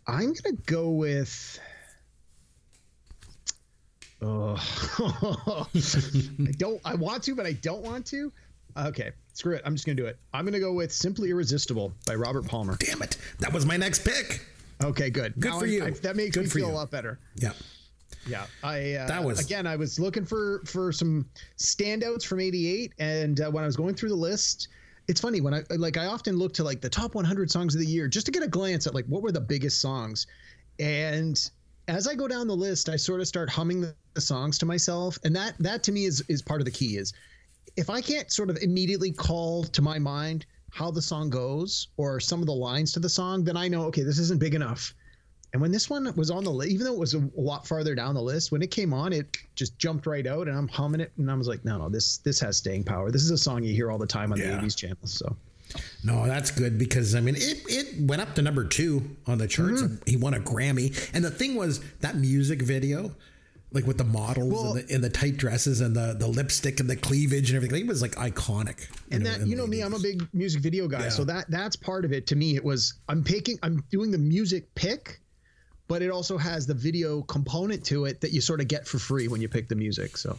I'm 0.08 0.34
gonna 0.34 0.56
go 0.66 0.90
with 0.92 1.60
Oh, 4.22 4.56
I 5.76 6.52
don't. 6.58 6.82
I 6.84 6.96
want 6.96 7.24
to, 7.24 7.36
but 7.36 7.46
I 7.46 7.52
don't 7.54 7.84
want 7.84 8.06
to. 8.08 8.32
Okay, 8.76 9.12
screw 9.34 9.54
it. 9.56 9.62
I'm 9.66 9.76
just 9.76 9.86
gonna 9.86 9.96
do 9.96 10.08
it. 10.08 10.18
I'm 10.34 10.44
gonna 10.46 10.60
go 10.60 10.74
with 10.74 10.92
"Simply 10.92 11.30
Irresistible" 11.30 11.94
by 12.08 12.16
Robert 12.16 12.46
Palmer. 12.48 12.78
Damn 12.80 13.02
it! 13.04 13.18
That 13.40 13.54
was 13.54 13.66
my 13.66 13.78
next 13.78 14.04
pick. 14.06 14.44
Okay, 14.84 15.10
good. 15.12 15.34
Good 15.40 15.50
Now 15.52 15.60
for 15.60 15.66
I'm- 15.66 15.74
you. 15.74 15.86
I- 15.86 15.90
that 15.92 16.16
makes 16.16 16.36
Good 16.36 16.46
me 16.46 16.50
feel 16.50 16.68
you. 16.68 16.74
a 16.74 16.76
lot 16.76 16.90
better. 16.90 17.20
Yeah. 17.36 17.52
Yeah, 18.26 18.46
I 18.64 18.94
uh, 18.94 19.08
That 19.08 19.24
was- 19.24 19.40
again. 19.40 19.68
I 19.68 19.76
was 19.76 20.00
looking 20.00 20.26
for 20.26 20.62
for 20.66 20.92
some 20.92 21.26
standouts 21.58 22.26
from 22.26 22.40
'88, 22.40 22.94
and 23.00 23.40
uh, 23.42 23.52
when 23.52 23.64
I 23.64 23.68
was 23.68 23.76
going 23.76 23.96
through 23.96 24.10
the 24.10 24.16
list, 24.16 24.68
it's 25.08 25.22
funny 25.22 25.42
when 25.42 25.54
I 25.54 25.64
like 25.70 25.98
I 25.98 26.08
often 26.08 26.38
look 26.38 26.54
to 26.56 26.64
like 26.64 26.82
the 26.82 26.90
top 26.90 27.16
100 27.16 27.50
songs 27.52 27.76
of 27.76 27.82
the 27.82 27.88
year 27.88 28.08
just 28.08 28.26
to 28.26 28.32
get 28.32 28.44
a 28.44 28.48
glance 28.48 28.88
at 28.88 28.94
like 28.96 29.06
what 29.06 29.22
were 29.22 29.32
the 29.32 29.42
biggest 29.42 29.80
songs, 29.82 30.28
and 30.80 31.50
as 31.88 32.08
I 32.08 32.16
go 32.16 32.28
down 32.28 32.48
the 32.48 32.56
list, 32.56 32.90
I 32.90 32.98
sort 32.98 33.22
of 33.22 33.28
start 33.28 33.50
humming 33.50 33.80
the, 33.80 33.96
the 34.14 34.22
songs 34.22 34.58
to 34.60 34.66
myself, 34.66 35.18
and 35.24 35.36
that 35.36 35.56
that 35.60 35.84
to 35.84 35.92
me 35.92 36.06
is 36.06 36.22
is 36.28 36.42
part 36.42 36.60
of 36.62 36.66
the 36.66 36.72
key 36.72 36.98
is 36.98 37.14
if 37.78 37.90
I 37.90 38.02
can't 38.02 38.32
sort 38.32 38.50
of 38.50 38.58
immediately 38.58 39.12
call 39.12 39.64
to 39.64 39.82
my 39.82 40.00
mind 40.00 40.46
how 40.72 40.92
the 40.92 41.02
song 41.02 41.30
goes 41.30 41.88
or 41.96 42.20
some 42.20 42.42
of 42.42 42.46
the 42.48 42.54
lines 42.54 42.92
to 42.94 43.00
the 43.00 43.10
song, 43.10 43.44
then 43.44 43.56
I 43.56 43.68
know 43.68 43.84
okay, 43.86 44.04
this 44.04 44.20
isn't 44.20 44.40
big 44.40 44.56
enough. 44.56 44.94
And 45.54 45.62
when 45.62 45.72
this 45.72 45.90
one 45.90 46.14
was 46.16 46.30
on 46.30 46.44
the 46.44 46.52
list, 46.52 46.72
even 46.72 46.86
though 46.86 46.94
it 46.94 47.00
was 47.00 47.14
a, 47.14 47.30
lot 47.36 47.66
farther 47.66 47.96
down 47.96 48.14
the 48.16 48.22
list, 48.22 48.52
when 48.52 48.62
it 48.62 48.70
came 48.70 48.94
on, 48.94 49.14
it 49.14 49.38
just 49.56 49.80
jumped 49.80 50.06
right 50.06 50.28
out, 50.28 50.48
and 50.48 50.58
I'm 50.58 50.68
humming 50.68 51.00
it, 51.00 51.12
and 51.18 51.32
I 51.32 51.34
was 51.36 51.48
like, 51.48 51.64
no, 51.64 51.78
no, 51.78 51.90
this 51.90 52.18
this 52.18 52.40
has 52.42 52.58
staying 52.58 52.84
power. 52.84 53.12
This 53.12 53.24
is 53.24 53.32
a 53.32 53.38
song 53.38 53.64
you 53.64 53.74
hear 53.74 53.90
all 53.90 53.98
the 53.98 54.06
time 54.08 54.32
on 54.34 54.40
Yeah. 54.40 54.58
the 54.58 54.66
80s 54.68 54.76
channels. 54.76 55.14
So 55.14 55.36
No, 56.04 56.26
that's 56.28 56.52
good 56.52 56.78
because 56.78 57.16
I 57.16 57.22
mean 57.22 57.36
it, 57.38 57.64
it 57.68 58.02
went 58.02 58.22
up 58.22 58.36
to 58.36 58.42
number 58.42 58.66
two 58.66 59.16
on 59.26 59.38
the 59.38 59.48
charts. 59.48 59.82
Mm-hmm. 59.82 59.96
He 60.06 60.18
won 60.18 60.34
a 60.34 60.40
Grammy, 60.40 61.10
and 61.14 61.24
the 61.24 61.32
thing 61.32 61.56
was 61.56 61.80
that 62.02 62.18
music 62.18 62.62
video, 62.62 63.16
like 63.72 63.86
with 63.88 63.98
the 63.98 64.04
models 64.04 64.52
Well- 64.54 64.76
and, 64.76 64.88
the, 64.88 64.94
and 64.96 65.04
the 65.04 65.10
tight 65.10 65.38
dresses 65.38 65.80
and 65.82 65.96
the, 65.96 66.14
the 66.20 66.28
lipstick 66.28 66.80
and 66.82 66.90
the 66.90 66.96
cleavage 66.98 67.50
and 67.52 67.56
everything, 67.56 67.82
it 67.82 67.88
was 67.88 68.02
like 68.02 68.16
iconic. 68.16 68.88
and 69.12 69.24
know, 69.24 69.30
that 69.32 69.48
you 69.48 69.56
know 69.56 69.66
me 69.68 69.82
i'm 69.82 69.94
a 69.94 70.00
big 70.00 70.28
music 70.34 70.62
video 70.62 70.88
guy 70.90 71.04
Yeah. 71.04 71.10
so 71.10 71.24
that 71.24 71.50
that's 71.50 71.76
part 71.78 72.04
of 72.06 72.12
it 72.12 72.28
to 72.28 72.36
me 72.36 72.56
it 72.56 72.64
was 72.64 72.96
i'm 73.10 73.24
picking 73.24 73.58
i'm 73.64 73.82
doing 73.92 74.12
the 74.12 74.18
music 74.18 74.74
pick 74.76 75.20
but 75.88 76.02
it 76.02 76.10
also 76.10 76.38
has 76.38 76.66
the 76.68 76.74
video 76.74 77.22
component 77.24 77.84
to 77.86 78.06
it 78.06 78.22
that 78.22 78.32
you 78.32 78.42
sort 78.42 78.62
of 78.62 78.68
get 78.68 78.88
for 78.88 79.00
free 79.00 79.28
when 79.28 79.42
you 79.42 79.48
pick 79.48 79.68
the 79.68 79.76
music 79.76 80.18
so 80.18 80.38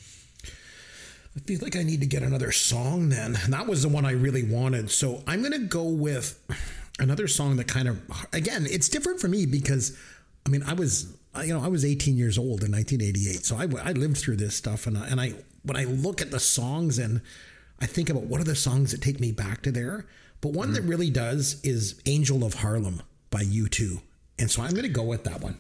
I 1.39 1.41
feel 1.41 1.61
like 1.63 1.77
I 1.77 1.85
need 1.85 2.01
to 2.01 2.07
get 2.07 2.25
another 2.25 2.51
song 2.51 3.11
then. 3.11 3.37
And 3.45 3.53
that 3.53 3.69
was 3.69 3.83
the 3.83 3.89
one 3.89 4.05
I 4.05 4.11
really 4.11 4.43
wanted. 4.43 4.91
So 4.91 5.23
I'm 5.27 5.41
going 5.41 5.53
to 5.53 5.67
go 5.67 5.85
with 5.85 6.37
another 6.99 7.29
song 7.29 7.57
that 7.57 7.69
kind 7.69 7.87
of, 7.87 8.01
again, 8.33 8.67
it's 8.69 8.89
different 8.89 9.21
for 9.21 9.29
me 9.29 9.47
because, 9.47 9.97
I 10.45 10.49
mean, 10.49 10.65
I 10.65 10.73
was, 10.73 11.17
you 11.45 11.55
know, 11.55 11.63
I 11.63 11.69
was 11.69 11.85
18 11.85 12.17
years 12.17 12.39
old 12.39 12.65
in 12.65 12.73
1988. 12.73 13.45
So 13.45 13.57
I, 13.57 13.89
I 13.89 13.93
lived 13.93 14.17
through 14.17 14.37
this 14.37 14.57
stuff. 14.57 14.89
And 14.89 14.99
I, 14.99 15.07
and 15.07 15.21
I, 15.21 15.35
when 15.63 15.77
I 15.77 15.85
look 15.85 16.21
at 16.21 16.33
the 16.33 16.41
songs 16.41 16.99
and 16.99 17.21
I 17.81 17.87
think 17.87 18.11
about 18.11 18.25
what 18.25 18.41
are 18.41 18.45
the 18.45 18.57
songs 18.57 18.91
that 18.91 19.01
take 19.01 19.21
me 19.21 19.31
back 19.31 19.63
to 19.63 19.71
there, 19.71 20.07
but 20.41 20.53
one 20.53 20.73
that 20.73 20.81
mm-hmm. 20.81 20.91
really 20.91 21.11
does 21.11 21.61
is 21.63 22.01
Angel 22.07 22.43
of 22.43 22.55
Harlem 22.55 23.03
by 23.31 23.43
U2. 23.45 24.01
And 24.39 24.51
so 24.51 24.63
I'm 24.63 24.71
going 24.71 24.83
to 24.85 24.89
go 24.89 25.03
with 25.03 25.25
that 25.25 25.41
one. 25.41 25.59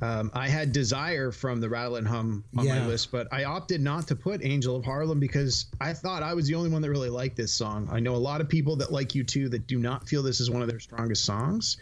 um, 0.00 0.30
i 0.34 0.46
had 0.48 0.72
desire 0.72 1.30
from 1.30 1.60
the 1.60 1.68
rattle 1.68 1.96
and 1.96 2.06
hum 2.06 2.44
on 2.56 2.64
Yeah. 2.66 2.78
my 2.80 2.86
list 2.86 3.10
but 3.12 3.26
i 3.32 3.44
opted 3.44 3.80
not 3.80 4.06
to 4.08 4.16
put 4.16 4.44
angel 4.44 4.74
of 4.76 4.84
harlem 4.84 5.18
because 5.20 5.66
i 5.80 5.92
thought 5.94 6.22
i 6.22 6.32
was 6.34 6.46
the 6.46 6.54
only 6.54 6.68
one 6.70 6.80
that 6.82 6.90
really 6.90 7.08
liked 7.10 7.36
this 7.36 7.52
song 7.52 7.88
i 7.92 7.98
know 8.00 8.14
a 8.14 8.16
lot 8.16 8.40
of 8.42 8.48
people 8.48 8.76
that 8.76 8.90
like 8.92 9.08
U2 9.10 9.50
that 9.50 9.66
do 9.66 9.78
not 9.78 10.06
feel 10.08 10.22
this 10.22 10.40
is 10.40 10.50
one 10.50 10.60
of 10.62 10.68
their 10.68 10.80
strongest 10.80 11.24
songs 11.24 11.76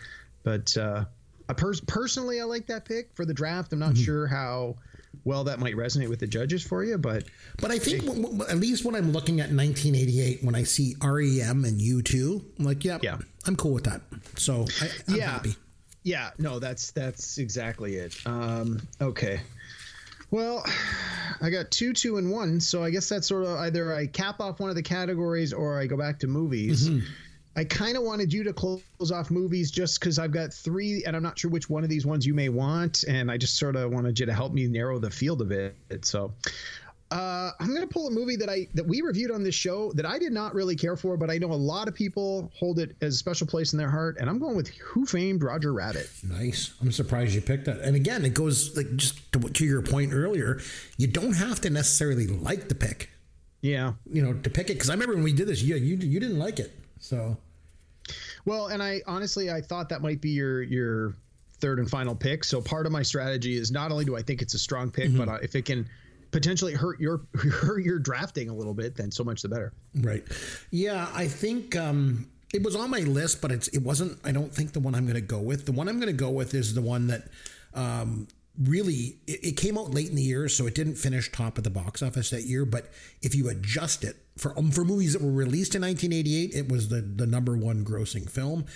but 0.44 0.76
uh, 0.76 1.04
I 1.48 1.52
pers- 1.54 1.80
personally 1.82 2.40
i 2.40 2.44
like 2.44 2.66
that 2.66 2.84
pick 2.84 3.10
for 3.14 3.24
the 3.24 3.34
draft 3.34 3.72
i'm 3.72 3.78
not 3.80 3.96
sure 3.96 4.26
how 4.28 4.76
well 5.24 5.44
that 5.44 5.58
might 5.58 5.74
resonate 5.76 6.08
with 6.08 6.18
the 6.20 6.26
judges 6.26 6.62
for 6.62 6.82
you 6.84 6.98
but 6.98 7.24
But 7.60 7.70
I 7.70 7.78
think 7.78 8.04
w- 8.04 8.22
w- 8.22 8.44
at 8.48 8.56
least 8.58 8.84
when 8.84 8.94
I'm 8.94 9.12
looking 9.12 9.40
at 9.40 9.50
1988, 9.52 10.42
when 10.42 10.54
I 10.54 10.62
see 10.64 10.96
REM 11.02 11.64
and 11.64 11.80
U2, 11.80 12.42
I'm 12.58 12.64
like, 12.64 12.84
yeah, 12.84 12.98
Yeah. 13.02 13.18
I'm 13.46 13.56
cool 13.56 13.72
with 13.74 13.84
that. 13.84 14.00
So 14.36 14.66
I, 14.80 14.88
I'm 15.08 15.16
Yeah. 15.16 15.30
happy. 15.30 15.56
Yeah, 16.02 16.30
no, 16.38 16.58
that's 16.58 16.90
that's 16.90 17.38
exactly 17.38 17.96
it. 17.96 18.14
Um, 18.26 18.86
okay. 19.00 19.40
Well, 20.30 20.64
I 21.40 21.48
got 21.50 21.70
two, 21.70 21.92
two, 21.92 22.16
and 22.18 22.30
one, 22.30 22.60
so 22.60 22.82
I 22.82 22.90
guess 22.90 23.08
that's 23.08 23.26
sort 23.28 23.44
of 23.44 23.56
either 23.58 23.94
I 23.94 24.06
cap 24.06 24.40
off 24.40 24.58
one 24.60 24.68
of 24.68 24.76
the 24.76 24.82
categories 24.82 25.52
or 25.52 25.78
I 25.78 25.86
go 25.86 25.96
back 25.96 26.18
to 26.20 26.26
movies. 26.26 26.90
I 27.56 27.64
kind 27.64 27.96
of 27.96 28.02
wanted 28.02 28.32
you 28.32 28.42
to 28.44 28.52
close 28.52 28.82
off 29.12 29.30
movies 29.30 29.70
just 29.70 30.00
because 30.00 30.18
I've 30.18 30.32
got 30.32 30.52
three, 30.52 31.04
and 31.06 31.14
I'm 31.14 31.22
not 31.22 31.38
sure 31.38 31.50
which 31.50 31.70
one 31.70 31.84
of 31.84 31.88
these 31.90 32.04
ones 32.04 32.26
you 32.26 32.34
may 32.34 32.48
want, 32.48 33.04
and 33.06 33.30
I 33.30 33.36
just 33.36 33.56
sort 33.58 33.76
of 33.76 33.92
wanted 33.92 34.18
you 34.18 34.26
to 34.26 34.32
help 34.34 34.52
me 34.52 34.66
narrow 34.66 34.98
the 34.98 35.10
field 35.10 35.40
of 35.40 35.52
it. 35.52 35.76
So, 36.04 36.32
uh, 37.10 37.52
I'm 37.60 37.68
going 37.68 37.82
to 37.82 37.86
pull 37.86 38.08
a 38.08 38.10
movie 38.10 38.34
that 38.36 38.48
I 38.48 38.66
that 38.74 38.84
we 38.84 39.00
reviewed 39.02 39.30
on 39.30 39.44
this 39.44 39.54
show 39.54 39.92
that 39.92 40.04
I 40.04 40.18
did 40.18 40.32
not 40.32 40.52
really 40.52 40.74
care 40.74 40.96
for, 40.96 41.16
but 41.16 41.30
I 41.30 41.38
know 41.38 41.52
a 41.52 41.54
lot 41.54 41.86
of 41.86 41.94
people 41.94 42.50
hold 42.58 42.80
it 42.80 42.96
as 43.02 43.14
a 43.14 43.18
special 43.18 43.46
place 43.46 43.72
in 43.72 43.78
their 43.78 43.90
heart, 43.90 44.16
and 44.18 44.28
I'm 44.28 44.40
going 44.40 44.56
with 44.56 44.68
Who 44.68 45.06
Framed 45.06 45.44
Roger 45.44 45.72
Rabbit. 45.72 46.10
Nice. 46.24 46.72
I'm 46.80 46.90
surprised 46.90 47.34
you 47.34 47.40
picked 47.40 47.66
that. 47.66 47.78
And 47.80 47.94
again, 47.94 48.24
it 48.24 48.34
goes 48.34 48.76
like 48.76 48.96
just 48.96 49.30
to, 49.32 49.38
to 49.38 49.64
your 49.64 49.82
point 49.82 50.12
earlier. 50.12 50.60
You 50.96 51.06
don't 51.06 51.34
have 51.34 51.60
to 51.60 51.70
necessarily 51.70 52.26
like 52.26 52.68
the 52.68 52.74
pick, 52.74 53.10
Yeah. 53.60 53.92
you 54.10 54.22
know, 54.22 54.32
to 54.32 54.50
pick 54.50 54.70
it. 54.70 54.74
Because 54.74 54.90
I 54.90 54.94
remember 54.94 55.14
when 55.14 55.22
we 55.22 55.32
did 55.32 55.46
this, 55.46 55.62
you 55.62 55.76
you 55.76 55.96
you 55.96 56.18
didn't 56.18 56.38
like 56.40 56.58
it. 56.58 56.72
So 56.98 57.36
Well, 58.44 58.68
and 58.68 58.82
I 58.82 59.02
honestly 59.06 59.50
I 59.50 59.60
thought 59.60 59.88
that 59.88 60.02
might 60.02 60.20
be 60.20 60.30
your 60.30 60.62
your 60.62 61.14
third 61.60 61.78
and 61.78 61.88
final 61.88 62.14
pick. 62.14 62.44
So 62.44 62.60
part 62.60 62.86
of 62.86 62.92
my 62.92 63.02
strategy 63.02 63.56
is 63.56 63.70
not 63.70 63.90
only 63.90 64.04
do 64.04 64.16
I 64.16 64.22
think 64.22 64.42
it's 64.42 64.54
a 64.54 64.58
strong 64.58 64.90
pick, 64.90 65.16
but 65.16 65.28
uh, 65.28 65.38
if 65.42 65.54
it 65.54 65.64
can 65.64 65.88
potentially 66.30 66.74
hurt 66.74 67.00
your 67.00 67.22
hurt 67.34 67.84
your 67.84 67.98
drafting 67.98 68.50
a 68.50 68.54
little 68.54 68.74
bit, 68.74 68.96
then 68.96 69.10
so 69.10 69.24
much 69.24 69.42
the 69.42 69.48
better. 69.48 69.72
right, 70.02 70.24
yeah, 70.70 71.08
I 71.14 71.26
think 71.26 71.76
um, 71.76 72.28
it 72.52 72.62
was 72.62 72.76
on 72.76 72.90
my 72.90 73.00
list, 73.00 73.40
but 73.40 73.50
it's 73.50 73.68
it 73.68 73.82
wasn't. 73.82 74.18
I 74.24 74.32
don't 74.32 74.52
think 74.52 74.72
the 74.72 74.80
one 74.80 74.94
I'm 74.94 75.04
going 75.04 75.14
to 75.14 75.20
go 75.20 75.40
with. 75.40 75.64
The 75.66 75.72
one 75.72 75.88
I'm 75.88 75.98
going 75.98 76.12
to 76.12 76.18
go 76.18 76.30
with 76.30 76.54
is 76.54 76.74
the 76.74 76.82
one 76.82 77.06
that. 77.08 77.28
Um, 77.72 78.28
Really, 78.58 79.18
it, 79.26 79.44
it 79.44 79.56
came 79.56 79.76
out 79.76 79.90
late 79.90 80.08
in 80.08 80.14
the 80.14 80.22
year, 80.22 80.48
so 80.48 80.66
it 80.66 80.74
didn't 80.74 80.94
finish 80.94 81.30
top 81.32 81.58
of 81.58 81.64
the 81.64 81.70
box 81.70 82.02
office 82.02 82.30
that 82.30 82.42
year. 82.42 82.64
But 82.64 82.90
if 83.20 83.34
you 83.34 83.48
adjust 83.48 84.04
it 84.04 84.16
for 84.36 84.56
um, 84.58 84.70
for 84.70 84.84
movies 84.84 85.12
that 85.12 85.22
were 85.22 85.32
released 85.32 85.74
in 85.74 85.82
1988, 85.82 86.54
it 86.54 86.70
was 86.70 86.88
the 86.88 87.00
the 87.00 87.26
number 87.26 87.56
one 87.56 87.84
grossing 87.84 88.30
film. 88.30 88.66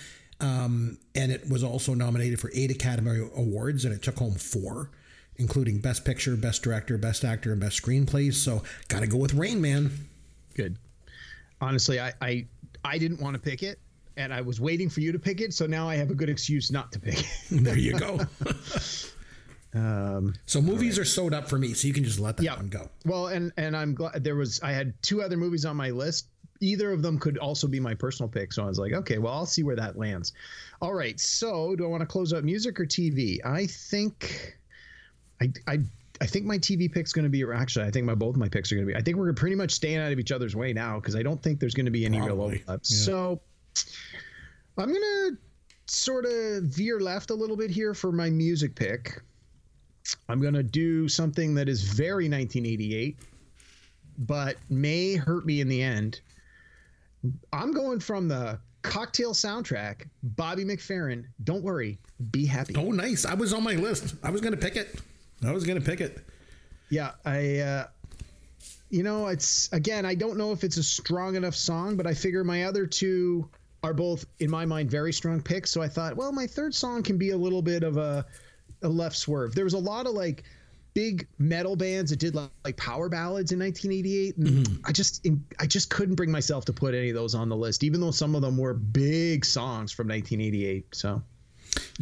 Um, 0.41 0.97
and 1.15 1.31
it 1.31 1.49
was 1.49 1.63
also 1.63 1.93
nominated 1.93 2.39
for 2.39 2.49
eight 2.53 2.71
Academy 2.71 3.29
Awards, 3.35 3.83
and 3.83 3.93
it 3.93 4.01
took 4.01 4.17
home 4.17 4.35
four, 4.35 4.89
including 5.35 5.79
Best 5.79 6.05
Picture, 6.05 6.35
Best 6.37 6.63
Director, 6.63 6.97
Best 6.97 7.25
Actor, 7.25 7.51
and 7.51 7.59
Best 7.59 7.81
Screenplays. 7.81 8.35
So, 8.35 8.63
got 8.87 9.01
to 9.01 9.07
go 9.07 9.17
with 9.17 9.33
Rain 9.33 9.61
Man. 9.61 9.91
Good. 10.55 10.77
Honestly, 11.59 11.99
I 11.99 12.13
I, 12.21 12.45
I 12.85 12.97
didn't 12.97 13.21
want 13.21 13.35
to 13.35 13.41
pick 13.41 13.63
it. 13.63 13.79
And 14.17 14.33
I 14.33 14.41
was 14.41 14.59
waiting 14.59 14.89
for 14.89 14.99
you 14.99 15.13
to 15.13 15.19
pick 15.19 15.39
it, 15.39 15.53
so 15.53 15.65
now 15.65 15.87
I 15.87 15.95
have 15.95 16.11
a 16.11 16.13
good 16.13 16.27
excuse 16.27 16.73
not 16.73 16.91
to 16.91 16.99
pick 16.99 17.21
it. 17.21 17.27
There 17.51 17.77
you 17.77 17.97
go. 17.97 18.19
Um, 19.73 20.33
so 20.47 20.61
movies 20.61 20.97
are 20.97 21.05
sewed 21.05 21.33
up 21.33 21.47
for 21.47 21.57
me, 21.59 21.73
so 21.73 21.87
you 21.87 21.93
can 21.93 22.03
just 22.03 22.19
let 22.19 22.37
that 22.37 22.43
Yeah. 22.43 22.55
one 22.55 22.69
go. 22.69 22.89
Well, 23.05 23.27
and 23.27 23.51
and 23.57 23.77
I'm 23.77 23.93
glad 23.93 24.23
there 24.23 24.35
was 24.35 24.59
I 24.61 24.71
had 24.71 24.93
two 25.03 25.21
other 25.21 25.37
movies 25.37 25.63
on 25.65 25.75
my 25.77 25.91
list. 25.91 26.27
Either 26.61 26.91
of 26.91 27.01
them 27.01 27.17
could 27.19 27.37
also 27.37 27.67
be 27.67 27.79
my 27.79 27.93
personal 27.93 28.27
pick. 28.29 28.51
So 28.51 28.63
I 28.63 28.65
was 28.67 28.79
like, 28.79 28.91
okay, 28.93 29.17
well, 29.17 29.31
I'll 29.33 29.45
see 29.45 29.63
where 29.63 29.75
that 29.77 29.97
lands. 29.97 30.33
All 30.81 30.93
right. 30.93 31.17
So 31.19 31.75
do 31.75 31.85
I 31.85 31.87
want 31.87 32.01
to 32.01 32.07
close 32.07 32.33
out 32.33 32.43
music 32.43 32.79
or 32.79 32.85
TV? 32.85 33.37
I 33.45 33.65
think 33.67 34.57
I 35.39 35.51
I 35.67 35.79
I 36.19 36.25
think 36.25 36.45
my 36.45 36.57
TV 36.57 36.91
pick's 36.91 37.13
going 37.13 37.23
to 37.23 37.29
be 37.29 37.43
or 37.45 37.53
actually 37.53 37.85
I 37.85 37.91
think 37.91 38.05
my 38.05 38.15
both 38.15 38.35
my 38.35 38.49
picks 38.49 38.71
are 38.71 38.75
going 38.75 38.87
to 38.87 38.93
be. 38.93 38.97
I 38.99 39.01
think 39.01 39.17
we're 39.17 39.31
pretty 39.33 39.55
much 39.55 39.71
staying 39.71 39.97
out 39.99 40.11
of 40.11 40.19
each 40.19 40.31
other's 40.33 40.55
way 40.55 40.73
now 40.73 40.99
because 40.99 41.15
I 41.15 41.23
don't 41.23 41.41
think 41.41 41.59
there's 41.61 41.75
going 41.75 41.85
to 41.85 41.91
be 41.91 42.05
any 42.05 42.17
real 42.17 42.35
Probably, 42.35 42.55
overlap. 42.63 42.81
yeah. 42.83 42.97
So 42.97 43.39
I'm 44.77 44.89
going 44.89 44.99
to 45.01 45.37
sort 45.87 46.25
of 46.25 46.63
veer 46.63 46.99
left 46.99 47.29
a 47.29 47.35
little 47.35 47.55
bit 47.55 47.69
here 47.71 47.93
for 47.93 48.11
my 48.11 48.29
music 48.29 48.75
pick. 48.75 49.21
I'm 50.27 50.41
going 50.41 50.53
to 50.53 50.63
do 50.63 51.07
something 51.07 51.53
that 51.55 51.69
is 51.69 51.83
very 51.83 52.29
1988, 52.29 53.17
but 54.19 54.57
may 54.69 55.15
hurt 55.15 55.45
me 55.45 55.61
in 55.61 55.67
the 55.67 55.81
end. 55.81 56.21
I'm 57.51 57.71
going 57.73 57.99
from 57.99 58.27
the 58.27 58.59
cocktail 58.81 59.33
soundtrack, 59.33 60.07
Bobby 60.23 60.63
McFerrin. 60.63 61.25
Don't 61.43 61.63
worry, 61.63 61.99
be 62.31 62.45
happy. 62.45 62.75
Oh, 62.77 62.91
nice. 62.91 63.25
I 63.25 63.33
was 63.33 63.53
on 63.53 63.63
my 63.63 63.73
list. 63.73 64.15
I 64.23 64.31
was 64.31 64.41
going 64.41 64.53
to 64.53 64.59
pick 64.59 64.75
it. 64.75 64.99
I 65.45 65.51
was 65.51 65.65
going 65.65 65.79
to 65.79 65.85
pick 65.85 66.01
it. 66.01 66.19
Yeah, 66.89 67.11
I, 67.25 67.59
uh, 67.59 67.87
you 68.89 69.03
know, 69.03 69.27
it's 69.27 69.71
again, 69.71 70.05
I 70.05 70.15
don't 70.15 70.37
know 70.37 70.51
if 70.51 70.63
it's 70.63 70.77
a 70.77 70.83
strong 70.83 71.35
enough 71.35 71.55
song, 71.55 71.95
but 71.95 72.07
I 72.07 72.13
figure 72.13 72.43
my 72.43 72.63
other 72.63 72.87
two 72.87 73.49
are 73.83 73.93
both, 73.93 74.25
in 74.39 74.49
my 74.49 74.65
mind, 74.65 74.89
very 74.89 75.13
strong 75.13 75.41
picks. 75.41 75.71
So 75.71 75.81
I 75.81 75.87
thought, 75.87 76.15
well, 76.15 76.31
my 76.31 76.47
third 76.47 76.73
song 76.73 77.03
can 77.03 77.17
be 77.17 77.29
a 77.29 77.37
little 77.37 77.61
bit 77.61 77.83
of 77.83 77.97
a, 77.97 78.25
a 78.81 78.89
left 78.89 79.15
swerve. 79.15 79.55
There 79.55 79.63
was 79.63 79.73
a 79.73 79.79
lot 79.79 80.05
of 80.07 80.13
like 80.13 80.43
big 80.93 81.27
metal 81.37 81.75
bands 81.75 82.11
that 82.11 82.19
did 82.19 82.35
like, 82.35 82.49
like 82.65 82.77
power 82.77 83.09
ballads 83.09 83.51
in 83.51 83.59
1988, 83.59 84.37
and 84.37 84.47
mm-hmm. 84.47 84.85
I 84.85 84.91
just, 84.91 85.27
I 85.59 85.65
just 85.65 85.89
couldn't 85.89 86.15
bring 86.15 86.31
myself 86.31 86.65
to 86.65 86.73
put 86.73 86.93
any 86.93 87.09
of 87.09 87.15
those 87.15 87.35
on 87.35 87.49
the 87.49 87.55
list, 87.55 87.83
even 87.83 88.01
though 88.01 88.11
some 88.11 88.35
of 88.35 88.41
them 88.41 88.57
were 88.57 88.73
big 88.73 89.45
songs 89.45 89.91
from 89.91 90.07
1988. 90.07 90.95
So. 90.95 91.21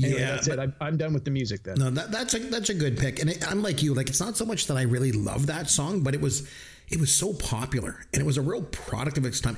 Anyway, 0.01 0.19
Yeah, 0.19 0.31
that's 0.31 0.47
it. 0.47 0.59
I'm, 0.59 0.73
I'm 0.79 0.97
done 0.97 1.13
with 1.13 1.25
the 1.25 1.31
music 1.31 1.63
then. 1.63 1.75
No, 1.77 1.89
that, 1.89 2.11
that's 2.11 2.33
a 2.33 2.39
that's 2.39 2.69
a 2.69 2.73
good 2.73 2.97
pick, 2.97 3.19
and 3.19 3.29
it, 3.29 3.49
I'm 3.51 3.61
like 3.61 3.83
you. 3.83 3.93
Like 3.93 4.07
it's 4.07 4.21
not 4.21 4.37
so 4.37 4.45
much 4.45 4.67
that 4.67 4.77
I 4.77 4.83
really 4.83 5.11
love 5.11 5.47
that 5.47 5.69
song, 5.69 6.01
but 6.01 6.13
it 6.13 6.21
was 6.21 6.49
it 6.89 6.99
was 6.99 7.13
so 7.13 7.33
popular, 7.33 8.05
and 8.13 8.21
it 8.21 8.25
was 8.25 8.37
a 8.37 8.41
real 8.41 8.61
product 8.61 9.17
of 9.17 9.25
its 9.25 9.41
time. 9.41 9.57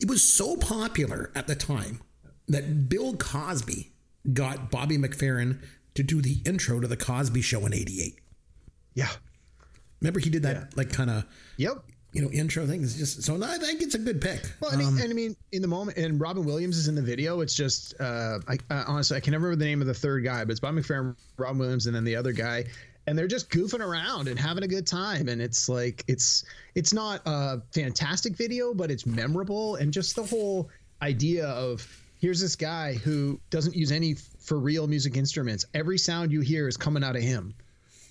It 0.00 0.08
was 0.08 0.22
so 0.22 0.56
popular 0.56 1.30
at 1.34 1.46
the 1.46 1.54
time 1.54 2.02
that 2.48 2.88
Bill 2.88 3.16
Cosby 3.16 3.90
got 4.32 4.70
Bobby 4.70 4.98
McFerrin 4.98 5.60
to 5.98 6.02
do 6.02 6.22
the 6.22 6.38
intro 6.46 6.80
to 6.80 6.88
the 6.88 6.96
Cosby 6.96 7.42
Show 7.42 7.66
in 7.66 7.74
'88. 7.74 8.18
Yeah. 8.94 9.08
Remember 10.00 10.20
he 10.20 10.30
did 10.30 10.42
that 10.44 10.76
like 10.76 10.90
kind 10.92 11.10
of 11.10 11.24
Yep. 11.56 11.84
you 12.12 12.22
know 12.22 12.30
intro 12.30 12.66
thing. 12.66 12.82
It's 12.82 12.94
just 12.94 13.22
so 13.24 13.40
I 13.42 13.58
think 13.58 13.82
it's 13.82 13.94
a 13.94 13.98
good 13.98 14.20
pick. 14.20 14.40
Well, 14.60 14.70
I 14.72 14.76
mean, 14.76 14.86
Um, 14.88 14.98
and 14.98 15.10
I 15.10 15.14
mean, 15.14 15.36
in 15.52 15.60
the 15.60 15.68
moment, 15.68 15.98
and 15.98 16.20
Robin 16.20 16.44
Williams 16.44 16.76
is 16.78 16.88
in 16.88 16.94
the 16.94 17.02
video. 17.02 17.40
It's 17.40 17.54
just, 17.54 17.94
uh, 18.00 18.38
I 18.48 18.58
uh, 18.70 18.84
honestly, 18.86 19.16
I 19.16 19.20
can 19.20 19.32
never 19.32 19.46
remember 19.48 19.58
the 19.64 19.68
name 19.68 19.80
of 19.80 19.86
the 19.88 19.94
third 19.94 20.22
guy, 20.24 20.44
but 20.44 20.52
it's 20.52 20.60
Bob 20.60 20.74
McFerrin, 20.74 21.16
Robin 21.36 21.58
Williams, 21.58 21.86
and 21.86 21.94
then 21.96 22.04
the 22.04 22.16
other 22.16 22.32
guy. 22.32 22.64
and 23.08 23.16
they're 23.18 23.26
just 23.26 23.50
goofing 23.50 23.80
around 23.80 24.28
and 24.28 24.38
having 24.38 24.62
a 24.64 24.68
good 24.68 24.86
time 24.86 25.28
and 25.28 25.40
it's 25.40 25.66
like 25.66 26.04
it's 26.08 26.44
it's 26.74 26.92
not 26.92 27.22
a 27.24 27.58
fantastic 27.72 28.36
video 28.36 28.74
but 28.74 28.90
it's 28.90 29.06
memorable 29.06 29.76
and 29.76 29.94
just 29.94 30.14
the 30.14 30.22
whole 30.22 30.68
idea 31.00 31.46
of 31.46 31.88
here's 32.18 32.40
this 32.40 32.56
guy 32.56 32.94
who 32.94 33.40
doesn't 33.50 33.74
use 33.74 33.92
any 33.92 34.14
for 34.14 34.58
real 34.58 34.86
music 34.86 35.16
instruments. 35.16 35.64
Every 35.74 35.98
sound 35.98 36.32
you 36.32 36.40
hear 36.40 36.68
is 36.68 36.76
coming 36.76 37.04
out 37.04 37.16
of 37.16 37.22
him. 37.22 37.54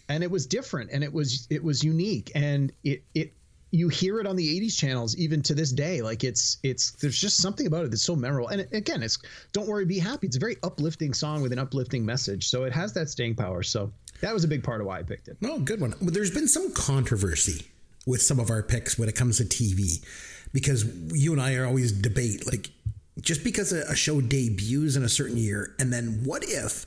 And 0.10 0.24
it 0.24 0.32
was 0.32 0.46
different 0.46 0.90
and 0.92 1.04
it 1.04 1.12
was 1.12 1.48
it 1.50 1.62
was 1.62 1.84
unique. 1.84 2.32
And 2.34 2.72
it 2.84 3.04
it 3.14 3.34
you 3.72 3.90
hear 3.90 4.22
it 4.22 4.26
on 4.26 4.38
the 4.38 4.62
80s 4.62 4.78
channels 4.78 5.18
even 5.18 5.42
to 5.44 5.54
this 5.54 5.72
day. 5.72 6.02
Like 6.02 6.24
it's 6.24 6.58
it's 6.64 6.92
there's 6.92 7.20
just 7.20 7.38
something 7.38 7.68
about 7.68 7.84
it 7.84 7.92
that's 7.92 8.04
so 8.04 8.16
memorable. 8.16 8.48
And 8.48 8.66
again 8.72 9.04
it's 9.04 9.18
don't 9.52 9.68
worry 9.68 9.84
be 9.84 10.00
happy. 10.00 10.28
It's 10.28 10.38
a 10.38 10.40
very 10.40 10.56
uplifting 10.64 11.14
song 11.14 11.42
with 11.42 11.52
an 11.52 11.60
uplifting 11.60 12.06
message. 12.06 12.48
So 12.48 12.64
it 12.64 12.72
has 12.72 12.94
that 12.94 13.10
staying 13.10 13.36
power. 13.36 13.64
So 13.64 13.92
that 14.22 14.34
was 14.34 14.46
a 14.46 14.48
big 14.48 14.64
part 14.64 14.80
of 14.80 14.88
why 14.88 15.00
i 15.00 15.04
picked 15.04 15.28
it. 15.28 15.38
No, 15.42 15.60
good 15.60 15.82
one. 15.82 15.94
Well, 16.00 16.12
there's 16.12 16.32
been 16.32 16.48
some 16.48 16.72
controversy 16.72 17.68
with 18.06 18.22
some 18.22 18.40
of 18.40 18.50
our 18.50 18.64
picks 18.64 18.98
when 18.98 19.10
it 19.10 19.16
comes 19.16 19.38
to 19.38 19.44
TV 19.44 20.02
because 20.54 20.86
you 21.12 21.34
and 21.34 21.42
I 21.42 21.56
are 21.56 21.66
always 21.66 21.92
debate 21.92 22.48
like 22.48 22.70
just 23.22 23.44
because 23.44 23.72
a, 23.74 23.82
a 23.92 23.96
show 23.96 24.22
debuts 24.22 24.96
in 24.96 25.04
a 25.04 25.10
certain 25.10 25.38
year 25.38 25.76
and 25.80 25.92
then 25.92 26.22
what 26.24 26.44
if 26.46 26.86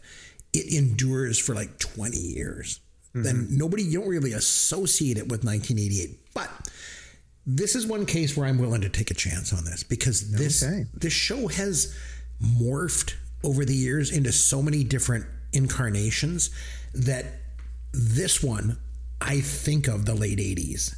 it 0.52 0.72
endures 0.74 1.38
for 1.38 1.54
like 1.54 1.78
20 1.78 2.16
years? 2.16 2.80
Mm-hmm. 3.14 3.22
Then 3.22 3.48
nobody 3.50 3.82
you 3.82 4.00
don't 4.00 4.08
really 4.08 4.32
associate 4.32 5.16
it 5.18 5.28
with 5.28 5.44
1988. 5.44 6.32
But 6.34 6.50
this 7.46 7.74
is 7.74 7.86
one 7.86 8.06
case 8.06 8.36
where 8.36 8.46
I'm 8.46 8.58
willing 8.58 8.82
to 8.82 8.88
take 8.88 9.10
a 9.10 9.14
chance 9.14 9.52
on 9.52 9.64
this 9.64 9.82
because 9.82 10.30
this 10.32 10.62
Okay. 10.62 10.86
this 10.94 11.12
show 11.12 11.48
has 11.48 11.96
morphed 12.42 13.14
over 13.42 13.64
the 13.64 13.74
years 13.74 14.10
into 14.12 14.30
so 14.32 14.62
many 14.62 14.84
different 14.84 15.26
incarnations 15.52 16.50
that 16.94 17.24
this 17.92 18.42
one 18.42 18.78
I 19.20 19.40
think 19.40 19.88
of 19.88 20.06
the 20.06 20.14
late 20.14 20.38
80s. 20.38 20.94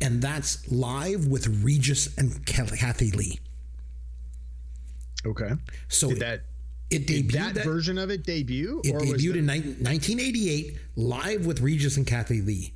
And 0.00 0.20
that's 0.22 0.70
live 0.70 1.26
with 1.26 1.62
Regis 1.62 2.16
and 2.18 2.44
Kathie 2.46 3.10
Lee. 3.12 3.40
Okay 5.24 5.52
So 5.88 6.08
did 6.10 6.20
that 6.20 6.42
it 6.90 7.06
debuted 7.06 7.32
that, 7.32 7.54
that- 7.54 7.64
version 7.64 7.98
of 7.98 8.10
it 8.10 8.22
debut 8.24 8.80
It 8.84 8.94
debuted 8.94 9.36
in 9.36 9.46
ni- 9.46 9.60
1988, 9.82 10.78
live 10.94 11.44
with 11.46 11.60
Regis 11.60 11.96
and 11.96 12.06
Kathie 12.06 12.42
Lee. 12.42 12.72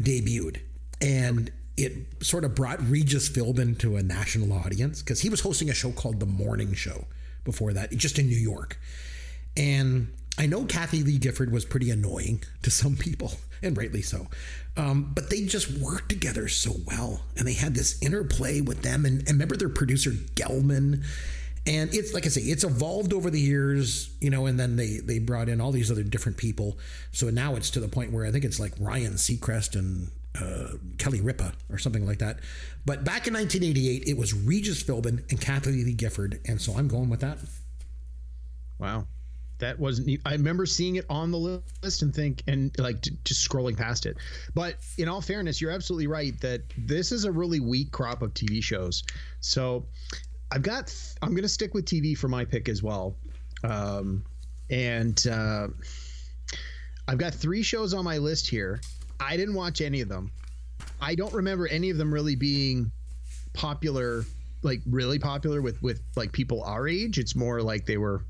Debuted, 0.00 0.58
and 1.00 1.50
it 1.76 2.22
sort 2.22 2.44
of 2.44 2.54
brought 2.54 2.80
Regis 2.88 3.28
Philbin 3.28 3.76
to 3.80 3.96
a 3.96 4.02
national 4.02 4.52
audience 4.52 5.02
because 5.02 5.20
he 5.20 5.28
was 5.28 5.40
hosting 5.40 5.68
a 5.70 5.74
show 5.74 5.90
called 5.90 6.20
The 6.20 6.26
Morning 6.26 6.72
Show 6.74 7.06
before 7.44 7.72
that, 7.72 7.90
just 7.96 8.18
in 8.20 8.28
New 8.28 8.36
York. 8.36 8.78
And 9.56 10.12
I 10.38 10.46
know 10.46 10.64
Kathie 10.64 11.02
Lee 11.02 11.18
Gifford 11.18 11.50
was 11.50 11.64
pretty 11.64 11.90
annoying 11.90 12.44
to 12.62 12.70
some 12.70 12.94
people, 12.96 13.32
and 13.62 13.76
rightly 13.76 14.02
so. 14.02 14.26
Um, 14.76 15.12
but 15.14 15.30
they 15.30 15.42
just 15.42 15.70
worked 15.78 16.08
together 16.08 16.48
so 16.48 16.72
well, 16.86 17.22
and 17.36 17.46
they 17.46 17.54
had 17.54 17.74
this 17.74 18.00
interplay 18.00 18.60
with 18.60 18.82
them. 18.82 19.04
And, 19.04 19.20
and 19.20 19.30
remember 19.30 19.56
their 19.56 19.68
producer 19.68 20.10
Gelman, 20.10 21.04
and 21.66 21.92
it's 21.92 22.14
like 22.14 22.26
I 22.26 22.28
say, 22.28 22.42
it's 22.42 22.64
evolved 22.64 23.12
over 23.12 23.28
the 23.30 23.40
years, 23.40 24.10
you 24.20 24.30
know. 24.30 24.46
And 24.46 24.58
then 24.58 24.76
they 24.76 24.98
they 24.98 25.18
brought 25.18 25.48
in 25.48 25.60
all 25.60 25.72
these 25.72 25.90
other 25.90 26.02
different 26.04 26.38
people. 26.38 26.78
So 27.12 27.28
now 27.30 27.56
it's 27.56 27.70
to 27.70 27.80
the 27.80 27.88
point 27.88 28.12
where 28.12 28.24
I 28.24 28.30
think 28.30 28.44
it's 28.44 28.60
like 28.60 28.72
Ryan 28.78 29.14
Seacrest 29.14 29.76
and 29.76 30.10
uh, 30.40 30.76
Kelly 30.98 31.20
Ripa 31.20 31.52
or 31.70 31.78
something 31.78 32.06
like 32.06 32.18
that. 32.18 32.38
But 32.86 33.04
back 33.04 33.26
in 33.26 33.34
1988, 33.34 34.04
it 34.06 34.16
was 34.16 34.32
Regis 34.32 34.82
Philbin 34.82 35.28
and 35.30 35.40
Kathie 35.40 35.84
Lee 35.84 35.92
Gifford, 35.92 36.40
and 36.46 36.60
so 36.60 36.74
I'm 36.76 36.88
going 36.88 37.10
with 37.10 37.20
that. 37.20 37.38
Wow. 38.78 39.06
That 39.58 39.78
wasn't. 39.78 40.20
i 40.24 40.32
remember 40.32 40.66
seeing 40.66 40.96
it 40.96 41.06
on 41.10 41.30
the 41.30 41.60
list 41.82 42.02
and 42.02 42.14
think 42.14 42.42
and 42.46 42.70
like 42.78 43.02
just 43.24 43.48
scrolling 43.48 43.76
past 43.76 44.06
it. 44.06 44.16
But 44.54 44.76
in 44.98 45.08
all 45.08 45.20
fairness, 45.20 45.60
you're 45.60 45.72
absolutely 45.72 46.06
right 46.06 46.38
that 46.40 46.62
this 46.76 47.10
is 47.12 47.24
a 47.24 47.32
really 47.32 47.60
weak 47.60 47.90
crop 47.90 48.22
of 48.22 48.34
TV 48.34 48.62
shows. 48.62 49.02
So 49.40 49.86
I've 50.50 50.62
got. 50.62 50.94
I'm 51.22 51.30
going 51.30 51.42
to 51.42 51.48
stick 51.48 51.74
with 51.74 51.86
TV 51.86 52.16
for 52.16 52.28
my 52.28 52.44
pick 52.44 52.68
as 52.68 52.82
well. 52.82 53.16
Um, 53.64 54.24
and 54.70 55.26
uh, 55.26 55.68
I've 57.08 57.18
got 57.18 57.34
three 57.34 57.62
shows 57.62 57.94
on 57.94 58.04
my 58.04 58.18
list 58.18 58.48
here. 58.48 58.80
I 59.18 59.36
didn't 59.36 59.54
watch 59.54 59.80
any 59.80 60.00
of 60.00 60.08
them. 60.08 60.30
I 61.00 61.14
don't 61.14 61.32
remember 61.32 61.66
any 61.66 61.90
of 61.90 61.98
them 61.98 62.12
really 62.12 62.36
being 62.36 62.92
popular 63.54 64.24
like 64.62 64.80
really 64.86 65.18
popular 65.18 65.62
with 65.62 65.80
with 65.82 66.00
like 66.16 66.32
people 66.32 66.62
our 66.64 66.88
age 66.88 67.18
it's 67.18 67.34
more 67.34 67.62
like 67.62 67.86
they 67.86 67.96
were 67.96 68.24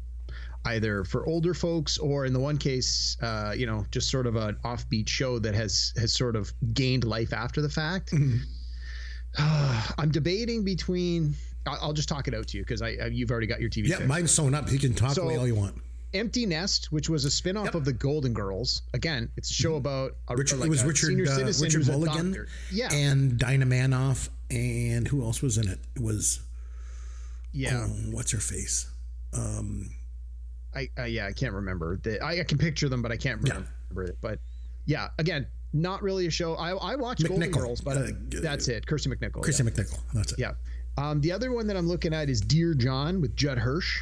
either 0.73 1.05
for 1.05 1.27
older 1.27 1.55
folks 1.55 1.99
or 1.99 2.25
in 2.27 2.33
the 2.33 2.39
one 2.41 2.57
case 2.59 3.17
uh 3.23 3.53
you 3.57 3.67
know 3.67 3.85
just 3.91 4.11
sort 4.11 4.27
of 4.27 4.37
an 4.37 4.57
offbeat 4.65 5.09
show 5.09 5.39
that 5.39 5.55
has 5.55 5.93
has 5.97 6.13
sort 6.13 6.35
of 6.37 6.53
gained 6.75 7.05
life 7.05 7.33
after 7.33 7.61
the 7.61 7.69
fact 7.69 8.13
i'm 9.99 10.11
debating 10.11 10.65
between 10.65 11.35
I'll, 11.67 11.79
I'll 11.83 11.93
just 11.93 12.09
talk 12.09 12.29
it 12.29 12.35
out 12.35 12.49
to 12.49 12.57
you 12.57 12.65
because 12.65 12.81
I, 12.83 12.97
I 13.03 13.07
you've 13.07 13.31
already 13.31 13.47
got 13.47 13.61
your 13.61 13.69
tv 13.71 13.89
Yeah, 13.89 13.99
pick. 13.99 14.07
mine's 14.07 14.31
sewn 14.31 14.55
up. 14.55 14.71
You 14.73 14.79
can 14.79 14.95
talk 14.95 15.13
So- 15.13 15.23
away 15.25 15.37
all 15.37 15.47
you 15.47 15.55
want. 15.55 15.75
Empty 16.15 16.47
Nest, 16.47 16.91
which 16.91 17.11
was 17.11 17.27
a 17.27 17.31
spin-off 17.31 17.75
of 17.75 17.85
the 17.85 17.93
Golden 17.93 18.33
Girls. 18.33 18.81
Again, 18.95 19.29
it's 19.37 19.51
a 19.51 19.53
show 19.53 19.75
about 19.77 20.13
a, 20.29 20.35
Richard, 20.37 20.61
like 20.61 20.69
it 20.69 20.71
was 20.71 20.83
Richard 20.83 21.09
senior 21.09 21.27
uh, 21.27 21.35
citizen 21.37 21.65
Richard 21.65 21.79
who's 21.81 21.89
a 21.91 21.93
Mulligan, 21.93 22.27
doctor. 22.29 22.49
Yeah, 22.73 22.89
and 22.91 23.39
Dinah 23.39 23.67
Manoff, 23.67 24.31
and 24.51 25.07
who 25.07 25.23
else 25.23 25.43
was 25.43 25.59
in 25.59 25.69
it? 25.69 25.79
It 25.97 26.01
was 26.01 26.41
yeah. 27.53 27.85
oh, 27.87 27.89
what's 28.11 28.31
her 28.33 28.39
face? 28.39 28.91
Um, 29.35 29.91
I, 30.75 30.89
I 30.99 31.07
yeah, 31.07 31.27
I 31.27 31.33
can't 31.33 31.53
remember. 31.55 31.99
The, 32.03 32.21
I, 32.23 32.41
I 32.41 32.45
can 32.45 32.59
picture 32.59 32.89
them, 32.89 33.03
but 33.03 33.11
I 33.13 33.17
can't 33.17 33.41
remember 33.43 34.03
it. 34.05 34.19
But 34.21 34.39
yeah, 34.87 35.09
again, 35.19 35.47
not 35.73 36.03
really 36.03 36.27
a 36.27 36.31
show. 36.31 36.55
I 36.55 36.71
I 36.71 36.97
watched 36.97 37.27
Golden 37.27 37.51
Girls, 37.51 37.81
but 37.81 37.97
Uh, 37.97 38.07
that's 38.43 38.69
it. 38.69 38.87
Kristy 38.87 39.09
McNichol. 39.13 39.43
Christian 39.43 39.67
yeah. 39.67 39.73
McNichol. 39.73 39.99
That's 40.15 40.33
it. 40.33 40.39
yeah. 40.39 40.53
Um, 40.97 41.21
the 41.21 41.31
other 41.33 41.53
one 41.53 41.67
that 41.69 41.77
I'm 41.77 41.87
looking 41.87 42.13
at 42.13 42.29
is 42.29 42.41
Dear 42.41 42.75
John 42.75 43.21
with 43.21 43.37
Judd 43.37 43.59
Hirsch. 43.59 44.01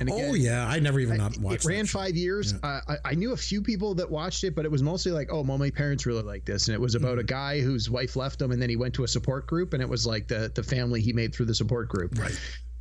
And 0.00 0.10
oh 0.10 0.34
yeah, 0.34 0.66
I 0.66 0.80
never 0.80 0.98
even 0.98 1.18
not 1.18 1.36
it 1.36 1.64
ran 1.64 1.84
that 1.84 1.88
five 1.88 2.16
years. 2.16 2.52
Uh, 2.64 2.80
I, 2.88 2.96
I 3.04 3.14
knew 3.14 3.32
a 3.32 3.36
few 3.36 3.62
people 3.62 3.94
that 3.94 4.10
watched 4.10 4.42
it, 4.42 4.56
but 4.56 4.64
it 4.64 4.70
was 4.72 4.82
mostly 4.82 5.12
like, 5.12 5.28
oh, 5.32 5.42
well, 5.42 5.56
my 5.56 5.70
parents 5.70 6.04
really 6.04 6.24
like 6.24 6.44
this, 6.44 6.66
and 6.66 6.74
it 6.74 6.80
was 6.80 6.96
about 6.96 7.18
a 7.18 7.22
Mm-hmm. 7.22 7.26
guy 7.26 7.60
whose 7.60 7.88
wife 7.88 8.16
left 8.16 8.42
him, 8.42 8.50
and 8.50 8.60
then 8.60 8.68
he 8.68 8.74
went 8.76 8.92
to 8.94 9.04
a 9.04 9.08
support 9.08 9.46
group, 9.46 9.74
and 9.74 9.82
it 9.82 9.88
was 9.88 10.04
like 10.04 10.26
the 10.26 10.50
the 10.54 10.64
family 10.64 11.00
he 11.00 11.12
made 11.12 11.32
through 11.32 11.46
the 11.46 11.54
support 11.54 11.88
group. 11.88 12.18
Right. 12.18 12.36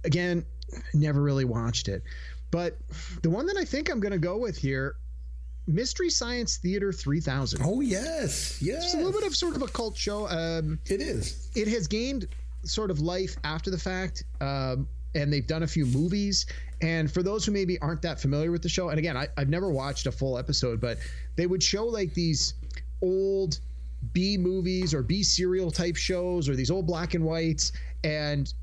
Again, 0.06 0.44
never 0.96 1.22
really 1.22 1.46
watched 1.46 1.88
it, 1.88 2.02
but 2.52 2.78
the 3.24 3.30
one 3.30 3.46
that 3.48 3.58
I 3.58 3.66
think 3.66 3.90
I'm 3.90 4.00
going 4.00 4.12
to 4.14 4.18
go 4.20 4.38
with 4.38 4.58
here, 4.58 4.96
Mystery 5.68 6.10
Science 6.10 6.58
Theater 6.58 6.94
3000. 6.94 7.62
Oh 7.64 7.82
yes, 7.82 8.62
yes. 8.62 8.86
It's 8.86 8.94
a 8.94 8.98
little 8.98 9.12
bit 9.12 9.24
of 9.24 9.36
sort 9.36 9.56
of 9.56 9.62
a 9.62 9.68
cult 9.68 9.98
show. 9.98 10.28
Um, 10.30 10.80
It 10.86 11.02
is. 11.02 11.50
it 11.56 11.68
has 11.68 11.88
gained 11.88 12.28
sort 12.64 12.90
of 12.92 13.00
life 13.00 13.36
after 13.44 13.70
the 13.70 13.78
fact 13.78 14.24
um, 14.42 14.88
and 15.16 15.32
they've 15.32 15.48
done 15.48 15.64
a 15.64 15.68
few 15.68 15.86
movies 15.86 16.46
and 16.82 17.10
for 17.10 17.24
those 17.24 17.46
who 17.46 17.52
maybe 17.52 17.80
aren't 17.80 18.02
that 18.02 18.20
familiar 18.20 18.52
with 18.52 18.62
the 18.62 18.68
show 18.68 18.90
and 18.90 19.00
again 19.00 19.16
I, 19.16 19.28
i've 19.38 19.48
never 19.48 19.70
watched 19.72 20.06
a 20.06 20.12
full 20.12 20.38
episode 20.38 20.82
but 20.82 20.98
they 21.38 21.48
would 21.48 21.64
show 21.64 21.86
like 21.86 22.14
these 22.14 22.56
old 23.02 23.60
b 24.12 24.38
movies 24.38 24.94
or 24.94 25.02
b 25.02 25.24
serial 25.24 25.72
type 25.72 25.96
shows 25.96 26.50
or 26.50 26.56
these 26.56 26.70
old 26.70 26.88
black 26.88 27.14
and 27.14 27.24
whites 27.24 27.72
and 28.04 28.54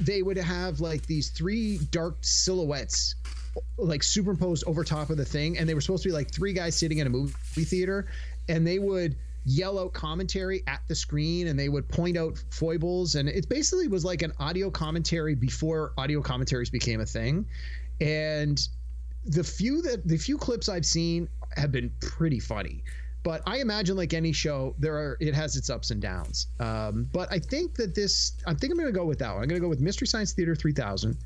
they 0.00 0.22
would 0.22 0.36
have 0.36 0.80
like 0.80 1.06
these 1.06 1.30
three 1.30 1.78
dark 1.90 2.16
silhouettes 2.20 3.14
like 3.78 4.02
superimposed 4.02 4.64
over 4.66 4.82
top 4.82 5.10
of 5.10 5.16
the 5.16 5.24
thing 5.24 5.58
and 5.58 5.68
they 5.68 5.74
were 5.74 5.80
supposed 5.80 6.02
to 6.02 6.08
be 6.08 6.12
like 6.12 6.30
three 6.30 6.52
guys 6.52 6.76
sitting 6.76 6.98
in 6.98 7.06
a 7.06 7.10
movie 7.10 7.64
theater 7.64 8.06
and 8.48 8.66
they 8.66 8.78
would 8.78 9.16
yell 9.44 9.78
out 9.78 9.92
commentary 9.92 10.62
at 10.66 10.80
the 10.88 10.94
screen 10.94 11.48
and 11.48 11.58
they 11.58 11.68
would 11.68 11.88
point 11.88 12.16
out 12.16 12.42
foibles 12.50 13.14
and 13.14 13.28
it 13.28 13.48
basically 13.48 13.86
was 13.86 14.04
like 14.04 14.22
an 14.22 14.32
audio 14.40 14.70
commentary 14.70 15.34
before 15.34 15.92
audio 15.98 16.20
commentaries 16.20 16.70
became 16.70 17.00
a 17.00 17.06
thing 17.06 17.46
and 18.00 18.68
the 19.26 19.44
few 19.44 19.82
that 19.82 20.06
the 20.06 20.16
few 20.16 20.36
clips 20.36 20.68
I've 20.68 20.86
seen 20.86 21.28
have 21.56 21.72
been 21.72 21.92
pretty 22.00 22.40
funny. 22.40 22.82
But 23.24 23.40
I 23.46 23.58
imagine, 23.58 23.96
like 23.96 24.12
any 24.12 24.32
show, 24.32 24.76
there 24.78 24.94
are 24.96 25.16
it 25.18 25.34
has 25.34 25.56
its 25.56 25.70
ups 25.70 25.90
and 25.90 26.00
downs. 26.00 26.48
Um, 26.60 27.08
but 27.10 27.32
I 27.32 27.38
think 27.38 27.74
that 27.76 27.94
this, 27.94 28.32
I 28.46 28.52
think 28.52 28.70
I'm 28.70 28.78
going 28.78 28.92
to 28.92 28.96
go 28.96 29.06
with 29.06 29.18
that 29.20 29.32
one. 29.32 29.42
I'm 29.42 29.48
going 29.48 29.60
to 29.60 29.64
go 29.64 29.68
with 29.68 29.80
Mystery 29.80 30.06
Science 30.06 30.34
Theater 30.34 30.54
3000, 30.54 31.16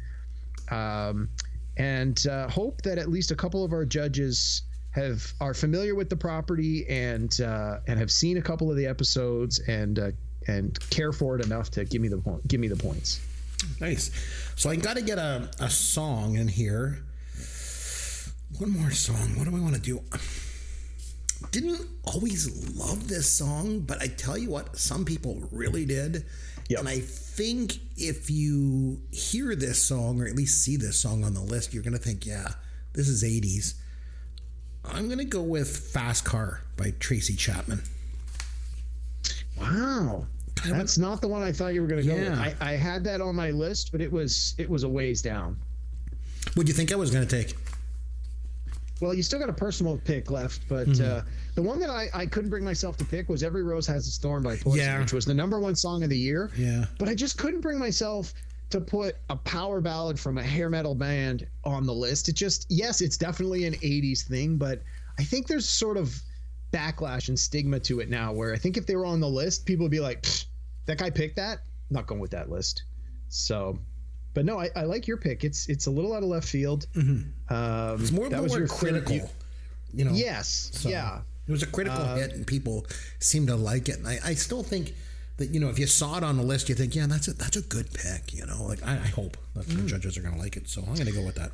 um, 0.71 1.29
and 1.77 2.25
uh, 2.29 2.49
hope 2.49 2.83
that 2.83 2.99
at 2.99 3.09
least 3.09 3.33
a 3.33 3.35
couple 3.35 3.65
of 3.65 3.73
our 3.73 3.85
judges 3.85 4.63
have 4.93 5.33
are 5.41 5.55
familiar 5.55 5.97
with 5.97 6.09
the 6.09 6.17
property 6.17 6.87
and 6.89 7.41
uh, 7.41 7.81
and 7.89 7.99
have 7.99 8.13
seen 8.13 8.39
a 8.39 8.43
couple 8.43 8.71
of 8.71 8.77
the 8.77 8.87
episodes 8.87 9.59
and 9.67 9.99
uh, 9.99 10.11
and 10.47 10.79
care 10.91 11.13
for 11.13 11.37
it 11.37 11.45
enough 11.45 11.69
to 11.73 11.85
give 11.85 12.01
me 12.01 12.07
the 12.07 12.19
point, 12.19 12.47
give 12.47 12.61
me 12.61 12.69
the 12.69 12.77
points. 12.77 13.21
Nice. 13.81 14.13
So 14.55 14.71
I 14.71 14.77
got 14.77 14.97
to 14.97 15.03
get 15.03 15.19
a, 15.19 15.51
a 15.59 15.69
song 15.69 16.37
in 16.37 16.47
here. 16.47 17.01
One 18.59 18.71
more 18.71 18.93
song. 18.93 19.37
What 19.37 19.49
do 19.49 19.57
I 19.57 19.61
want 19.61 19.75
to 19.75 19.81
do? 19.81 20.01
Didn't 21.51 21.87
always 22.05 22.77
love 22.77 23.09
this 23.09 23.33
song, 23.33 23.81
but 23.81 24.03
I 24.03 24.09
tell 24.09 24.37
you 24.37 24.51
what, 24.51 24.77
some 24.77 25.05
people 25.05 25.49
really 25.53 25.85
did. 25.85 26.25
Yep. 26.69 26.81
And 26.81 26.89
I 26.89 27.01
think 27.01 27.79
if 27.97 28.31
you 28.31 29.01
hear 29.11 29.55
this 29.55 29.83
song 29.83 30.21
or 30.21 30.27
at 30.27 30.35
least 30.35 30.63
see 30.63 30.77
this 30.77 30.99
song 30.99 31.25
on 31.25 31.35
the 31.35 31.41
list, 31.41 31.73
you're 31.73 31.83
going 31.83 31.95
to 31.95 31.99
think, 31.99 32.27
yeah, 32.27 32.49
this 32.93 33.09
is 33.09 33.23
80s. 33.23 33.75
I'm 34.85 35.09
gonna 35.09 35.25
go 35.25 35.43
with 35.43 35.77
Fast 35.93 36.25
Car 36.25 36.63
by 36.77 36.93
Tracy 36.99 37.35
Chapman. 37.35 37.83
Wow. 39.59 40.27
That's 40.67 40.99
not 40.99 41.21
the 41.21 41.29
one 41.29 41.43
I 41.43 41.53
thought 41.53 41.75
you 41.75 41.83
were 41.83 41.87
going 41.87 42.03
to 42.03 42.09
go 42.09 42.15
with. 42.15 42.39
I, 42.39 42.55
I 42.61 42.73
had 42.73 43.05
that 43.05 43.21
on 43.21 43.37
my 43.37 43.51
list, 43.51 43.93
but 43.93 44.01
it 44.01 44.11
was 44.11 44.55
it 44.59 44.69
was 44.69 44.83
a 44.83 44.89
ways 44.89 45.23
down. 45.23 45.57
What 46.55 46.67
do 46.67 46.71
you 46.71 46.75
think 46.75 46.93
I 46.93 46.97
was 46.97 47.11
gonna 47.11 47.27
take? 47.27 47.55
Well, 49.01 49.15
you 49.15 49.23
still 49.23 49.39
got 49.39 49.49
a 49.49 49.53
personal 49.53 49.97
pick 50.05 50.31
left, 50.31 50.63
but 50.69 50.89
Mm-hmm. 50.89 51.19
uh, 51.19 51.23
the 51.55 51.63
one 51.63 51.79
that 51.81 51.91
I, 51.91 52.09
I 52.15 52.27
couldn't 52.27 52.51
bring 52.51 52.65
myself 52.65 52.97
to 52.99 53.05
pick 53.05 53.29
was 53.29 53.43
"Every 53.43 53.63
Rose 53.63 53.87
Has 53.87 54.07
Its 54.07 54.19
Thorn" 54.19 54.43
by 54.43 54.57
Poison, 54.57 54.79
Yeah. 54.85 54.99
which 55.01 55.13
was 55.13 55.25
the 55.25 55.35
number 55.35 55.61
one 55.61 55.75
song 55.77 56.03
of 56.03 56.11
the 56.11 56.19
year. 56.19 56.51
Yeah. 56.57 56.85
But 56.99 57.09
I 57.09 57.15
just 57.15 57.39
couldn't 57.39 57.61
bring 57.61 57.79
myself 57.79 58.33
to 58.71 58.81
put 58.81 59.17
a 59.31 59.37
power 59.37 59.81
ballad 59.81 60.19
from 60.21 60.37
a 60.39 60.43
hair 60.43 60.69
metal 60.69 60.95
band 60.95 61.47
on 61.65 61.87
the 61.87 61.95
list. 61.95 62.29
It 62.29 62.35
just 62.35 62.67
yes, 62.69 63.01
it's 63.01 63.17
definitely 63.17 63.65
an 63.65 63.75
'80s 63.75 64.27
thing, 64.27 64.57
but 64.57 64.83
I 65.19 65.25
think 65.25 65.47
there's 65.47 65.69
sort 65.69 65.97
of 65.97 66.15
backlash 66.73 67.29
and 67.29 67.39
stigma 67.39 67.81
to 67.81 68.01
it 68.01 68.11
now. 68.11 68.33
Where 68.33 68.53
I 68.53 68.57
think 68.59 68.77
if 68.77 68.87
they 68.87 68.95
were 68.97 69.07
on 69.07 69.21
the 69.21 69.29
list, 69.29 69.65
people 69.65 69.85
would 69.85 69.91
be 69.93 70.01
like, 70.01 70.27
"That 70.87 70.99
guy 70.99 71.11
picked 71.11 71.37
that. 71.37 71.61
Not 71.91 72.07
going 72.07 72.21
with 72.21 72.33
that 72.33 72.51
list." 72.51 72.83
So. 73.29 73.79
But 74.39 74.45
no, 74.45 74.61
I, 74.61 74.71
I 74.77 74.83
like 74.85 75.09
your 75.09 75.17
pick. 75.17 75.43
It's 75.43 75.69
it's 75.69 75.87
a 75.87 75.91
little 75.91 76.15
out 76.15 76.23
of 76.23 76.29
left 76.29 76.47
field. 76.47 76.87
Mm-hmm. 76.95 77.53
Um, 77.53 78.01
It's 78.01 78.13
more, 78.13 78.29
that 78.29 78.37
more 78.37 78.45
was 78.45 78.55
your 78.55 78.69
critical. 78.69 79.19
third- 79.19 79.31
you 79.93 80.05
know. 80.05 80.13
Yes. 80.13 80.71
So, 80.75 80.89
yeah. 80.89 81.23
It 81.49 81.51
was 81.51 81.65
a 81.65 81.67
critical 81.67 82.01
uh, 82.01 82.15
hit, 82.15 82.35
and 82.35 82.47
people 82.47 82.87
seem 83.19 83.49
to 83.49 83.57
like 83.57 83.89
it. 83.89 83.99
And 83.99 84.07
I, 84.07 84.21
I 84.25 84.35
still 84.35 84.63
think 84.63 84.95
that 85.39 85.49
you 85.51 85.59
know, 85.59 85.71
if 85.71 85.79
you 85.81 85.89
saw 85.89 86.19
it 86.19 86.23
on 86.23 86.37
the 86.37 86.45
list, 86.45 86.69
you 86.69 86.77
think, 86.77 86.95
yeah, 86.95 87.09
that's 87.09 87.27
a 87.27 87.33
that's 87.33 87.57
a 87.57 87.63
good 87.63 87.93
pick. 87.93 88.33
You 88.33 88.47
know, 88.47 88.63
like 88.63 88.81
I, 88.87 88.93
I 88.93 89.09
hope 89.09 89.37
that 89.57 89.67
the 89.67 89.75
mm. 89.75 89.87
judges 89.89 90.17
are 90.17 90.23
going 90.23 90.35
to 90.35 90.41
like 90.41 90.57
it. 90.57 90.69
So 90.69 90.83
I'm 90.83 90.95
going 90.95 91.07
to 91.07 91.13
go 91.13 91.27
with 91.27 91.35
that. 91.35 91.51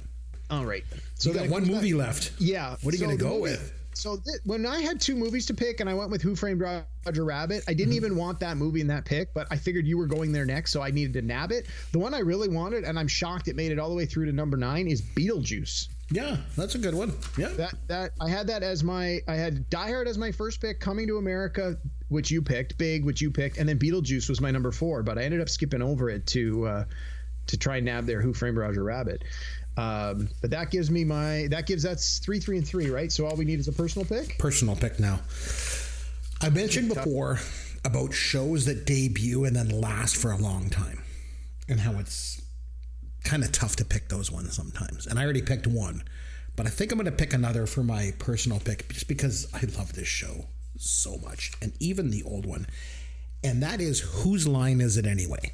All 0.51 0.67
right. 0.67 0.85
So 1.15 1.31
you 1.31 1.37
got 1.37 1.49
one 1.49 1.63
comes 1.63 1.69
back- 1.69 1.77
movie 1.77 1.95
left. 1.95 2.33
Yeah. 2.39 2.77
What 2.83 2.93
are 2.93 2.99
you 2.99 2.99
so 2.99 3.07
going 3.07 3.17
to 3.17 3.25
go 3.25 3.31
movie- 3.31 3.41
with? 3.53 3.73
So 3.95 4.17
th- 4.17 4.41
when 4.45 4.67
I 4.67 4.81
had 4.81 5.01
two 5.01 5.15
movies 5.15 5.47
to 5.47 5.55
pick, 5.55 5.81
and 5.81 5.89
I 5.89 5.95
went 5.95 6.11
with 6.11 6.21
Who 6.23 6.35
Framed 6.37 6.61
Roger 6.61 7.25
Rabbit, 7.25 7.65
I 7.67 7.71
Mm-hmm. 7.71 7.79
didn't 7.79 7.93
even 7.95 8.17
want 8.17 8.41
that 8.41 8.57
movie 8.57 8.81
in 8.81 8.87
that 8.89 9.05
pick, 9.05 9.33
but 9.35 9.47
I 9.51 9.57
figured 9.57 9.87
you 9.87 9.97
were 9.99 10.07
going 10.07 10.33
there 10.33 10.45
next, 10.45 10.73
so 10.73 10.83
I 10.83 10.91
needed 10.91 11.13
to 11.15 11.23
nab 11.23 11.53
it. 11.53 11.67
The 11.93 11.99
one 11.99 12.13
I 12.15 12.19
really 12.21 12.49
wanted, 12.49 12.85
and 12.85 12.99
I'm 12.99 13.09
shocked 13.09 13.49
it 13.49 13.57
made 13.57 13.73
it 13.73 13.79
all 13.79 13.89
the 13.89 13.95
way 13.95 14.07
through 14.07 14.27
to 14.27 14.33
number 14.33 14.57
nine, 14.57 14.87
is 14.89 15.01
Beetlejuice. 15.01 15.89
Yeah, 16.11 16.37
that's 16.57 16.75
a 16.75 16.79
good 16.79 16.95
one. 16.95 17.13
Yeah. 17.39 17.49
That 17.49 17.75
that 17.89 18.11
I 18.21 18.29
had 18.29 18.47
that 18.49 18.63
as 18.63 18.85
my 18.85 19.21
I 19.27 19.37
had 19.37 19.69
Die 19.71 19.89
Hard 19.89 20.07
as 20.07 20.19
my 20.19 20.33
first 20.33 20.61
pick, 20.61 20.79
Coming 20.79 21.07
to 21.07 21.17
America, 21.17 21.79
which 22.09 22.31
you 22.31 22.43
picked, 22.43 22.77
Big, 22.77 23.05
which 23.05 23.23
you 23.23 23.31
picked, 23.31 23.57
and 23.57 23.67
then 23.69 23.79
Beetlejuice 23.79 24.29
was 24.29 24.41
my 24.41 24.51
number 24.51 24.71
four, 24.71 25.03
but 25.03 25.17
I 25.19 25.23
ended 25.23 25.41
up 25.41 25.49
skipping 25.49 25.81
over 25.81 26.11
it 26.11 26.27
to 26.29 26.67
uh, 26.67 26.85
to 27.47 27.57
try 27.57 27.77
and 27.77 27.87
nab 27.87 28.05
their 28.07 28.21
Who 28.21 28.35
Framed 28.35 28.59
Roger 28.59 28.85
Rabbit. 28.85 29.25
Um, 29.77 30.29
but 30.41 30.51
that 30.51 30.71
gives 30.71 30.91
me 30.91 31.05
my 31.05 31.49
that 31.51 31.67
gives 31.67 31.83
that's 31.83 32.19
three, 32.19 32.39
three, 32.39 32.59
and 32.59 32.67
three, 32.67 32.91
right? 32.91 33.11
So 33.11 33.27
all 33.27 33.37
we 33.37 33.45
need 33.45 33.59
is 33.59 33.69
a 33.69 33.73
personal 33.73 34.07
pick. 34.07 34.39
personal 34.39 34.77
pick 34.77 35.01
now. 35.01 35.21
I 36.41 36.51
mentioned 36.51 36.95
before 36.95 37.41
about 37.85 38.13
shows 38.13 38.67
that 38.67 38.87
debut 38.87 39.45
and 39.45 39.55
then 39.55 39.69
last 39.69 40.17
for 40.17 40.31
a 40.31 40.37
long 40.37 40.71
time 40.71 41.03
and 41.69 41.81
how 41.81 41.99
it's 41.99 42.41
kind 43.25 43.43
of 43.43 43.53
tough 43.53 43.77
to 43.77 43.85
pick 43.85 44.09
those 44.09 44.31
ones 44.31 44.55
sometimes. 44.55 45.07
And 45.07 45.19
I 45.19 45.25
already 45.25 45.43
picked 45.43 45.67
one, 45.67 46.03
but 46.57 46.67
I 46.67 46.71
think 46.71 46.93
I'm 46.93 46.99
going 46.99 47.07
to 47.07 47.13
pick 47.13 47.33
another 47.33 47.67
for 47.67 47.83
my 47.83 48.13
personal 48.19 48.61
pick 48.61 48.89
just 48.91 49.09
because 49.09 49.49
I 49.55 49.61
love 49.79 49.95
this 49.95 50.09
show 50.09 50.47
so 50.77 51.17
much 51.19 51.53
and 51.63 51.73
even 51.81 52.11
the 52.11 52.23
old 52.25 52.47
one. 52.47 52.67
And 53.43 53.63
that 53.63 53.81
is 53.81 54.01
Whose 54.01 54.47
Line 54.47 54.81
Is 54.81 54.97
It 54.97 55.07
Anyway? 55.07 55.53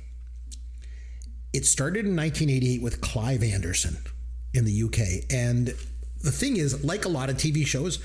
It 1.53 1.67
started 1.67 2.07
in 2.07 2.17
1988 2.17 2.83
with 2.83 3.01
Clive 3.01 3.43
Anderson 3.43 3.99
in 4.55 4.65
the 4.65 4.83
UK. 4.85 5.25
And 5.31 5.69
the 6.23 6.31
thing 6.31 6.57
is, 6.57 6.85
like 6.85 7.05
a 7.05 7.09
lot 7.09 7.31
of 7.31 7.37
TV 7.37 7.67
shows, 7.67 7.99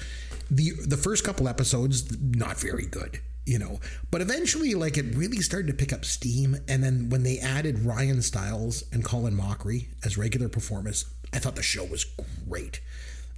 the 0.49 0.71
the 0.85 0.97
first 0.97 1.23
couple 1.23 1.47
episodes 1.47 2.17
not 2.21 2.59
very 2.59 2.85
good, 2.85 3.19
you 3.45 3.59
know. 3.59 3.79
But 4.11 4.21
eventually, 4.21 4.73
like 4.73 4.97
it 4.97 5.15
really 5.15 5.41
started 5.41 5.67
to 5.67 5.73
pick 5.73 5.91
up 5.93 6.05
steam. 6.05 6.57
And 6.67 6.83
then 6.83 7.09
when 7.09 7.23
they 7.23 7.39
added 7.39 7.79
Ryan 7.79 8.21
Stiles 8.21 8.83
and 8.91 9.03
Colin 9.03 9.35
Mochrie 9.35 9.87
as 10.03 10.17
regular 10.17 10.49
performers, 10.49 11.05
I 11.33 11.39
thought 11.39 11.55
the 11.55 11.63
show 11.63 11.83
was 11.85 12.05
great. 12.47 12.81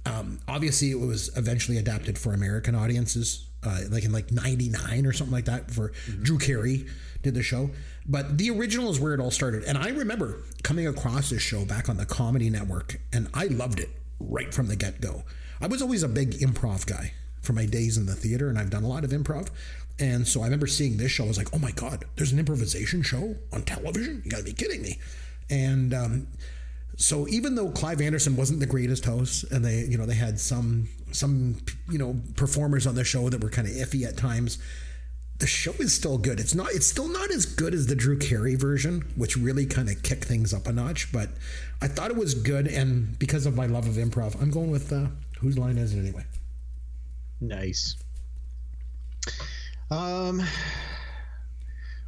Um, 0.06 0.38
obviously, 0.48 0.90
it 0.90 1.00
was 1.00 1.36
eventually 1.36 1.76
adapted 1.76 2.18
for 2.18 2.32
American 2.32 2.74
audiences, 2.74 3.46
uh, 3.62 3.80
like 3.90 4.04
in 4.04 4.12
like 4.12 4.30
'99 4.30 5.06
or 5.06 5.12
something 5.12 5.34
like 5.34 5.46
that. 5.46 5.70
For 5.70 5.92
Drew 6.22 6.38
Carey 6.38 6.86
did 7.22 7.34
the 7.34 7.42
show, 7.42 7.70
but 8.08 8.38
the 8.38 8.50
original 8.50 8.90
is 8.90 8.98
where 8.98 9.14
it 9.14 9.20
all 9.20 9.30
started. 9.30 9.64
And 9.64 9.76
I 9.76 9.88
remember 9.88 10.42
coming 10.62 10.86
across 10.86 11.30
this 11.30 11.42
show 11.42 11.64
back 11.64 11.88
on 11.88 11.98
the 11.98 12.06
Comedy 12.06 12.48
Network, 12.48 13.00
and 13.12 13.28
I 13.34 13.46
loved 13.46 13.80
it 13.80 13.90
right 14.18 14.52
from 14.52 14.68
the 14.68 14.76
get 14.76 15.00
go. 15.00 15.24
I 15.60 15.66
was 15.66 15.82
always 15.82 16.02
a 16.02 16.08
big 16.08 16.32
improv 16.32 16.86
guy 16.86 17.12
from 17.42 17.56
my 17.56 17.66
days 17.66 17.96
in 17.96 18.06
the 18.06 18.14
theater, 18.14 18.48
and 18.48 18.58
I've 18.58 18.70
done 18.70 18.84
a 18.84 18.88
lot 18.88 19.04
of 19.04 19.10
improv. 19.10 19.50
And 19.98 20.26
so 20.26 20.40
I 20.40 20.44
remember 20.44 20.66
seeing 20.66 20.96
this 20.96 21.10
show. 21.10 21.24
I 21.24 21.28
was 21.28 21.38
like, 21.38 21.52
"Oh 21.52 21.58
my 21.58 21.72
god, 21.72 22.04
there's 22.16 22.32
an 22.32 22.38
improvisation 22.38 23.02
show 23.02 23.36
on 23.52 23.62
television! 23.62 24.22
You 24.24 24.30
got 24.30 24.38
to 24.38 24.44
be 24.44 24.52
kidding 24.52 24.80
me!" 24.80 24.98
And 25.50 25.92
um, 25.92 26.28
so 26.96 27.26
even 27.28 27.56
though 27.56 27.70
Clive 27.70 28.00
Anderson 28.00 28.36
wasn't 28.36 28.60
the 28.60 28.66
greatest 28.66 29.04
host, 29.04 29.44
and 29.50 29.64
they, 29.64 29.84
you 29.84 29.98
know, 29.98 30.06
they 30.06 30.14
had 30.14 30.38
some 30.38 30.88
some 31.10 31.56
you 31.90 31.98
know 31.98 32.20
performers 32.36 32.86
on 32.86 32.94
the 32.94 33.04
show 33.04 33.28
that 33.28 33.42
were 33.42 33.50
kind 33.50 33.66
of 33.66 33.74
iffy 33.74 34.04
at 34.04 34.16
times, 34.16 34.58
the 35.38 35.46
show 35.46 35.72
is 35.78 35.94
still 35.94 36.18
good. 36.18 36.40
It's 36.40 36.54
not. 36.54 36.72
It's 36.72 36.86
still 36.86 37.08
not 37.08 37.30
as 37.30 37.46
good 37.46 37.74
as 37.74 37.86
the 37.86 37.94
Drew 37.94 38.18
Carey 38.18 38.54
version, 38.56 39.02
which 39.16 39.36
really 39.36 39.66
kind 39.66 39.88
of 39.88 40.02
kicked 40.02 40.24
things 40.24 40.52
up 40.52 40.66
a 40.66 40.72
notch. 40.72 41.12
But 41.12 41.30
I 41.80 41.86
thought 41.88 42.10
it 42.10 42.16
was 42.16 42.34
good, 42.34 42.66
and 42.66 43.18
because 43.18 43.46
of 43.46 43.54
my 43.54 43.66
love 43.66 43.86
of 43.86 43.94
improv, 43.94 44.40
I'm 44.42 44.50
going 44.50 44.70
with 44.70 44.92
uh, 44.92 45.06
whose 45.40 45.56
line 45.56 45.78
is 45.78 45.94
it 45.94 46.00
anyway? 46.00 46.24
Nice. 47.40 47.96
Um. 49.90 50.42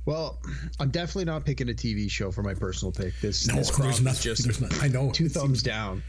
Well, 0.06 0.40
I'm 0.80 0.90
definitely 0.90 1.26
not 1.26 1.44
picking 1.44 1.68
a 1.68 1.72
TV 1.72 2.10
show 2.10 2.32
for 2.32 2.42
my 2.42 2.54
personal 2.54 2.90
pick. 2.90 3.12
This 3.20 3.46
No, 3.46 3.54
this 3.56 3.70
there's 3.70 4.00
nothing- 4.00 4.22
just 4.22 4.44
there's 4.44 4.60
not- 4.60 4.82
I 4.82 4.88
know. 4.88 5.10
two 5.12 5.28
thumbs 5.28 5.62
down. 5.62 6.02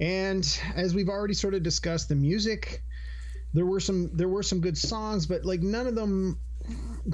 And 0.00 0.46
as 0.74 0.94
we've 0.94 1.08
already 1.08 1.34
sort 1.34 1.52
of 1.54 1.62
discussed, 1.62 2.08
the 2.08 2.14
music 2.14 2.82
there 3.54 3.66
were 3.66 3.80
some 3.80 4.10
there 4.16 4.28
were 4.28 4.42
some 4.42 4.60
good 4.60 4.78
songs, 4.78 5.26
but 5.26 5.44
like 5.44 5.60
none 5.60 5.86
of 5.86 5.94
them 5.94 6.38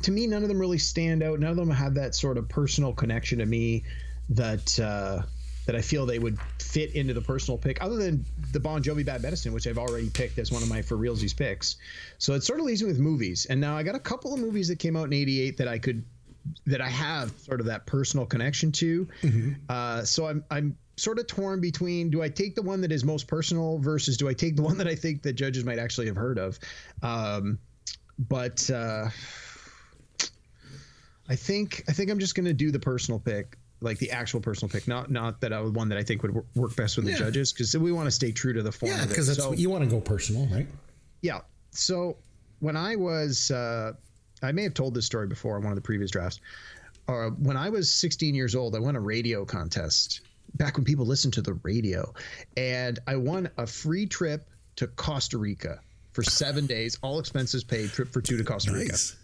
to 0.03 0.11
me 0.11 0.27
none 0.27 0.43
of 0.43 0.49
them 0.49 0.59
really 0.59 0.79
stand 0.79 1.23
out. 1.23 1.41
None 1.41 1.51
of 1.51 1.57
them 1.57 1.71
have 1.71 1.95
that 1.95 2.15
sort 2.15 2.39
of 2.39 2.49
personal 2.49 2.93
connection 2.93 3.39
to 3.39 3.47
me 3.47 3.85
that 4.31 4.79
uh, 4.79 5.23
that 5.67 5.77
I 5.77 5.81
feel 5.81 6.07
they 6.07 6.19
would 6.19 6.39
fit 6.59 6.95
into 6.95 7.15
the 7.15 7.21
personal 7.21 7.59
pick, 7.59 7.83
other 7.83 7.97
than 7.97 8.25
the 8.53 8.61
Bon 8.61 8.83
Jovi 8.83 9.05
Bad 9.05 9.23
Medicine, 9.23 9.53
which 9.53 9.67
I've 9.67 9.79
already 9.79 10.11
picked 10.11 10.39
as 10.39 10.51
one 10.51 10.63
of 10.63 10.69
my 10.69 10.83
for 10.83 10.97
realsies 10.97 11.37
picks. 11.37 11.77
So 12.19 12.35
it 12.35 12.43
sort 12.43 12.61
of 12.61 12.67
leaves 12.67 12.83
me 12.83 12.89
with 12.89 12.99
movies, 12.99 13.47
and 13.47 13.61
now 13.61 13.77
I 13.77 13.83
got 13.83 13.95
a 13.95 14.01
couple 14.01 14.33
of 14.33 14.41
movies 14.41 14.69
that 14.69 14.79
came 14.79 14.97
out 14.97 15.05
in 15.05 15.13
'88 15.13 15.57
that 15.59 15.69
I 15.69 15.79
could 15.79 16.05
that 16.67 16.81
I 16.81 16.89
have 16.89 17.39
sort 17.39 17.61
of 17.61 17.67
that 17.67 17.87
personal 17.87 18.27
connection 18.27 18.73
to. 18.73 19.09
Uh, 19.69 20.05
so 20.05 20.27
I'm 20.27 20.45
I'm 20.51 20.77
sort 20.97 21.19
of 21.19 21.27
torn 21.27 21.61
between 21.61 22.11
do 22.11 22.23
I 22.23 22.29
take 22.29 22.55
the 22.55 22.63
one 22.63 22.81
that 22.81 22.91
is 22.91 23.05
most 23.05 23.27
personal 23.29 23.79
versus 23.79 24.17
do 24.17 24.29
I 24.29 24.35
take 24.35 24.57
the 24.57 24.63
one 24.63 24.79
that 24.79 24.89
I 24.89 24.95
think 24.95 25.23
that 25.23 25.35
judges 25.35 25.65
might 25.65 25.79
actually 25.79 26.07
have 26.07 26.17
heard 26.17 26.39
of. 26.39 26.59
Um, 27.03 27.59
but 28.19 28.69
uh, 28.71 29.09
I 31.29 31.37
think 31.37 31.85
I 31.89 31.93
think 31.93 32.11
I'm 32.11 32.19
just 32.19 32.35
going 32.35 32.47
to 32.47 32.55
do 32.55 32.71
the 32.71 32.79
personal 32.81 33.21
pick, 33.21 33.57
like 33.81 33.99
the 33.99 34.11
actual 34.11 34.41
personal 34.41 34.71
pick, 34.71 34.89
not 34.89 35.11
not 35.11 35.41
that 35.43 35.53
I 35.53 35.61
would 35.61 35.75
one 35.75 35.89
that 35.91 35.99
I 35.99 36.03
think 36.03 36.23
would 36.23 36.35
work 36.55 36.75
best 36.77 36.97
with 36.97 37.07
the 37.07 37.13
judges 37.15 37.53
because 37.53 37.77
we 37.77 37.93
want 37.93 38.07
to 38.07 38.11
stay 38.11 38.33
true 38.33 38.53
to 38.53 38.63
the 38.63 38.73
form. 38.73 38.93
Yeah, 38.93 39.07
because 39.07 39.27
that's 39.27 39.39
So- 39.39 39.51
what 39.51 39.59
you 39.59 39.71
want 39.71 39.85
to 39.85 39.91
go 39.91 40.01
personal, 40.01 40.47
right? 40.49 40.67
yeah. 41.21 41.41
So 41.71 42.17
when 42.61 42.77
I 42.77 42.97
was, 42.97 43.51
uh, 43.51 43.93
I 44.43 44.53
may 44.53 44.63
have 44.63 44.75
told 44.75 44.95
this 44.95 45.05
story 45.07 45.27
before 45.27 45.57
on 45.57 45.63
one 45.63 45.73
of 45.73 45.77
the 45.77 45.83
previous 45.83 46.11
drafts. 46.11 46.41
Uh, 47.07 47.31
when 47.31 47.57
I 47.57 47.71
was 47.71 47.93
16 47.93 48.35
years 48.35 48.55
old, 48.55 48.75
I 48.75 48.79
won 48.81 48.95
a 48.97 49.01
radio 49.01 49.45
contest 49.45 50.21
back 50.55 50.77
when 50.77 50.85
people 50.85 51.07
listened 51.07 51.33
to 51.35 51.43
the 51.43 51.55
radio, 51.63 52.13
and 52.57 52.99
I 53.07 53.17
won 53.17 53.49
a 53.59 53.67
free 53.67 54.07
trip 54.07 54.49
to 54.77 54.87
Costa 54.89 55.39
Rica 55.39 55.81
for 56.19 56.25
seven 56.25 56.67
days, 56.67 56.99
all 57.01 57.21
expenses 57.21 57.63
paid, 57.63 57.91
trip 57.91 58.09
for 58.09 58.21
two 58.21 58.37
to 58.37 58.43
Costa 58.43 58.73
Rica. 58.73 58.91
Nice. 58.91 59.15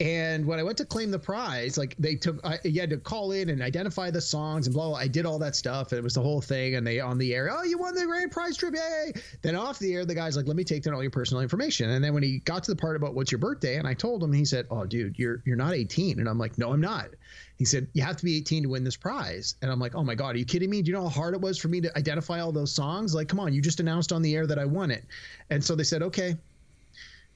And 0.00 0.46
when 0.46 0.58
I 0.58 0.62
went 0.62 0.78
to 0.78 0.86
claim 0.86 1.10
the 1.10 1.18
prize, 1.18 1.76
like 1.76 1.94
they 1.98 2.14
took, 2.14 2.40
I, 2.42 2.58
you 2.64 2.80
had 2.80 2.88
to 2.88 2.96
call 2.96 3.32
in 3.32 3.50
and 3.50 3.60
identify 3.60 4.10
the 4.10 4.20
songs 4.20 4.66
and 4.66 4.72
blah, 4.72 4.88
blah. 4.88 4.98
I 4.98 5.06
did 5.06 5.26
all 5.26 5.38
that 5.40 5.54
stuff. 5.54 5.92
And 5.92 5.98
it 5.98 6.02
was 6.02 6.14
the 6.14 6.22
whole 6.22 6.40
thing. 6.40 6.76
And 6.76 6.86
they 6.86 7.00
on 7.00 7.18
the 7.18 7.34
air, 7.34 7.50
oh, 7.52 7.64
you 7.64 7.76
won 7.76 7.94
the 7.94 8.06
grand 8.06 8.32
prize 8.32 8.56
trip. 8.56 8.74
Yay. 8.74 9.12
Then 9.42 9.56
off 9.56 9.78
the 9.78 9.92
air, 9.92 10.06
the 10.06 10.14
guy's 10.14 10.38
like, 10.38 10.46
let 10.46 10.56
me 10.56 10.64
take 10.64 10.84
down 10.84 10.94
all 10.94 11.02
your 11.02 11.10
personal 11.10 11.42
information. 11.42 11.90
And 11.90 12.02
then 12.02 12.14
when 12.14 12.22
he 12.22 12.38
got 12.38 12.64
to 12.64 12.70
the 12.70 12.80
part 12.80 12.96
about 12.96 13.14
what's 13.14 13.30
your 13.30 13.40
birthday, 13.40 13.76
and 13.76 13.86
I 13.86 13.92
told 13.92 14.22
him, 14.24 14.32
he 14.32 14.46
said, 14.46 14.66
oh, 14.70 14.86
dude, 14.86 15.18
you're, 15.18 15.42
you're 15.44 15.56
not 15.56 15.74
18. 15.74 16.18
And 16.18 16.30
I'm 16.30 16.38
like, 16.38 16.56
no, 16.56 16.72
I'm 16.72 16.80
not. 16.80 17.10
He 17.58 17.66
said, 17.66 17.86
you 17.92 18.02
have 18.02 18.16
to 18.16 18.24
be 18.24 18.38
18 18.38 18.62
to 18.62 18.68
win 18.70 18.84
this 18.84 18.96
prize. 18.96 19.56
And 19.60 19.70
I'm 19.70 19.78
like, 19.78 19.94
oh 19.94 20.02
my 20.02 20.14
God, 20.14 20.34
are 20.34 20.38
you 20.38 20.46
kidding 20.46 20.70
me? 20.70 20.80
Do 20.80 20.92
you 20.92 20.96
know 20.96 21.02
how 21.02 21.10
hard 21.10 21.34
it 21.34 21.42
was 21.42 21.58
for 21.58 21.68
me 21.68 21.82
to 21.82 21.98
identify 21.98 22.40
all 22.40 22.52
those 22.52 22.72
songs? 22.72 23.14
Like, 23.14 23.28
come 23.28 23.38
on, 23.38 23.52
you 23.52 23.60
just 23.60 23.80
announced 23.80 24.12
on 24.12 24.22
the 24.22 24.34
air 24.34 24.46
that 24.46 24.58
I 24.58 24.64
won 24.64 24.90
it. 24.90 25.04
And 25.50 25.62
so 25.62 25.74
they 25.74 25.84
said, 25.84 26.02
okay, 26.04 26.38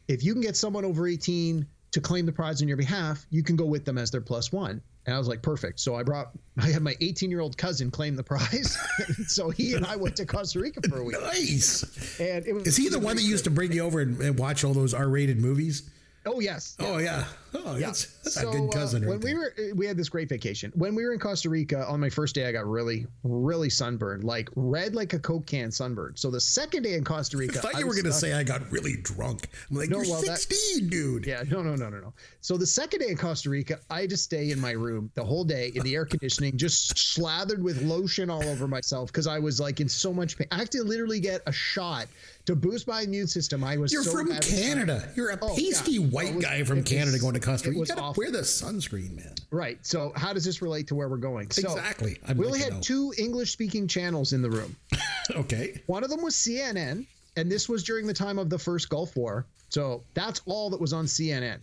if 0.09 0.25
you 0.25 0.33
can 0.33 0.41
get 0.41 0.57
someone 0.57 0.87
over 0.87 1.07
18 1.07 1.67
to 1.95 2.01
claim 2.01 2.27
the 2.27 2.33
prize 2.33 2.61
on 2.61 2.67
your 2.67 2.77
behalf, 2.77 3.25
you 3.31 3.41
can 3.41 3.55
go 3.55 3.65
with 3.65 3.85
them 3.85 3.99
as 3.99 4.11
their 4.11 4.21
plus 4.21 4.51
one. 4.51 4.83
And 5.07 5.15
I 5.15 5.19
was 5.19 5.29
like, 5.29 5.43
perfect. 5.43 5.79
So 5.79 5.95
I 5.95 6.03
brought, 6.03 6.33
I 6.59 6.67
had 6.69 6.83
my 6.83 6.97
18 7.01 7.31
year 7.31 7.39
old 7.39 7.57
cousin 7.57 7.89
claim 7.91 8.17
the 8.17 8.25
prize. 8.25 8.77
so 9.29 9.49
he 9.51 9.75
and 9.75 9.87
I 9.87 9.95
went 9.95 10.17
to 10.17 10.27
Costa 10.27 10.59
Rica 10.59 10.81
for 10.89 10.99
a 10.99 11.05
week. 11.05 11.17
Nice. 11.25 12.19
And 12.19 12.45
it 12.47 12.53
was, 12.53 12.67
Is 12.67 12.77
he 12.77 12.89
the 12.89 12.99
one 12.99 13.15
that 13.17 13.23
used 13.23 13.45
to 13.45 13.51
bring 13.51 13.73
you 13.73 13.85
over 13.85 14.01
and, 14.01 14.21
and 14.21 14.37
watch 14.37 14.65
all 14.65 14.75
those 14.75 14.93
R-rated 14.93 15.41
movies? 15.41 15.89
Oh 16.27 16.41
yes. 16.41 16.77
Oh 16.81 16.99
yeah. 16.99 17.25
Oh, 17.57 17.77
Yeah. 17.77 17.87
that's, 17.87 18.07
that's 18.23 18.35
so, 18.41 18.49
a 18.49 18.53
good 18.53 18.73
cousin. 18.73 19.05
uh, 19.05 19.09
right 19.11 19.21
when 19.21 19.33
we 19.33 19.39
were, 19.39 19.55
uh, 19.59 19.75
we 19.77 19.87
had 19.87 19.97
this 19.97 20.09
great 20.09 20.29
vacation. 20.29 20.73
When 20.75 20.95
we 20.97 21.05
were 21.05 21.13
in 21.13 21.21
Costa 21.21 21.49
Rica 21.49 21.87
on 21.87 22.01
my 22.01 22.09
first 22.11 22.35
day, 22.35 22.47
I 22.47 22.53
got 22.53 22.67
really, 22.67 23.07
really 23.23 23.71
sunburned, 23.71 24.25
like 24.25 24.49
red 24.57 24.95
like 24.95 25.13
a 25.13 25.19
Coke 25.21 25.47
can 25.47 25.71
sunburned. 25.71 26.19
So 26.19 26.31
the 26.31 26.41
second 26.41 26.83
day 26.83 26.95
in 26.95 27.05
Costa 27.05 27.37
Rica, 27.37 27.59
I 27.59 27.63
thought 27.63 27.79
you 27.79 27.87
were 27.87 27.93
going 27.95 28.07
to 28.07 28.13
say 28.13 28.33
I 28.33 28.43
got 28.43 28.69
really 28.73 28.97
drunk. 29.03 29.49
I'm 29.71 29.77
like, 29.77 29.89
No, 29.91 29.99
you're 30.01 30.11
well, 30.11 30.23
that- 30.23 30.39
16, 30.41 30.89
dude. 30.89 31.27
Yeah, 31.27 31.45
no, 31.49 31.63
no, 31.63 31.77
no, 31.77 31.89
no, 31.91 31.99
no. 32.01 32.13
So 32.41 32.57
the 32.57 32.67
second 32.67 33.01
day 33.01 33.09
in 33.09 33.17
Costa 33.17 33.51
Rica, 33.51 33.79
I 33.89 34.01
had 34.03 34.11
to 34.11 34.17
stay 34.17 34.51
in 34.51 34.61
my 34.61 34.73
room 34.73 35.11
the 35.15 35.25
whole 35.25 35.45
day 35.45 35.71
in 35.75 35.83
the 35.85 35.95
air 35.95 36.05
conditioning, 36.07 36.57
just 36.57 36.99
slathered 36.99 37.63
with 37.63 37.83
lotion 37.83 38.31
all 38.31 38.45
over 38.49 38.67
myself 38.67 39.13
because 39.13 39.27
I 39.29 39.39
was 39.39 39.61
like 39.61 39.81
in 39.81 39.89
so 39.89 40.13
much 40.13 40.37
pain. 40.37 40.49
I 40.51 40.57
had 40.59 40.71
to 40.73 40.83
literally 40.83 41.21
get 41.21 41.43
a 41.47 41.53
shot 41.53 42.07
to 42.47 42.55
boost 42.55 42.87
my 42.87 43.03
immune 43.03 43.27
system. 43.27 43.65
I 43.65 43.77
was 43.79 43.93
You're 43.93 44.03
so 44.05 44.13
from 44.13 44.29
Canada. 44.41 45.09
You're 45.17 45.31
a 45.31 45.39
Oh, 45.41 45.55
pasty 45.57 45.99
white 45.99 46.35
was- 46.35 46.45
guy 46.45 46.63
from 46.65 46.83
Canada 46.83 47.13
was- 47.13 47.21
going 47.23 47.35
to 47.35 47.41
Costa 47.41 47.71
Rica. 47.71 47.81
You 47.81 47.87
got 47.87 48.15
to 48.15 48.19
wear 48.21 48.31
the 48.31 48.41
sunscreen, 48.41 49.17
man. 49.17 49.35
Right. 49.51 49.79
So 49.87 50.13
how 50.15 50.33
does 50.33 50.45
this 50.45 50.61
relate 50.61 50.87
to 50.89 50.95
where 50.95 51.09
we're 51.09 51.17
going? 51.17 51.51
So 51.51 51.63
Exactly. 51.71 52.19
We 52.37 52.45
only 52.47 52.61
had 52.61 52.75
know. 52.75 52.81
two 52.81 53.15
English 53.17 53.51
speaking 53.53 53.89
channels 53.89 54.33
in 54.33 54.43
the 54.43 54.51
room. 54.51 54.77
Okay. 55.31 55.81
One 55.87 56.05
of 56.05 56.11
them 56.11 56.23
was 56.23 56.35
CNN, 56.37 57.07
and 57.37 57.51
this 57.51 57.67
was 57.67 57.83
during 57.83 58.07
the 58.07 58.13
time 58.13 58.39
of 58.39 58.51
the 58.51 58.59
first 58.59 58.91
Gulf 58.91 59.17
War. 59.17 59.47
So 59.71 60.03
that's 60.13 60.43
all 60.45 60.69
that 60.69 60.79
was 60.79 60.93
on 60.93 61.07
CNN. 61.07 61.61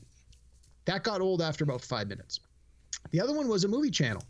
That 0.85 1.03
got 1.03 1.21
old 1.21 1.43
after 1.43 1.63
about 1.63 1.81
five 1.81 2.07
minutes. 2.07 2.39
The 3.11 3.21
other 3.21 3.33
one 3.33 3.47
was 3.47 3.63
a 3.63 3.67
movie 3.67 3.91
channel, 3.91 4.23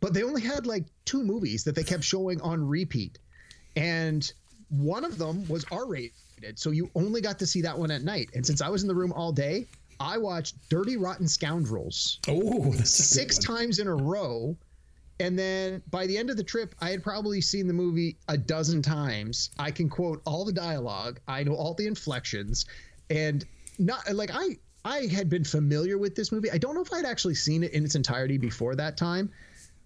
but 0.00 0.12
they 0.12 0.22
only 0.22 0.42
had 0.42 0.66
like 0.66 0.84
two 1.06 1.24
movies 1.24 1.64
that 1.64 1.74
they 1.74 1.82
kept 1.82 2.04
showing 2.04 2.38
on 2.42 2.62
repeat. 2.68 3.18
And 3.74 4.30
one 4.68 5.04
of 5.04 5.18
them 5.18 5.46
was 5.48 5.64
R 5.70 5.86
rated. 5.86 6.12
So 6.56 6.70
you 6.70 6.90
only 6.94 7.20
got 7.20 7.38
to 7.38 7.46
see 7.46 7.62
that 7.62 7.78
one 7.78 7.90
at 7.90 8.02
night. 8.02 8.30
And 8.34 8.44
since 8.44 8.60
I 8.60 8.68
was 8.68 8.82
in 8.82 8.88
the 8.88 8.94
room 8.94 9.12
all 9.12 9.32
day, 9.32 9.66
I 9.98 10.18
watched 10.18 10.56
Dirty 10.68 10.96
Rotten 10.96 11.26
Scoundrels 11.26 12.18
Oh, 12.28 12.72
that's 12.72 12.72
a 12.72 12.78
good 12.78 12.86
six 12.86 13.38
times 13.38 13.78
in 13.78 13.86
a 13.86 13.94
row. 13.94 14.56
And 15.18 15.38
then 15.38 15.82
by 15.90 16.06
the 16.06 16.18
end 16.18 16.28
of 16.28 16.36
the 16.36 16.44
trip, 16.44 16.74
I 16.80 16.90
had 16.90 17.02
probably 17.02 17.40
seen 17.40 17.66
the 17.66 17.72
movie 17.72 18.16
a 18.28 18.36
dozen 18.36 18.82
times. 18.82 19.50
I 19.58 19.70
can 19.70 19.88
quote 19.88 20.20
all 20.26 20.44
the 20.44 20.52
dialogue. 20.52 21.20
I 21.26 21.42
know 21.42 21.54
all 21.54 21.72
the 21.72 21.86
inflections, 21.86 22.66
and 23.08 23.44
not 23.78 24.12
like 24.12 24.30
I 24.32 24.58
I 24.84 25.06
had 25.06 25.30
been 25.30 25.44
familiar 25.44 25.96
with 25.96 26.14
this 26.14 26.30
movie. 26.32 26.50
I 26.50 26.58
don't 26.58 26.74
know 26.74 26.82
if 26.82 26.92
I'd 26.92 27.06
actually 27.06 27.34
seen 27.34 27.62
it 27.62 27.72
in 27.72 27.84
its 27.84 27.94
entirety 27.94 28.36
before 28.36 28.74
that 28.76 28.98
time, 28.98 29.32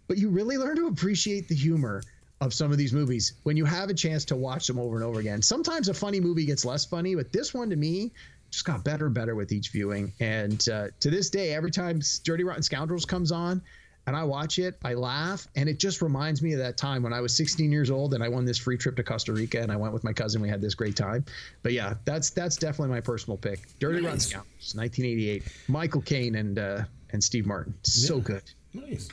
but 0.08 0.18
you 0.18 0.30
really 0.30 0.58
learn 0.58 0.76
to 0.76 0.88
appreciate 0.88 1.46
the 1.46 1.54
humor 1.54 2.02
of 2.40 2.54
some 2.54 2.72
of 2.72 2.78
these 2.78 2.92
movies 2.92 3.34
when 3.42 3.56
you 3.56 3.64
have 3.64 3.90
a 3.90 3.94
chance 3.94 4.24
to 4.26 4.36
watch 4.36 4.66
them 4.66 4.78
over 4.78 4.96
and 4.96 5.04
over 5.04 5.20
again. 5.20 5.42
Sometimes 5.42 5.88
a 5.88 5.94
funny 5.94 6.20
movie 6.20 6.46
gets 6.46 6.64
less 6.64 6.84
funny, 6.84 7.14
but 7.14 7.32
this 7.32 7.52
one 7.52 7.68
to 7.70 7.76
me 7.76 8.12
just 8.50 8.64
got 8.64 8.82
better 8.82 9.06
and 9.06 9.14
better 9.14 9.34
with 9.34 9.52
each 9.52 9.68
viewing. 9.68 10.12
And 10.20 10.66
uh, 10.68 10.88
to 11.00 11.10
this 11.10 11.30
day, 11.30 11.54
every 11.54 11.70
time 11.70 12.00
Dirty 12.24 12.44
Rotten 12.44 12.62
Scoundrels 12.62 13.04
comes 13.04 13.30
on 13.30 13.62
and 14.06 14.16
I 14.16 14.24
watch 14.24 14.58
it, 14.58 14.76
I 14.82 14.94
laugh. 14.94 15.46
And 15.54 15.68
it 15.68 15.78
just 15.78 16.00
reminds 16.00 16.42
me 16.42 16.54
of 16.54 16.58
that 16.58 16.76
time 16.76 17.02
when 17.02 17.12
I 17.12 17.20
was 17.20 17.36
16 17.36 17.70
years 17.70 17.90
old 17.90 18.14
and 18.14 18.24
I 18.24 18.28
won 18.28 18.46
this 18.46 18.58
free 18.58 18.78
trip 18.78 18.96
to 18.96 19.02
Costa 19.02 19.32
Rica 19.32 19.60
and 19.60 19.70
I 19.70 19.76
went 19.76 19.92
with 19.92 20.02
my 20.02 20.12
cousin. 20.12 20.40
We 20.40 20.48
had 20.48 20.62
this 20.62 20.74
great 20.74 20.96
time. 20.96 21.24
But 21.62 21.74
yeah, 21.74 21.94
that's 22.04 22.30
that's 22.30 22.56
definitely 22.56 22.94
my 22.94 23.00
personal 23.00 23.36
pick. 23.36 23.60
Dirty 23.78 24.00
Rotten 24.00 24.18
Scoundrels, 24.18 24.74
1988. 24.74 25.42
Michael 25.68 26.00
Caine 26.00 26.36
and 26.36 26.58
uh, 26.58 26.82
and 27.12 27.22
Steve 27.22 27.46
Martin. 27.46 27.74
So 27.82 28.18
good. 28.18 28.42
Nice. 28.72 29.08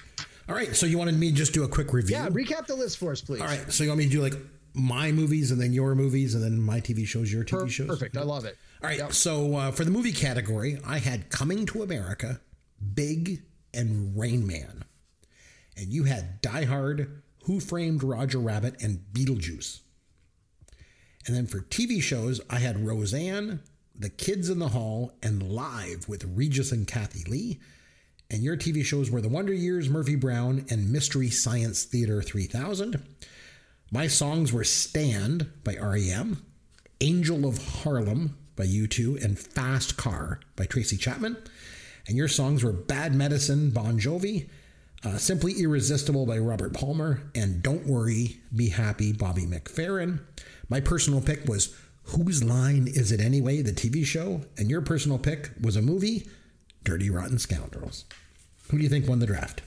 All 0.49 0.55
right. 0.55 0.75
So 0.75 0.85
you 0.85 0.97
wanted 0.97 1.17
me 1.17 1.29
to 1.29 1.35
just 1.35 1.53
do 1.53 1.63
a 1.63 1.67
quick 1.67 1.93
review? 1.93 2.15
Yeah, 2.15 2.29
recap 2.29 2.67
the 2.67 2.75
list 2.75 2.97
for 2.97 3.11
us, 3.11 3.21
please. 3.21 3.41
All 3.41 3.47
right. 3.47 3.71
So 3.71 3.83
you 3.83 3.89
want 3.89 3.99
me 3.99 4.05
to 4.05 4.11
do 4.11 4.21
like 4.21 4.35
my 4.73 5.11
movies 5.11 5.51
and 5.51 5.59
then 5.59 5.73
your 5.73 5.95
movies 5.95 6.35
and 6.35 6.43
then 6.43 6.61
my 6.61 6.79
TV 6.79 7.05
shows, 7.05 7.31
your 7.31 7.43
TV 7.43 7.69
shows? 7.69 7.87
Perfect. 7.87 8.15
I 8.15 8.21
love 8.21 8.45
it. 8.45 8.57
All 8.81 8.89
right. 8.89 8.99
Yep. 8.99 9.13
So 9.13 9.55
uh, 9.55 9.71
for 9.71 9.83
the 9.83 9.91
movie 9.91 10.11
category, 10.11 10.79
I 10.85 10.99
had 10.99 11.29
Coming 11.29 11.65
to 11.67 11.83
America, 11.83 12.39
Big, 12.93 13.41
and 13.73 14.17
Rain 14.17 14.45
Man. 14.45 14.83
And 15.75 15.87
you 15.93 16.05
had 16.05 16.41
Die 16.41 16.65
Hard, 16.65 17.21
Who 17.43 17.59
Framed 17.59 18.03
Roger 18.03 18.39
Rabbit, 18.39 18.81
and 18.81 18.99
Beetlejuice. 19.13 19.81
And 21.25 21.35
then 21.35 21.45
for 21.45 21.59
TV 21.59 22.01
shows, 22.01 22.39
I 22.49 22.59
had 22.59 22.85
Roseanne, 22.85 23.59
The 23.93 24.09
Kids 24.09 24.49
in 24.49 24.59
the 24.59 24.69
Hall, 24.69 25.11
and 25.21 25.43
Live 25.43 26.07
with 26.07 26.23
Regis 26.23 26.71
and 26.71 26.87
Kathie 26.87 27.29
Lee. 27.29 27.59
And 28.30 28.43
your 28.43 28.57
TV 28.57 28.84
shows 28.84 29.09
were 29.09 29.21
The 29.21 29.30
Wonder 29.30 29.53
Years, 29.53 29.89
Murphy 29.89 30.15
Brown, 30.15 30.65
and 30.69 30.91
Mystery 30.91 31.30
Science 31.30 31.84
Theater 31.86 32.21
3000. 32.21 33.01
My 33.89 34.07
songs 34.07 34.51
were 34.51 34.65
Stand 34.65 35.49
by 35.63 35.75
REM, 35.75 36.43
Angel 36.99 37.45
of 37.45 37.84
Harlem 37.84 38.38
by 38.57 38.65
U2, 38.65 39.23
and 39.23 39.39
Fast 39.39 39.95
Car 39.95 40.41
by 40.57 40.65
Tracy 40.65 40.97
Chapman. 40.97 41.38
And 42.05 42.17
your 42.17 42.28
songs 42.28 42.65
were 42.65 42.73
Bad 42.73 43.15
Medicine, 43.15 43.69
Bon 43.69 43.97
Jovi, 43.97 44.49
uh, 45.05 45.17
Simply 45.17 45.53
Irresistible 45.61 46.25
by 46.25 46.38
Robert 46.38 46.73
Palmer, 46.73 47.21
and 47.34 47.63
Don't 47.63 47.88
Worry, 47.88 48.41
Be 48.53 48.69
Happy, 48.69 49.13
Bobby 49.13 49.45
McFerrin. 49.45 50.19
My 50.67 50.82
personal 50.82 51.21
pick 51.21 51.45
was 51.45 51.73
Whose 52.03 52.43
Line 52.43 52.89
Is 52.89 53.13
It 53.13 53.21
Anyway, 53.21 53.61
the 53.61 53.71
TV 53.71 54.05
show, 54.05 54.41
and 54.57 54.69
your 54.69 54.82
personal 54.82 55.17
pick 55.17 55.51
was 55.61 55.78
a 55.78 55.82
movie, 55.82 56.28
Dirty 56.88 57.09
Rotten 57.09 57.38
Scoundrels. 57.38 58.05
Who 58.71 58.77
do 58.77 58.83
you 58.83 58.88
think 58.89 59.09
won 59.09 59.19
the 59.19 59.25
draft? 59.25 59.61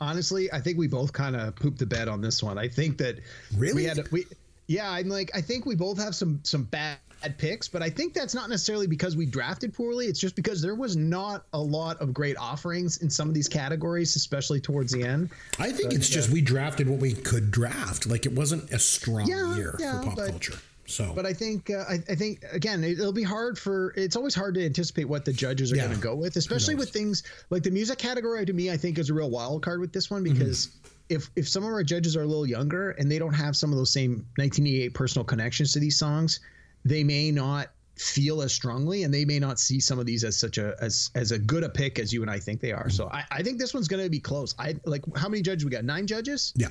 honestly, 0.00 0.50
I 0.52 0.60
think 0.60 0.76
we 0.76 0.88
both 0.88 1.12
kind 1.12 1.36
of 1.36 1.54
pooped 1.54 1.78
the 1.78 1.86
bed 1.86 2.08
on 2.08 2.20
this 2.20 2.42
one. 2.42 2.58
I 2.58 2.66
think 2.66 2.98
that 2.98 3.20
Really? 3.56 3.74
we 3.74 3.84
had 3.84 4.10
we 4.10 4.26
yeah, 4.66 4.90
I'm 4.90 5.08
like 5.08 5.30
I 5.36 5.40
think 5.40 5.66
we 5.66 5.76
both 5.76 5.96
have 5.98 6.16
some 6.16 6.40
some 6.42 6.64
bad 6.64 6.98
picks, 7.38 7.68
but 7.68 7.80
I 7.80 7.90
think 7.90 8.12
that's 8.12 8.34
not 8.34 8.48
necessarily 8.50 8.88
because 8.88 9.14
we 9.16 9.24
drafted 9.24 9.72
poorly. 9.72 10.06
It's 10.06 10.18
just 10.18 10.34
because 10.34 10.60
there 10.60 10.74
was 10.74 10.96
not 10.96 11.46
a 11.52 11.60
lot 11.60 11.96
of 12.00 12.12
great 12.12 12.36
offerings 12.38 12.96
in 12.98 13.08
some 13.08 13.28
of 13.28 13.34
these 13.34 13.46
categories, 13.48 14.16
especially 14.16 14.60
towards 14.60 14.92
the 14.92 15.04
end. 15.04 15.30
I 15.60 15.70
think 15.70 15.92
it's 15.94 16.08
just 16.08 16.28
we 16.30 16.40
drafted 16.40 16.88
what 16.88 16.98
we 16.98 17.12
could 17.14 17.52
draft. 17.52 18.04
Like 18.04 18.26
it 18.26 18.32
wasn't 18.32 18.68
a 18.72 18.80
strong 18.80 19.28
Yeah, 19.28 19.54
year 19.56 19.76
yeah, 19.78 20.00
for 20.00 20.06
pop 20.06 20.16
but- 20.16 20.30
culture. 20.30 20.58
So, 20.88 21.12
But 21.14 21.26
I 21.26 21.32
think 21.34 21.70
uh, 21.70 21.84
I, 21.88 21.94
I 22.08 22.14
think 22.14 22.42
again 22.50 22.82
it, 22.82 22.92
it'll 22.98 23.12
be 23.12 23.22
hard 23.22 23.58
for 23.58 23.92
it's 23.96 24.16
always 24.16 24.34
hard 24.34 24.54
to 24.54 24.64
anticipate 24.64 25.04
what 25.04 25.24
the 25.24 25.32
judges 25.32 25.70
are 25.72 25.76
Yeah. 25.76 25.84
going 25.84 25.96
to 25.96 26.02
go 26.02 26.14
with, 26.14 26.36
especially 26.36 26.74
with 26.74 26.90
things 26.90 27.22
like 27.50 27.62
the 27.62 27.70
music 27.70 27.98
category. 27.98 28.44
To 28.46 28.52
me, 28.52 28.70
I 28.70 28.76
think 28.78 28.98
is 28.98 29.10
a 29.10 29.14
real 29.14 29.30
wild 29.30 29.62
card 29.62 29.80
with 29.80 29.92
this 29.92 30.10
one 30.10 30.24
Mm-hmm. 30.24 30.32
because 30.38 30.70
if 31.10 31.30
if 31.36 31.48
some 31.48 31.62
of 31.62 31.68
our 31.70 31.82
judges 31.84 32.16
are 32.16 32.22
a 32.22 32.26
little 32.26 32.46
younger 32.46 32.90
and 32.92 33.10
they 33.10 33.18
don't 33.18 33.34
have 33.34 33.54
some 33.56 33.70
of 33.70 33.76
those 33.78 33.90
same 33.92 34.12
1988 34.36 34.94
personal 34.94 35.24
connections 35.24 35.72
to 35.74 35.78
these 35.78 35.98
songs, 35.98 36.40
they 36.84 37.04
may 37.04 37.30
not 37.30 37.68
feel 37.96 38.42
as 38.42 38.54
strongly 38.54 39.02
and 39.02 39.12
they 39.12 39.24
may 39.24 39.40
not 39.40 39.58
see 39.58 39.80
some 39.80 39.98
of 39.98 40.06
these 40.06 40.22
as 40.22 40.36
such 40.38 40.56
a 40.56 40.74
as 40.80 41.10
as 41.16 41.32
a 41.32 41.38
good 41.38 41.64
a 41.64 41.68
pick 41.68 41.98
as 41.98 42.12
you 42.12 42.22
and 42.22 42.30
I 42.30 42.38
think 42.38 42.60
they 42.60 42.72
are. 42.72 42.88
So 42.88 43.08
I, 43.12 43.24
I 43.30 43.42
think 43.42 43.58
this 43.58 43.74
one's 43.74 43.88
going 43.88 44.02
to 44.04 44.08
be 44.08 44.20
close. 44.20 44.54
I 44.58 44.76
like 44.84 45.02
how 45.16 45.28
many 45.28 45.42
judges 45.42 45.64
we 45.64 45.70
got? 45.70 45.84
Nine 45.84 46.06
judges. 46.06 46.52
yeah. 46.56 46.68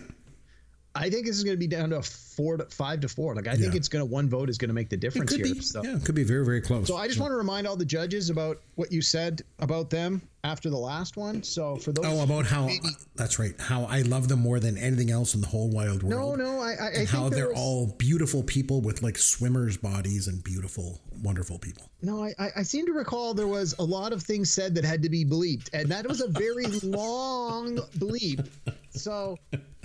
I 0.98 1.10
think 1.10 1.26
this 1.26 1.38
is 1.38 1.44
going 1.44 1.56
to 1.56 1.60
be 1.60 1.68
down 1.68 1.90
to 1.92 1.98
a 1.98 2.02
four 2.02 2.58
to 2.58 2.66
five 2.66 3.00
to 3.02 3.08
four. 3.10 3.36
Like 3.36 3.48
I 3.48 3.56
think 3.56 3.76
it's 3.76 3.88
going 3.88 4.02
to 4.06 4.12
one 4.12 4.30
vote 4.30 4.50
is 4.50 4.58
going 4.58 4.70
to 4.70 4.74
make 4.74 4.90
the 4.90 4.98
difference 4.98 5.34
here. 5.34 5.44
be, 5.46 5.62
So. 5.62 5.84
yeah, 5.84 5.96
it 5.98 6.06
could 6.06 6.16
be 6.16 6.24
very, 6.24 6.44
very 6.46 6.62
close. 6.62 6.88
So 6.88 6.96
I 6.98 7.08
just 7.08 7.20
want 7.20 7.32
to 7.32 7.36
remind 7.36 7.68
all 7.68 7.76
the 7.76 7.86
judges 7.86 8.30
about 8.30 8.62
what 8.76 8.92
you 8.92 9.02
said 9.02 9.42
about 9.60 9.90
them 9.90 10.22
after 10.44 10.70
the 10.70 10.78
last 10.78 11.18
one. 11.18 11.44
So 11.44 11.76
for 11.78 11.92
those, 11.92 12.06
Oh, 12.06 12.22
about 12.24 12.46
how 12.46 12.68
maybe- 12.68 12.90
that's 13.16 13.38
right. 13.40 13.54
How 13.60 13.86
I 13.86 14.02
love 14.02 14.28
them 14.28 14.40
more 14.40 14.60
than 14.60 14.78
anything 14.78 15.12
else 15.12 15.34
in 15.36 15.42
the 15.42 15.48
whole 15.48 15.70
wild 15.70 16.04
world. 16.04 16.40
no, 16.40 16.60
I, 16.60 16.68
I, 16.68 16.70
I 16.70 16.86
and 16.88 16.96
think 16.96 17.10
how 17.10 17.30
they're 17.30 17.50
was- 17.50 17.58
all 17.58 17.88
beautiful 17.98 18.44
people 18.44 18.82
with 18.82 19.02
like 19.02 19.18
swimmers' 19.18 19.78
bodies 19.78 20.28
and 20.28 20.44
beautiful, 20.44 21.02
wonderful 21.24 21.58
people. 21.60 21.90
No, 22.02 22.24
I, 22.24 22.34
I- 22.40 22.52
I 22.58 22.64
seem 22.64 22.86
to 22.86 22.94
recall 22.94 23.34
there 23.34 23.48
was 23.48 23.74
a 23.80 23.84
lot 23.84 24.14
of 24.14 24.22
things 24.24 24.52
said 24.52 24.76
that 24.76 24.86
had 24.86 25.02
to 25.04 25.10
be 25.10 25.26
bleeped, 25.26 25.70
and 25.74 25.90
that 25.90 26.08
was 26.08 26.22
a 26.22 26.28
very 26.28 26.66
long 26.84 27.78
bleep. 27.98 28.48
So, 28.92 29.38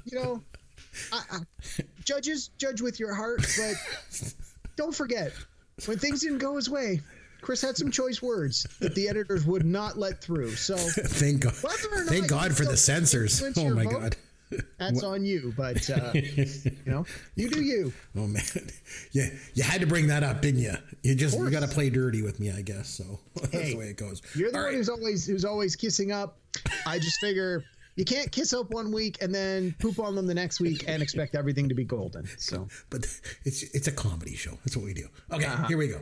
you 0.04 0.18
know, 0.18 0.42
I, 1.12 1.38
judges 2.04 2.50
judge 2.58 2.80
with 2.80 3.00
your 3.00 3.14
heart, 3.14 3.40
but 3.58 4.34
don't 4.76 4.94
forget 4.94 5.32
when 5.86 5.98
things 5.98 6.20
didn't 6.20 6.38
go 6.38 6.56
his 6.56 6.68
way. 6.70 7.00
Chris 7.40 7.60
had 7.60 7.76
some 7.76 7.90
choice 7.90 8.22
words 8.22 8.66
that 8.78 8.94
the 8.94 9.08
editors 9.08 9.44
would 9.44 9.66
not 9.66 9.98
let 9.98 10.22
through. 10.22 10.52
So 10.52 10.76
Thank 10.78 11.40
God. 11.40 11.54
Not 11.62 12.06
Thank 12.06 12.28
God 12.28 12.56
for 12.56 12.64
the 12.64 12.76
censors. 12.76 13.42
Oh 13.56 13.74
my 13.74 13.82
vote, 13.82 13.90
God. 14.50 14.60
that's 14.78 15.02
on 15.02 15.24
you. 15.24 15.52
But 15.56 15.90
uh, 15.90 16.12
you 16.14 16.46
know, 16.86 17.04
you 17.34 17.50
do 17.50 17.60
you. 17.60 17.92
Oh 18.16 18.28
man. 18.28 18.44
Yeah, 19.10 19.26
you 19.54 19.64
had 19.64 19.80
to 19.80 19.88
bring 19.88 20.06
that 20.06 20.22
up, 20.22 20.40
didn't 20.40 20.60
you? 20.60 20.74
You 21.02 21.16
just 21.16 21.36
you 21.36 21.50
got 21.50 21.62
to 21.62 21.68
play 21.68 21.90
dirty 21.90 22.22
with 22.22 22.38
me, 22.38 22.52
I 22.52 22.62
guess. 22.62 22.88
So 22.88 23.18
that's 23.34 23.50
Hey, 23.50 23.72
the 23.72 23.78
way 23.78 23.86
it 23.86 23.96
goes. 23.96 24.22
You're 24.36 24.52
the 24.52 24.58
All 24.58 24.62
one 24.62 24.70
right. 24.70 24.76
who's 24.76 24.88
always 24.88 25.26
who's 25.26 25.44
always 25.44 25.74
kissing 25.74 26.12
up. 26.12 26.38
I 26.86 27.00
just 27.00 27.18
figure 27.20 27.64
you 27.96 28.04
can't 28.04 28.30
kiss 28.32 28.52
up 28.52 28.70
one 28.70 28.90
week 28.92 29.18
and 29.20 29.34
then 29.34 29.74
poop 29.78 29.98
on 29.98 30.14
them 30.14 30.26
the 30.26 30.34
next 30.34 30.60
week 30.60 30.84
and 30.88 31.02
expect 31.02 31.34
everything 31.34 31.68
to 31.68 31.74
be 31.74 31.84
golden. 31.84 32.26
So 32.38 32.68
but 32.90 33.04
it's 33.44 33.62
it's 33.74 33.88
a 33.88 33.92
comedy 33.92 34.34
show. 34.34 34.58
That's 34.64 34.76
what 34.76 34.84
we 34.86 34.94
do. 34.94 35.08
Okay, 35.30 35.44
Uh-huh. 35.44 35.66
here 35.68 35.76
we 35.78 35.88
go. 35.88 36.00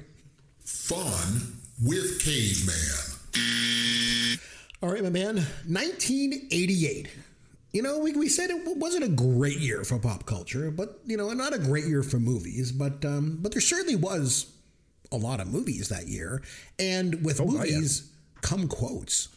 Fun 0.64 1.59
with 1.82 2.20
Caveman. 2.22 4.38
All 4.82 4.91
right, 4.91 5.03
my 5.03 5.11
man. 5.11 5.36
1988. 5.66 7.09
You 7.72 7.82
know, 7.82 7.99
we, 8.01 8.12
we 8.12 8.28
said 8.28 8.51
it 8.51 8.76
wasn't 8.78 9.05
a 9.05 9.09
great 9.09 9.59
year 9.59 9.84
for 9.84 9.99
pop 9.99 10.26
culture, 10.26 10.70
but 10.72 10.99
you 11.07 11.16
know, 11.16 11.32
not 11.32 11.55
a 11.55 11.59
great 11.59 11.84
year 11.84 12.03
for 12.03 12.18
movies. 12.18 12.72
But 12.72 13.05
um, 13.05 13.38
but 13.41 13.53
there 13.53 13.61
certainly 13.61 13.97
was 13.97 14.47
a 15.12 15.16
lot 15.16 15.41
of 15.41 15.49
movies 15.49 15.88
that 15.88 16.07
year, 16.09 16.43
and 16.78 17.24
with 17.24 17.45
movies 17.45 18.11
come 18.43 18.68
quotes. 18.68 19.28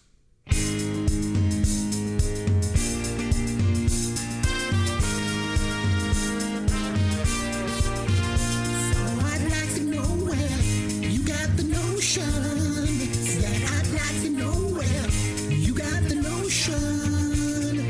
Notion. 12.17 13.41
Yeah, 13.41 13.49
I'd 13.73 13.87
like 13.91 14.21
to 14.21 14.29
know 14.29 14.53
where 14.77 15.09
you 15.49 15.73
got 15.73 16.03
the 16.03 16.15
notion. 16.15 17.87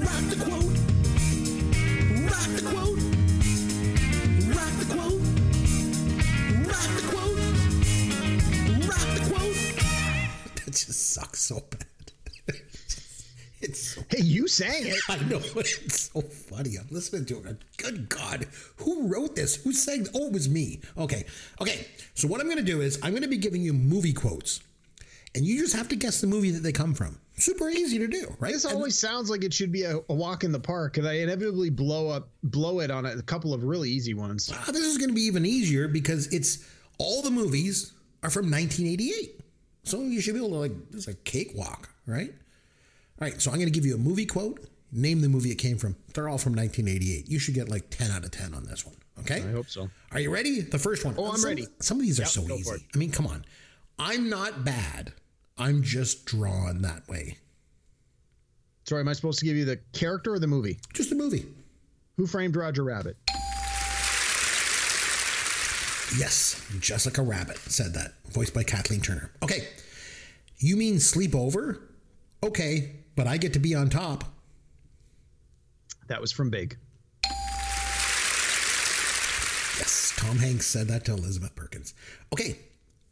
Rock 0.00 0.24
the 0.28 0.36
quote. 0.44 0.76
Rock 2.28 2.50
the 2.56 2.62
quote. 2.68 3.00
Rock 4.56 4.74
the 4.78 4.84
quote. 4.94 5.22
Rock 6.68 6.90
the 6.96 7.02
quote. 7.08 7.38
Rock 8.88 9.08
the 9.14 9.22
quote. 9.30 9.60
That 10.64 10.72
just 10.72 11.14
sucks 11.14 11.40
so 11.40 11.56
bad. 11.70 11.81
Hey, 14.12 14.22
you 14.24 14.46
sang 14.46 14.86
it. 14.86 14.98
I 15.08 15.16
know 15.24 15.38
it's 15.56 16.10
so 16.12 16.20
funny. 16.20 16.76
I'm 16.78 16.86
listening 16.90 17.24
to 17.26 17.48
it. 17.48 17.56
Good 17.78 18.10
God, 18.10 18.46
who 18.76 19.08
wrote 19.08 19.34
this? 19.34 19.56
Who 19.56 19.72
sang? 19.72 20.06
Oh, 20.14 20.26
it 20.26 20.32
was 20.34 20.50
me. 20.50 20.80
Okay, 20.98 21.24
okay. 21.62 21.86
So 22.12 22.28
what 22.28 22.38
I'm 22.40 22.46
going 22.46 22.58
to 22.58 22.62
do 22.62 22.82
is 22.82 22.98
I'm 23.02 23.12
going 23.12 23.22
to 23.22 23.28
be 23.28 23.38
giving 23.38 23.62
you 23.62 23.72
movie 23.72 24.12
quotes, 24.12 24.60
and 25.34 25.46
you 25.46 25.58
just 25.58 25.74
have 25.74 25.88
to 25.88 25.96
guess 25.96 26.20
the 26.20 26.26
movie 26.26 26.50
that 26.50 26.60
they 26.62 26.72
come 26.72 26.92
from. 26.92 27.18
Super 27.38 27.70
easy 27.70 27.98
to 28.00 28.06
do, 28.06 28.36
right? 28.38 28.52
This 28.52 28.66
And- 28.66 28.74
always 28.74 28.98
sounds 28.98 29.30
like 29.30 29.42
it 29.44 29.54
should 29.54 29.72
be 29.72 29.84
a, 29.84 29.96
a 29.96 30.14
walk 30.14 30.44
in 30.44 30.52
the 30.52 30.60
park, 30.60 30.98
and 30.98 31.08
I 31.08 31.14
inevitably 31.14 31.70
blow 31.70 32.10
up, 32.10 32.28
blow 32.42 32.80
it 32.80 32.90
on 32.90 33.06
a, 33.06 33.22
couple 33.22 33.54
of 33.54 33.64
really 33.64 33.88
easy 33.88 34.12
ones. 34.12 34.52
This 34.66 34.76
is 34.84 34.98
going 34.98 35.08
to 35.08 35.14
be 35.14 35.22
even 35.22 35.46
easier 35.46 35.88
because 35.88 36.26
it's 36.26 36.68
all 36.98 37.22
the 37.22 37.30
movies 37.30 37.92
are 38.22 38.28
from 38.28 38.50
1988. 38.50 39.40
So 39.84 40.02
you 40.02 40.20
should 40.20 40.34
be 40.34 40.40
able 40.40 40.50
to 40.50 40.56
like 40.56 40.72
it's 40.92 41.08
a 41.08 41.14
cakewalk, 41.14 41.88
right? 42.06 42.34
All 43.22 43.28
right, 43.28 43.40
so 43.40 43.52
I'm 43.52 43.56
going 43.58 43.68
to 43.68 43.72
give 43.72 43.86
you 43.86 43.94
a 43.94 43.98
movie 43.98 44.26
quote. 44.26 44.58
Name 44.90 45.20
the 45.20 45.28
movie 45.28 45.52
it 45.52 45.54
came 45.54 45.78
from. 45.78 45.94
They're 46.12 46.28
all 46.28 46.38
from 46.38 46.54
1988. 46.56 47.28
You 47.30 47.38
should 47.38 47.54
get 47.54 47.68
like 47.68 47.88
10 47.88 48.10
out 48.10 48.24
of 48.24 48.32
10 48.32 48.52
on 48.52 48.64
this 48.64 48.84
one. 48.84 48.96
Okay. 49.20 49.36
I 49.48 49.52
hope 49.52 49.68
so. 49.68 49.88
Are 50.10 50.18
you 50.18 50.34
ready? 50.34 50.60
The 50.62 50.78
first 50.80 51.04
one. 51.04 51.14
Oh, 51.16 51.30
I'm 51.30 51.36
Some- 51.36 51.48
ready. 51.48 51.68
Some 51.78 52.00
of 52.00 52.02
these 52.04 52.18
are 52.18 52.22
Yep, 52.24 52.30
so 52.30 52.52
easy. 52.52 52.84
I 52.92 52.98
mean, 52.98 53.12
come 53.12 53.28
on. 53.28 53.44
I'm 53.96 54.28
not 54.28 54.64
bad. 54.64 55.12
I'm 55.56 55.84
just 55.84 56.24
drawn 56.26 56.82
that 56.82 57.06
way. 57.06 57.38
Sorry, 58.88 59.00
am 59.02 59.06
I 59.06 59.12
supposed 59.12 59.38
to 59.38 59.44
give 59.44 59.54
you 59.56 59.66
the 59.66 59.76
character 59.92 60.32
or 60.32 60.40
the 60.40 60.48
movie? 60.48 60.80
Just 60.92 61.08
the 61.08 61.14
movie. 61.14 61.46
Who 62.16 62.26
framed 62.26 62.56
Roger 62.56 62.82
Rabbit? 62.82 63.16
Yes, 66.18 66.60
Jessica 66.80 67.22
Rabbit 67.22 67.58
said 67.58 67.94
that, 67.94 68.14
voiced 68.32 68.52
by 68.52 68.64
Kathleen 68.64 69.00
Turner. 69.00 69.30
Okay, 69.44 69.68
you 70.58 70.76
mean 70.76 70.96
sleepover? 70.96 71.82
Okay, 72.42 72.96
but 73.14 73.26
I 73.26 73.36
get 73.36 73.52
to 73.54 73.58
be 73.58 73.74
on 73.74 73.90
top. 73.90 74.24
That 76.08 76.20
was 76.20 76.32
from 76.32 76.50
Big. 76.50 76.76
Yes, 79.78 80.12
Tom 80.16 80.38
Hanks 80.38 80.66
said 80.66 80.88
that 80.88 81.04
to 81.06 81.12
Elizabeth 81.14 81.54
Perkins. 81.54 81.94
Okay, 82.32 82.58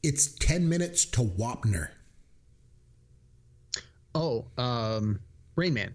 it's 0.03 0.33
10 0.35 0.69
minutes 0.69 1.05
to 1.07 1.21
Wapner. 1.21 1.89
Oh, 4.15 4.47
um, 4.59 5.21
Rain 5.57 5.75
Man. 5.75 5.95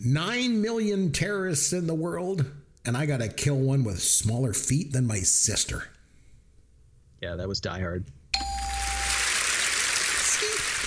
Nine 0.00 0.62
million 0.62 1.10
terrorists 1.10 1.72
in 1.72 1.88
the 1.88 1.94
world, 1.94 2.44
and 2.84 2.96
I 2.96 3.04
gotta 3.06 3.28
kill 3.28 3.56
one 3.56 3.82
with 3.82 4.00
smaller 4.00 4.52
feet 4.52 4.92
than 4.92 5.06
my 5.06 5.18
sister. 5.18 5.88
Yeah, 7.20 7.34
that 7.34 7.48
was 7.48 7.60
Die 7.60 7.80
Hard. 7.80 8.04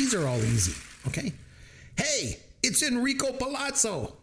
These 0.01 0.15
are 0.15 0.25
all 0.27 0.39
easy, 0.39 0.73
okay? 1.05 1.31
Hey, 1.95 2.39
it's 2.63 2.81
Enrico 2.81 3.33
Palazzo. 3.33 4.15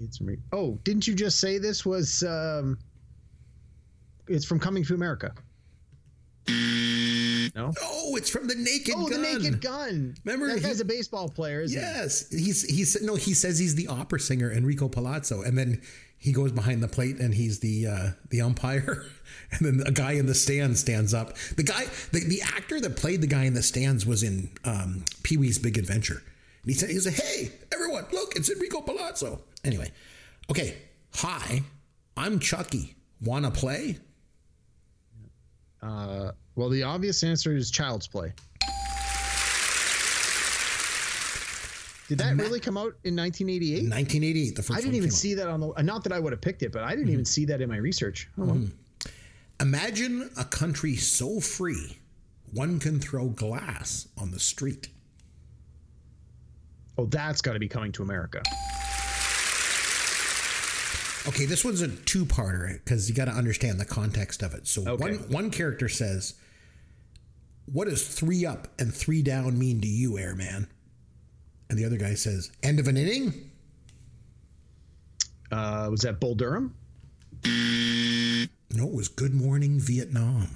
It's 0.00 0.20
me. 0.20 0.36
Oh, 0.52 0.78
didn't 0.84 1.08
you 1.08 1.14
just 1.16 1.40
say 1.40 1.58
this 1.58 1.84
was? 1.84 2.22
Um, 2.22 2.78
it's 4.28 4.44
from 4.44 4.60
Coming 4.60 4.84
to 4.84 4.94
America. 4.94 5.32
No. 6.48 7.72
Oh, 7.82 8.14
it's 8.14 8.30
from 8.30 8.46
the 8.46 8.54
Naked 8.54 8.94
Oh, 8.96 9.08
Gun. 9.08 9.22
the 9.22 9.28
Naked 9.38 9.60
Gun. 9.60 10.14
Remember 10.24 10.46
that 10.46 10.58
he- 10.58 10.62
guy's 10.62 10.78
a 10.78 10.84
baseball 10.84 11.28
player, 11.28 11.62
isn't 11.62 11.76
he? 11.76 11.84
Yes, 11.84 12.30
he's 12.30 12.62
he's 12.62 13.02
no, 13.02 13.16
he 13.16 13.34
says 13.34 13.58
he's 13.58 13.74
the 13.74 13.88
opera 13.88 14.20
singer 14.20 14.52
Enrico 14.52 14.88
Palazzo, 14.88 15.42
and 15.42 15.58
then 15.58 15.82
he 16.24 16.32
goes 16.32 16.52
behind 16.52 16.82
the 16.82 16.88
plate 16.88 17.18
and 17.18 17.34
he's 17.34 17.60
the 17.60 17.86
uh, 17.86 18.08
the 18.30 18.40
umpire, 18.40 19.04
and 19.50 19.60
then 19.60 19.86
a 19.86 19.92
guy 19.92 20.12
in 20.12 20.24
the 20.24 20.34
stands 20.34 20.80
stands 20.80 21.12
up. 21.12 21.36
The 21.56 21.62
guy, 21.62 21.84
the, 22.12 22.20
the 22.20 22.40
actor 22.40 22.80
that 22.80 22.96
played 22.96 23.20
the 23.20 23.26
guy 23.26 23.44
in 23.44 23.52
the 23.52 23.62
stands 23.62 24.06
was 24.06 24.22
in 24.22 24.48
um, 24.64 25.04
Pee 25.22 25.36
Wee's 25.36 25.58
Big 25.58 25.76
Adventure, 25.76 26.22
and 26.62 26.72
he 26.72 26.72
said 26.72 26.88
he 26.88 26.98
said, 26.98 27.12
"Hey, 27.12 27.52
everyone, 27.72 28.06
look, 28.10 28.36
it's 28.36 28.50
Enrico 28.50 28.80
Palazzo." 28.80 29.42
Anyway, 29.64 29.92
okay, 30.50 30.78
hi, 31.14 31.62
I'm 32.16 32.38
Chucky. 32.38 32.96
Wanna 33.20 33.50
play? 33.50 33.98
Uh, 35.82 36.32
well, 36.56 36.70
the 36.70 36.84
obvious 36.84 37.22
answer 37.22 37.54
is 37.54 37.70
Child's 37.70 38.06
Play. 38.06 38.32
Did 42.08 42.18
that 42.18 42.36
really 42.36 42.60
come 42.60 42.76
out 42.76 42.94
in 43.04 43.16
1988? 43.16 43.84
1988, 43.90 44.56
the 44.56 44.62
first. 44.62 44.78
I 44.78 44.80
didn't 44.82 44.94
even 44.96 45.08
came 45.08 45.14
out. 45.14 45.18
see 45.18 45.34
that 45.34 45.48
on 45.48 45.60
the. 45.60 45.82
Not 45.82 46.04
that 46.04 46.12
I 46.12 46.18
would 46.20 46.32
have 46.32 46.40
picked 46.42 46.62
it, 46.62 46.70
but 46.72 46.82
I 46.82 46.90
didn't 46.90 47.04
mm-hmm. 47.04 47.12
even 47.12 47.24
see 47.24 47.46
that 47.46 47.60
in 47.60 47.68
my 47.68 47.78
research. 47.78 48.28
Oh, 48.38 48.44
well. 48.44 48.54
Mm-hmm. 48.56 48.74
Imagine 49.60 50.30
a 50.36 50.44
country 50.44 50.96
so 50.96 51.40
free, 51.40 51.98
one 52.52 52.78
can 52.80 53.00
throw 53.00 53.28
glass 53.28 54.08
on 54.18 54.30
the 54.32 54.40
street. 54.40 54.88
oh, 56.98 57.06
that's 57.06 57.40
got 57.40 57.54
to 57.54 57.58
be 57.58 57.68
coming 57.68 57.92
to 57.92 58.02
America. 58.02 58.42
Okay, 61.26 61.46
this 61.46 61.64
one's 61.64 61.80
a 61.80 61.88
two-parter 61.88 62.74
because 62.74 63.08
you 63.08 63.14
got 63.14 63.24
to 63.24 63.30
understand 63.30 63.80
the 63.80 63.84
context 63.86 64.42
of 64.42 64.52
it. 64.52 64.66
So 64.66 64.86
Okay. 64.86 65.02
one 65.02 65.14
one 65.30 65.50
character 65.50 65.88
says, 65.88 66.34
"What 67.64 67.88
does 67.88 68.06
three 68.06 68.44
up 68.44 68.68
and 68.78 68.92
three 68.92 69.22
down 69.22 69.58
mean 69.58 69.80
to 69.80 69.88
you, 69.88 70.18
airman?" 70.18 70.68
And 71.70 71.78
the 71.78 71.84
other 71.84 71.96
guy 71.96 72.14
says, 72.14 72.50
"End 72.62 72.78
of 72.78 72.88
an 72.88 72.96
inning." 72.96 73.50
Uh, 75.50 75.88
was 75.90 76.00
that 76.00 76.20
Bull 76.20 76.34
Durham? 76.34 76.74
No, 77.44 78.86
it 78.88 78.92
was 78.94 79.08
Good 79.08 79.34
Morning 79.34 79.78
Vietnam. 79.78 80.48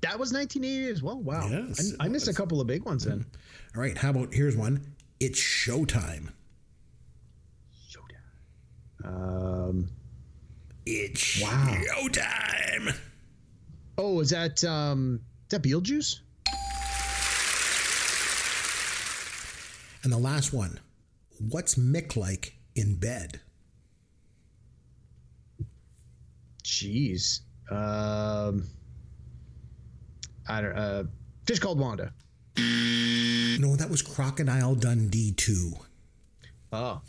That 0.00 0.18
was 0.18 0.32
1988 0.32 0.90
as 0.90 1.02
well. 1.02 1.18
Wow. 1.20 1.48
Yes, 1.48 1.92
I, 2.00 2.06
I 2.06 2.08
missed 2.08 2.28
a 2.28 2.34
couple 2.34 2.60
of 2.60 2.66
big 2.66 2.84
ones 2.84 3.04
then. 3.04 3.24
All 3.74 3.80
right, 3.80 3.96
how 3.96 4.10
about 4.10 4.34
here's 4.34 4.56
one. 4.56 4.94
It's 5.20 5.38
showtime. 5.40 6.28
Um, 9.04 9.88
It's 10.86 11.40
Wow. 11.42 11.76
showtime. 11.92 12.96
oh, 13.98 14.20
is 14.20 14.30
that 14.30 14.62
um, 14.64 15.20
is 15.44 15.48
that 15.50 15.62
Beetlejuice? 15.62 16.20
And 20.04 20.12
the 20.12 20.18
last 20.18 20.52
one. 20.52 20.78
What's 21.48 21.74
Mick 21.74 22.16
like 22.16 22.54
in 22.76 22.96
bed? 22.96 23.40
Jeez. 26.62 27.40
Um, 27.70 28.68
I 30.48 30.60
don't. 30.60 30.76
Uh, 30.76 31.04
Fish 31.46 31.58
called 31.58 31.78
Wanda. 31.78 32.12
No, 32.56 33.76
that 33.76 33.88
was 33.90 34.02
Crocodile 34.02 34.74
Dundee 34.74 35.32
2. 35.32 35.72
Oh, 36.72 37.00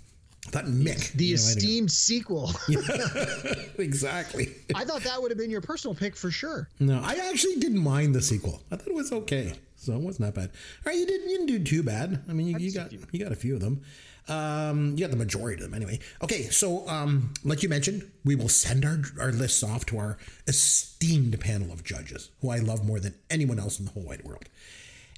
I 0.48 0.50
thought 0.50 0.66
Mick. 0.66 1.12
the 1.14 1.30
know, 1.30 1.34
esteemed 1.34 1.92
sequel. 1.92 2.52
Exactly. 3.78 4.56
I 4.74 4.86
thought 4.86 5.02
that 5.04 5.22
would 5.22 5.32
have 5.32 5.38
been 5.38 5.52
your 5.52 5.60
personal 5.62 5.94
pick 5.94 6.16
for 6.16 6.32
sure. 6.32 6.70
No, 6.80 7.02
I 7.04 7.16
actually 7.30 7.58
didn't 7.58 7.84
mind 7.84 8.16
the 8.16 8.22
sequel. 8.22 8.62
I 8.72 8.78
thought 8.78 8.88
it 8.88 8.96
was 8.96 9.12
okay, 9.12 9.54
so 9.86 9.94
it 9.94 10.02
wasn't 10.02 10.34
that 10.34 10.40
bad. 10.40 10.52
All 10.86 10.92
right, 10.92 10.98
you 10.98 11.06
didn't 11.06 11.30
you 11.30 11.38
didn't 11.38 11.48
do 11.48 11.64
too 11.64 11.84
bad. 11.84 12.24
I 12.30 12.34
mean, 12.34 12.48
you, 12.48 12.58
you 12.58 12.74
got 12.74 12.92
you 12.92 13.20
got 13.20 13.32
a 13.32 13.36
few 13.36 13.56
of 13.56 13.62
them. 13.62 13.82
Um, 14.28 14.92
you 14.92 15.02
got 15.02 15.12
the 15.12 15.18
majority 15.18 15.64
of 15.64 15.70
them 15.70 15.76
anyway. 15.76 16.00
Okay, 16.24 16.44
so 16.44 16.88
um, 16.88 17.34
like 17.44 17.62
you 17.62 17.70
mentioned, 17.70 18.10
we 18.24 18.36
will 18.36 18.50
send 18.50 18.84
our 18.84 19.00
our 19.20 19.32
lists 19.32 19.64
off 19.64 19.86
to 19.88 19.98
our 19.98 20.18
esteemed 20.48 21.40
panel 21.40 21.72
of 21.72 21.84
judges, 21.84 22.32
who 22.42 22.50
I 22.50 22.58
love 22.58 22.86
more 22.86 23.00
than 23.00 23.14
anyone 23.30 23.60
else 23.60 23.80
in 23.80 23.86
the 23.86 23.92
whole 23.92 24.04
wide 24.04 24.24
world. 24.24 24.50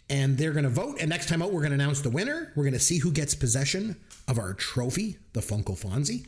And 0.09 0.37
they're 0.37 0.51
going 0.51 0.63
to 0.63 0.69
vote. 0.69 0.97
And 1.01 1.09
next 1.09 1.27
time 1.27 1.41
out, 1.41 1.51
we're 1.51 1.59
going 1.59 1.77
to 1.77 1.83
announce 1.83 1.99
the 1.99 2.09
winner. 2.09 2.53
We're 2.55 2.63
going 2.63 2.73
to 2.73 2.79
see 2.79 2.99
who 2.99 3.11
gets 3.11 3.35
possession 3.35 3.97
of 4.27 4.39
our 4.39 4.53
trophy, 4.53 5.17
the 5.33 5.41
Funko 5.41 5.77
Fonzie. 5.77 6.25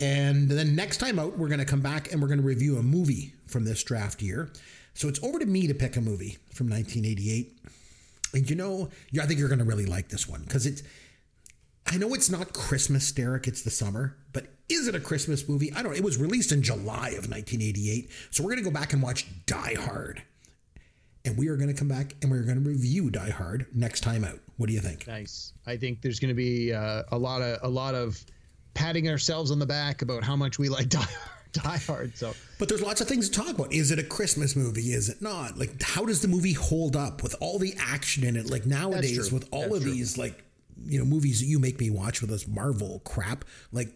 And 0.00 0.48
then 0.48 0.76
next 0.76 0.98
time 0.98 1.18
out, 1.18 1.36
we're 1.36 1.48
going 1.48 1.58
to 1.58 1.64
come 1.64 1.80
back 1.80 2.12
and 2.12 2.22
we're 2.22 2.28
going 2.28 2.40
to 2.40 2.46
review 2.46 2.78
a 2.78 2.82
movie 2.82 3.34
from 3.48 3.64
this 3.64 3.82
draft 3.82 4.22
year. 4.22 4.50
So 4.98 5.06
it's 5.06 5.22
over 5.22 5.38
to 5.38 5.46
me 5.46 5.68
to 5.68 5.74
pick 5.74 5.96
a 5.96 6.00
movie 6.00 6.38
from 6.52 6.68
1988. 6.68 7.56
And 8.34 8.50
you 8.50 8.56
know, 8.56 8.88
I 9.22 9.26
think 9.26 9.38
you're 9.38 9.48
going 9.48 9.60
to 9.60 9.64
really 9.64 9.86
like 9.86 10.08
this 10.08 10.28
one 10.28 10.42
because 10.42 10.66
it's. 10.66 10.82
I 11.86 11.98
know 11.98 12.12
it's 12.14 12.28
not 12.28 12.52
Christmas, 12.52 13.12
Derek. 13.12 13.46
It's 13.46 13.62
the 13.62 13.70
summer, 13.70 14.16
but 14.32 14.48
is 14.68 14.88
it 14.88 14.96
a 14.96 15.00
Christmas 15.00 15.48
movie? 15.48 15.72
I 15.72 15.82
don't. 15.82 15.92
know. 15.92 15.96
It 15.96 16.02
was 16.02 16.18
released 16.18 16.50
in 16.50 16.64
July 16.64 17.10
of 17.10 17.30
1988, 17.30 18.10
so 18.32 18.42
we're 18.42 18.50
going 18.50 18.64
to 18.64 18.68
go 18.68 18.74
back 18.74 18.92
and 18.92 19.00
watch 19.00 19.24
Die 19.46 19.74
Hard, 19.78 20.20
and 21.24 21.38
we 21.38 21.46
are 21.46 21.56
going 21.56 21.72
to 21.72 21.78
come 21.78 21.88
back 21.88 22.14
and 22.20 22.28
we're 22.28 22.42
going 22.42 22.60
to 22.60 22.68
review 22.68 23.08
Die 23.08 23.30
Hard 23.30 23.66
next 23.72 24.00
time 24.00 24.24
out. 24.24 24.40
What 24.56 24.66
do 24.66 24.72
you 24.72 24.80
think? 24.80 25.06
Nice. 25.06 25.52
I 25.64 25.76
think 25.76 26.02
there's 26.02 26.18
going 26.18 26.30
to 26.30 26.34
be 26.34 26.72
uh, 26.72 27.04
a 27.12 27.16
lot 27.16 27.40
of 27.40 27.60
a 27.62 27.68
lot 27.68 27.94
of 27.94 28.20
patting 28.74 29.08
ourselves 29.08 29.52
on 29.52 29.60
the 29.60 29.66
back 29.66 30.02
about 30.02 30.24
how 30.24 30.34
much 30.34 30.58
we 30.58 30.68
like 30.68 30.88
Die 30.88 30.98
Hard. 30.98 31.37
Die 31.52 31.76
Hard. 31.78 32.16
So, 32.16 32.34
but 32.58 32.68
there's 32.68 32.82
lots 32.82 33.00
of 33.00 33.08
things 33.08 33.28
to 33.30 33.40
talk 33.40 33.50
about. 33.50 33.72
Is 33.72 33.90
it 33.90 33.98
a 33.98 34.04
Christmas 34.04 34.56
movie? 34.56 34.92
Is 34.92 35.08
it 35.08 35.22
not? 35.22 35.58
Like, 35.58 35.80
how 35.82 36.04
does 36.04 36.22
the 36.22 36.28
movie 36.28 36.52
hold 36.52 36.96
up 36.96 37.22
with 37.22 37.34
all 37.40 37.58
the 37.58 37.74
action 37.78 38.24
in 38.24 38.36
it? 38.36 38.50
Like 38.50 38.66
nowadays, 38.66 39.32
with 39.32 39.48
all 39.50 39.62
That's 39.62 39.76
of 39.76 39.82
true. 39.82 39.92
these 39.92 40.18
like 40.18 40.44
you 40.84 40.98
know 40.98 41.04
movies 41.04 41.40
that 41.40 41.46
you 41.46 41.58
make 41.58 41.80
me 41.80 41.90
watch 41.90 42.20
with 42.20 42.30
this 42.30 42.46
Marvel 42.46 43.00
crap, 43.04 43.44
like 43.72 43.88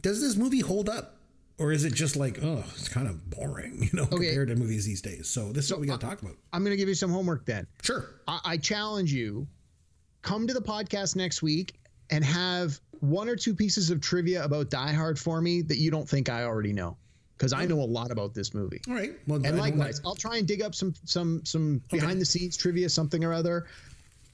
does 0.00 0.20
this 0.20 0.36
movie 0.36 0.60
hold 0.60 0.88
up? 0.88 1.14
Or 1.60 1.72
is 1.72 1.84
it 1.84 1.92
just 1.92 2.14
like, 2.14 2.38
oh, 2.40 2.62
it's 2.76 2.88
kind 2.88 3.08
of 3.08 3.30
boring, 3.30 3.82
you 3.82 3.90
know, 3.92 4.06
compared 4.06 4.46
to 4.48 4.54
movies 4.54 4.86
these 4.86 5.02
days? 5.02 5.28
So 5.28 5.52
this 5.52 5.64
is 5.64 5.72
what 5.72 5.80
we 5.80 5.88
got 5.88 6.00
to 6.00 6.06
talk 6.06 6.22
about. 6.22 6.36
I'm 6.52 6.62
going 6.62 6.70
to 6.70 6.76
give 6.76 6.88
you 6.88 6.94
some 6.94 7.10
homework 7.10 7.46
then. 7.46 7.66
Sure. 7.82 8.06
I, 8.28 8.40
I 8.44 8.56
challenge 8.58 9.12
you 9.12 9.48
come 10.22 10.46
to 10.46 10.54
the 10.54 10.60
podcast 10.62 11.16
next 11.16 11.42
week 11.42 11.74
and 12.10 12.24
have 12.24 12.78
one 13.00 13.28
or 13.28 13.36
two 13.36 13.54
pieces 13.54 13.90
of 13.90 14.00
trivia 14.00 14.44
about 14.44 14.70
Die 14.70 14.92
Hard 14.92 15.18
for 15.18 15.40
me 15.40 15.62
that 15.62 15.78
you 15.78 15.90
don't 15.90 16.08
think 16.08 16.28
I 16.28 16.44
already 16.44 16.72
know 16.72 16.96
because 17.36 17.52
I 17.52 17.64
know 17.66 17.80
a 17.80 17.86
lot 17.86 18.10
about 18.10 18.34
this 18.34 18.52
movie. 18.52 18.80
All 18.88 18.94
right. 18.94 19.12
Well, 19.26 19.40
and 19.44 19.56
likewise, 19.56 20.00
I'll 20.04 20.16
try 20.16 20.36
and 20.36 20.46
dig 20.46 20.62
up 20.62 20.74
some 20.74 20.94
some 21.04 21.44
some 21.44 21.80
behind 21.90 22.20
the 22.20 22.24
scenes 22.24 22.56
trivia, 22.56 22.88
something 22.88 23.24
or 23.24 23.32
other, 23.32 23.66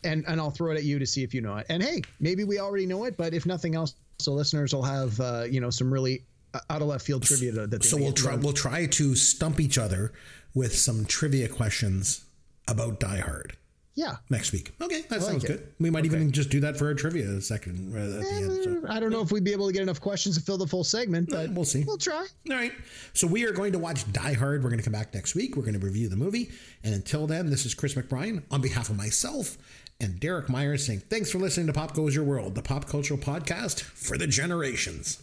and 0.03 0.25
and 0.27 0.41
I'll 0.41 0.51
throw 0.51 0.73
it 0.73 0.77
at 0.77 0.85
you 0.85 0.99
to 0.99 1.07
see 1.07 1.23
if 1.23 1.35
you 1.35 1.41
know 1.41 1.57
it. 1.57 1.67
And 1.69 1.83
hey, 1.83 2.03
maybe 2.21 2.45
we 2.45 2.59
already 2.59 2.87
know 2.87 3.05
it, 3.05 3.17
but 3.17 3.35
if 3.35 3.47
nothing 3.47 3.75
else, 3.75 3.95
so 4.19 4.33
listeners 4.33 4.75
will 4.75 4.83
have 4.83 5.21
uh, 5.21 5.45
you 5.49 5.61
know 5.61 5.71
some 5.71 5.93
really 5.93 6.25
uh, 6.55 6.61
out 6.71 6.83
of 6.83 6.89
left 6.89 7.05
field 7.05 7.23
trivia 7.23 7.67
that 7.67 7.85
so 7.85 7.97
we'll 7.97 8.13
try 8.13 8.35
we'll 8.37 8.53
try 8.53 8.87
to 8.87 9.15
stump 9.15 9.61
each 9.61 9.79
other 9.79 10.13
with 10.55 10.75
some 10.77 11.05
trivia 11.05 11.49
questions 11.49 12.25
about 12.67 13.01
Die 13.01 13.21
Hard 13.21 13.57
Yeah. 13.97 14.17
next 14.29 14.53
week. 14.53 14.73
Okay, 14.81 15.03
that 15.03 15.21
like 15.21 15.21
sounds 15.21 15.45
it. 15.45 15.47
good. 15.47 15.73
We 15.79 15.89
might 15.91 16.05
even 16.05 16.33
just 16.33 16.51
do 16.51 16.61
that 16.61 16.77
for 16.77 16.91
a 16.91 16.97
trivia 16.97 17.41
second 17.41 17.95
uh, 17.95 18.19
at 18.19 18.23
the 18.23 18.35
end. 18.35 18.65
So. 18.65 18.93
I 18.93 18.99
don't 18.99 19.11
know 19.11 19.21
if 19.21 19.31
we'd 19.31 19.45
be 19.45 19.53
able 19.53 19.69
to 19.69 19.73
get 19.73 19.83
enough 19.83 20.01
questions 20.01 20.37
to 20.37 20.43
fill 20.45 20.59
the 20.59 20.67
full 20.67 20.85
segment, 20.85 21.31
but 21.31 21.51
we'll 21.51 21.65
see. 21.65 21.85
We'll 21.85 21.99
try. 21.99 22.27
All 22.51 22.57
right. 22.57 22.73
So 23.13 23.27
we 23.27 23.45
are 23.45 23.53
going 23.53 23.73
to 23.73 23.79
watch 23.79 24.11
Die 24.13 24.33
Hard. 24.33 24.65
We're 24.65 24.71
going 24.71 24.81
to 24.81 24.85
come 24.85 24.93
back 24.93 25.15
next 25.15 25.35
week. 25.35 25.57
We're 25.57 25.63
going 25.63 25.79
to 25.79 25.85
review 25.85 26.09
the 26.09 26.17
movie. 26.17 26.51
And 26.83 26.95
until 26.95 27.27
then, 27.27 27.51
this 27.51 27.65
is 27.67 27.75
Chris 27.75 27.95
McBride 27.95 28.43
on 28.51 28.61
behalf 28.61 28.91
of 28.91 28.97
myself 28.97 29.57
and 30.01 30.19
Derek 30.21 30.49
Myers 30.49 30.87
saying 30.87 31.03
thanks 31.09 31.31
for 31.31 31.39
listening 31.39 31.67
to 31.69 31.73
Pop 31.73 31.95
Goes 31.95 32.15
Your 32.15 32.25
World, 32.25 32.55
the 32.55 32.63
pop 32.63 32.87
cultural 32.87 33.19
podcast 33.19 33.81
for 33.81 34.19
the 34.19 34.27
generations. 34.27 35.23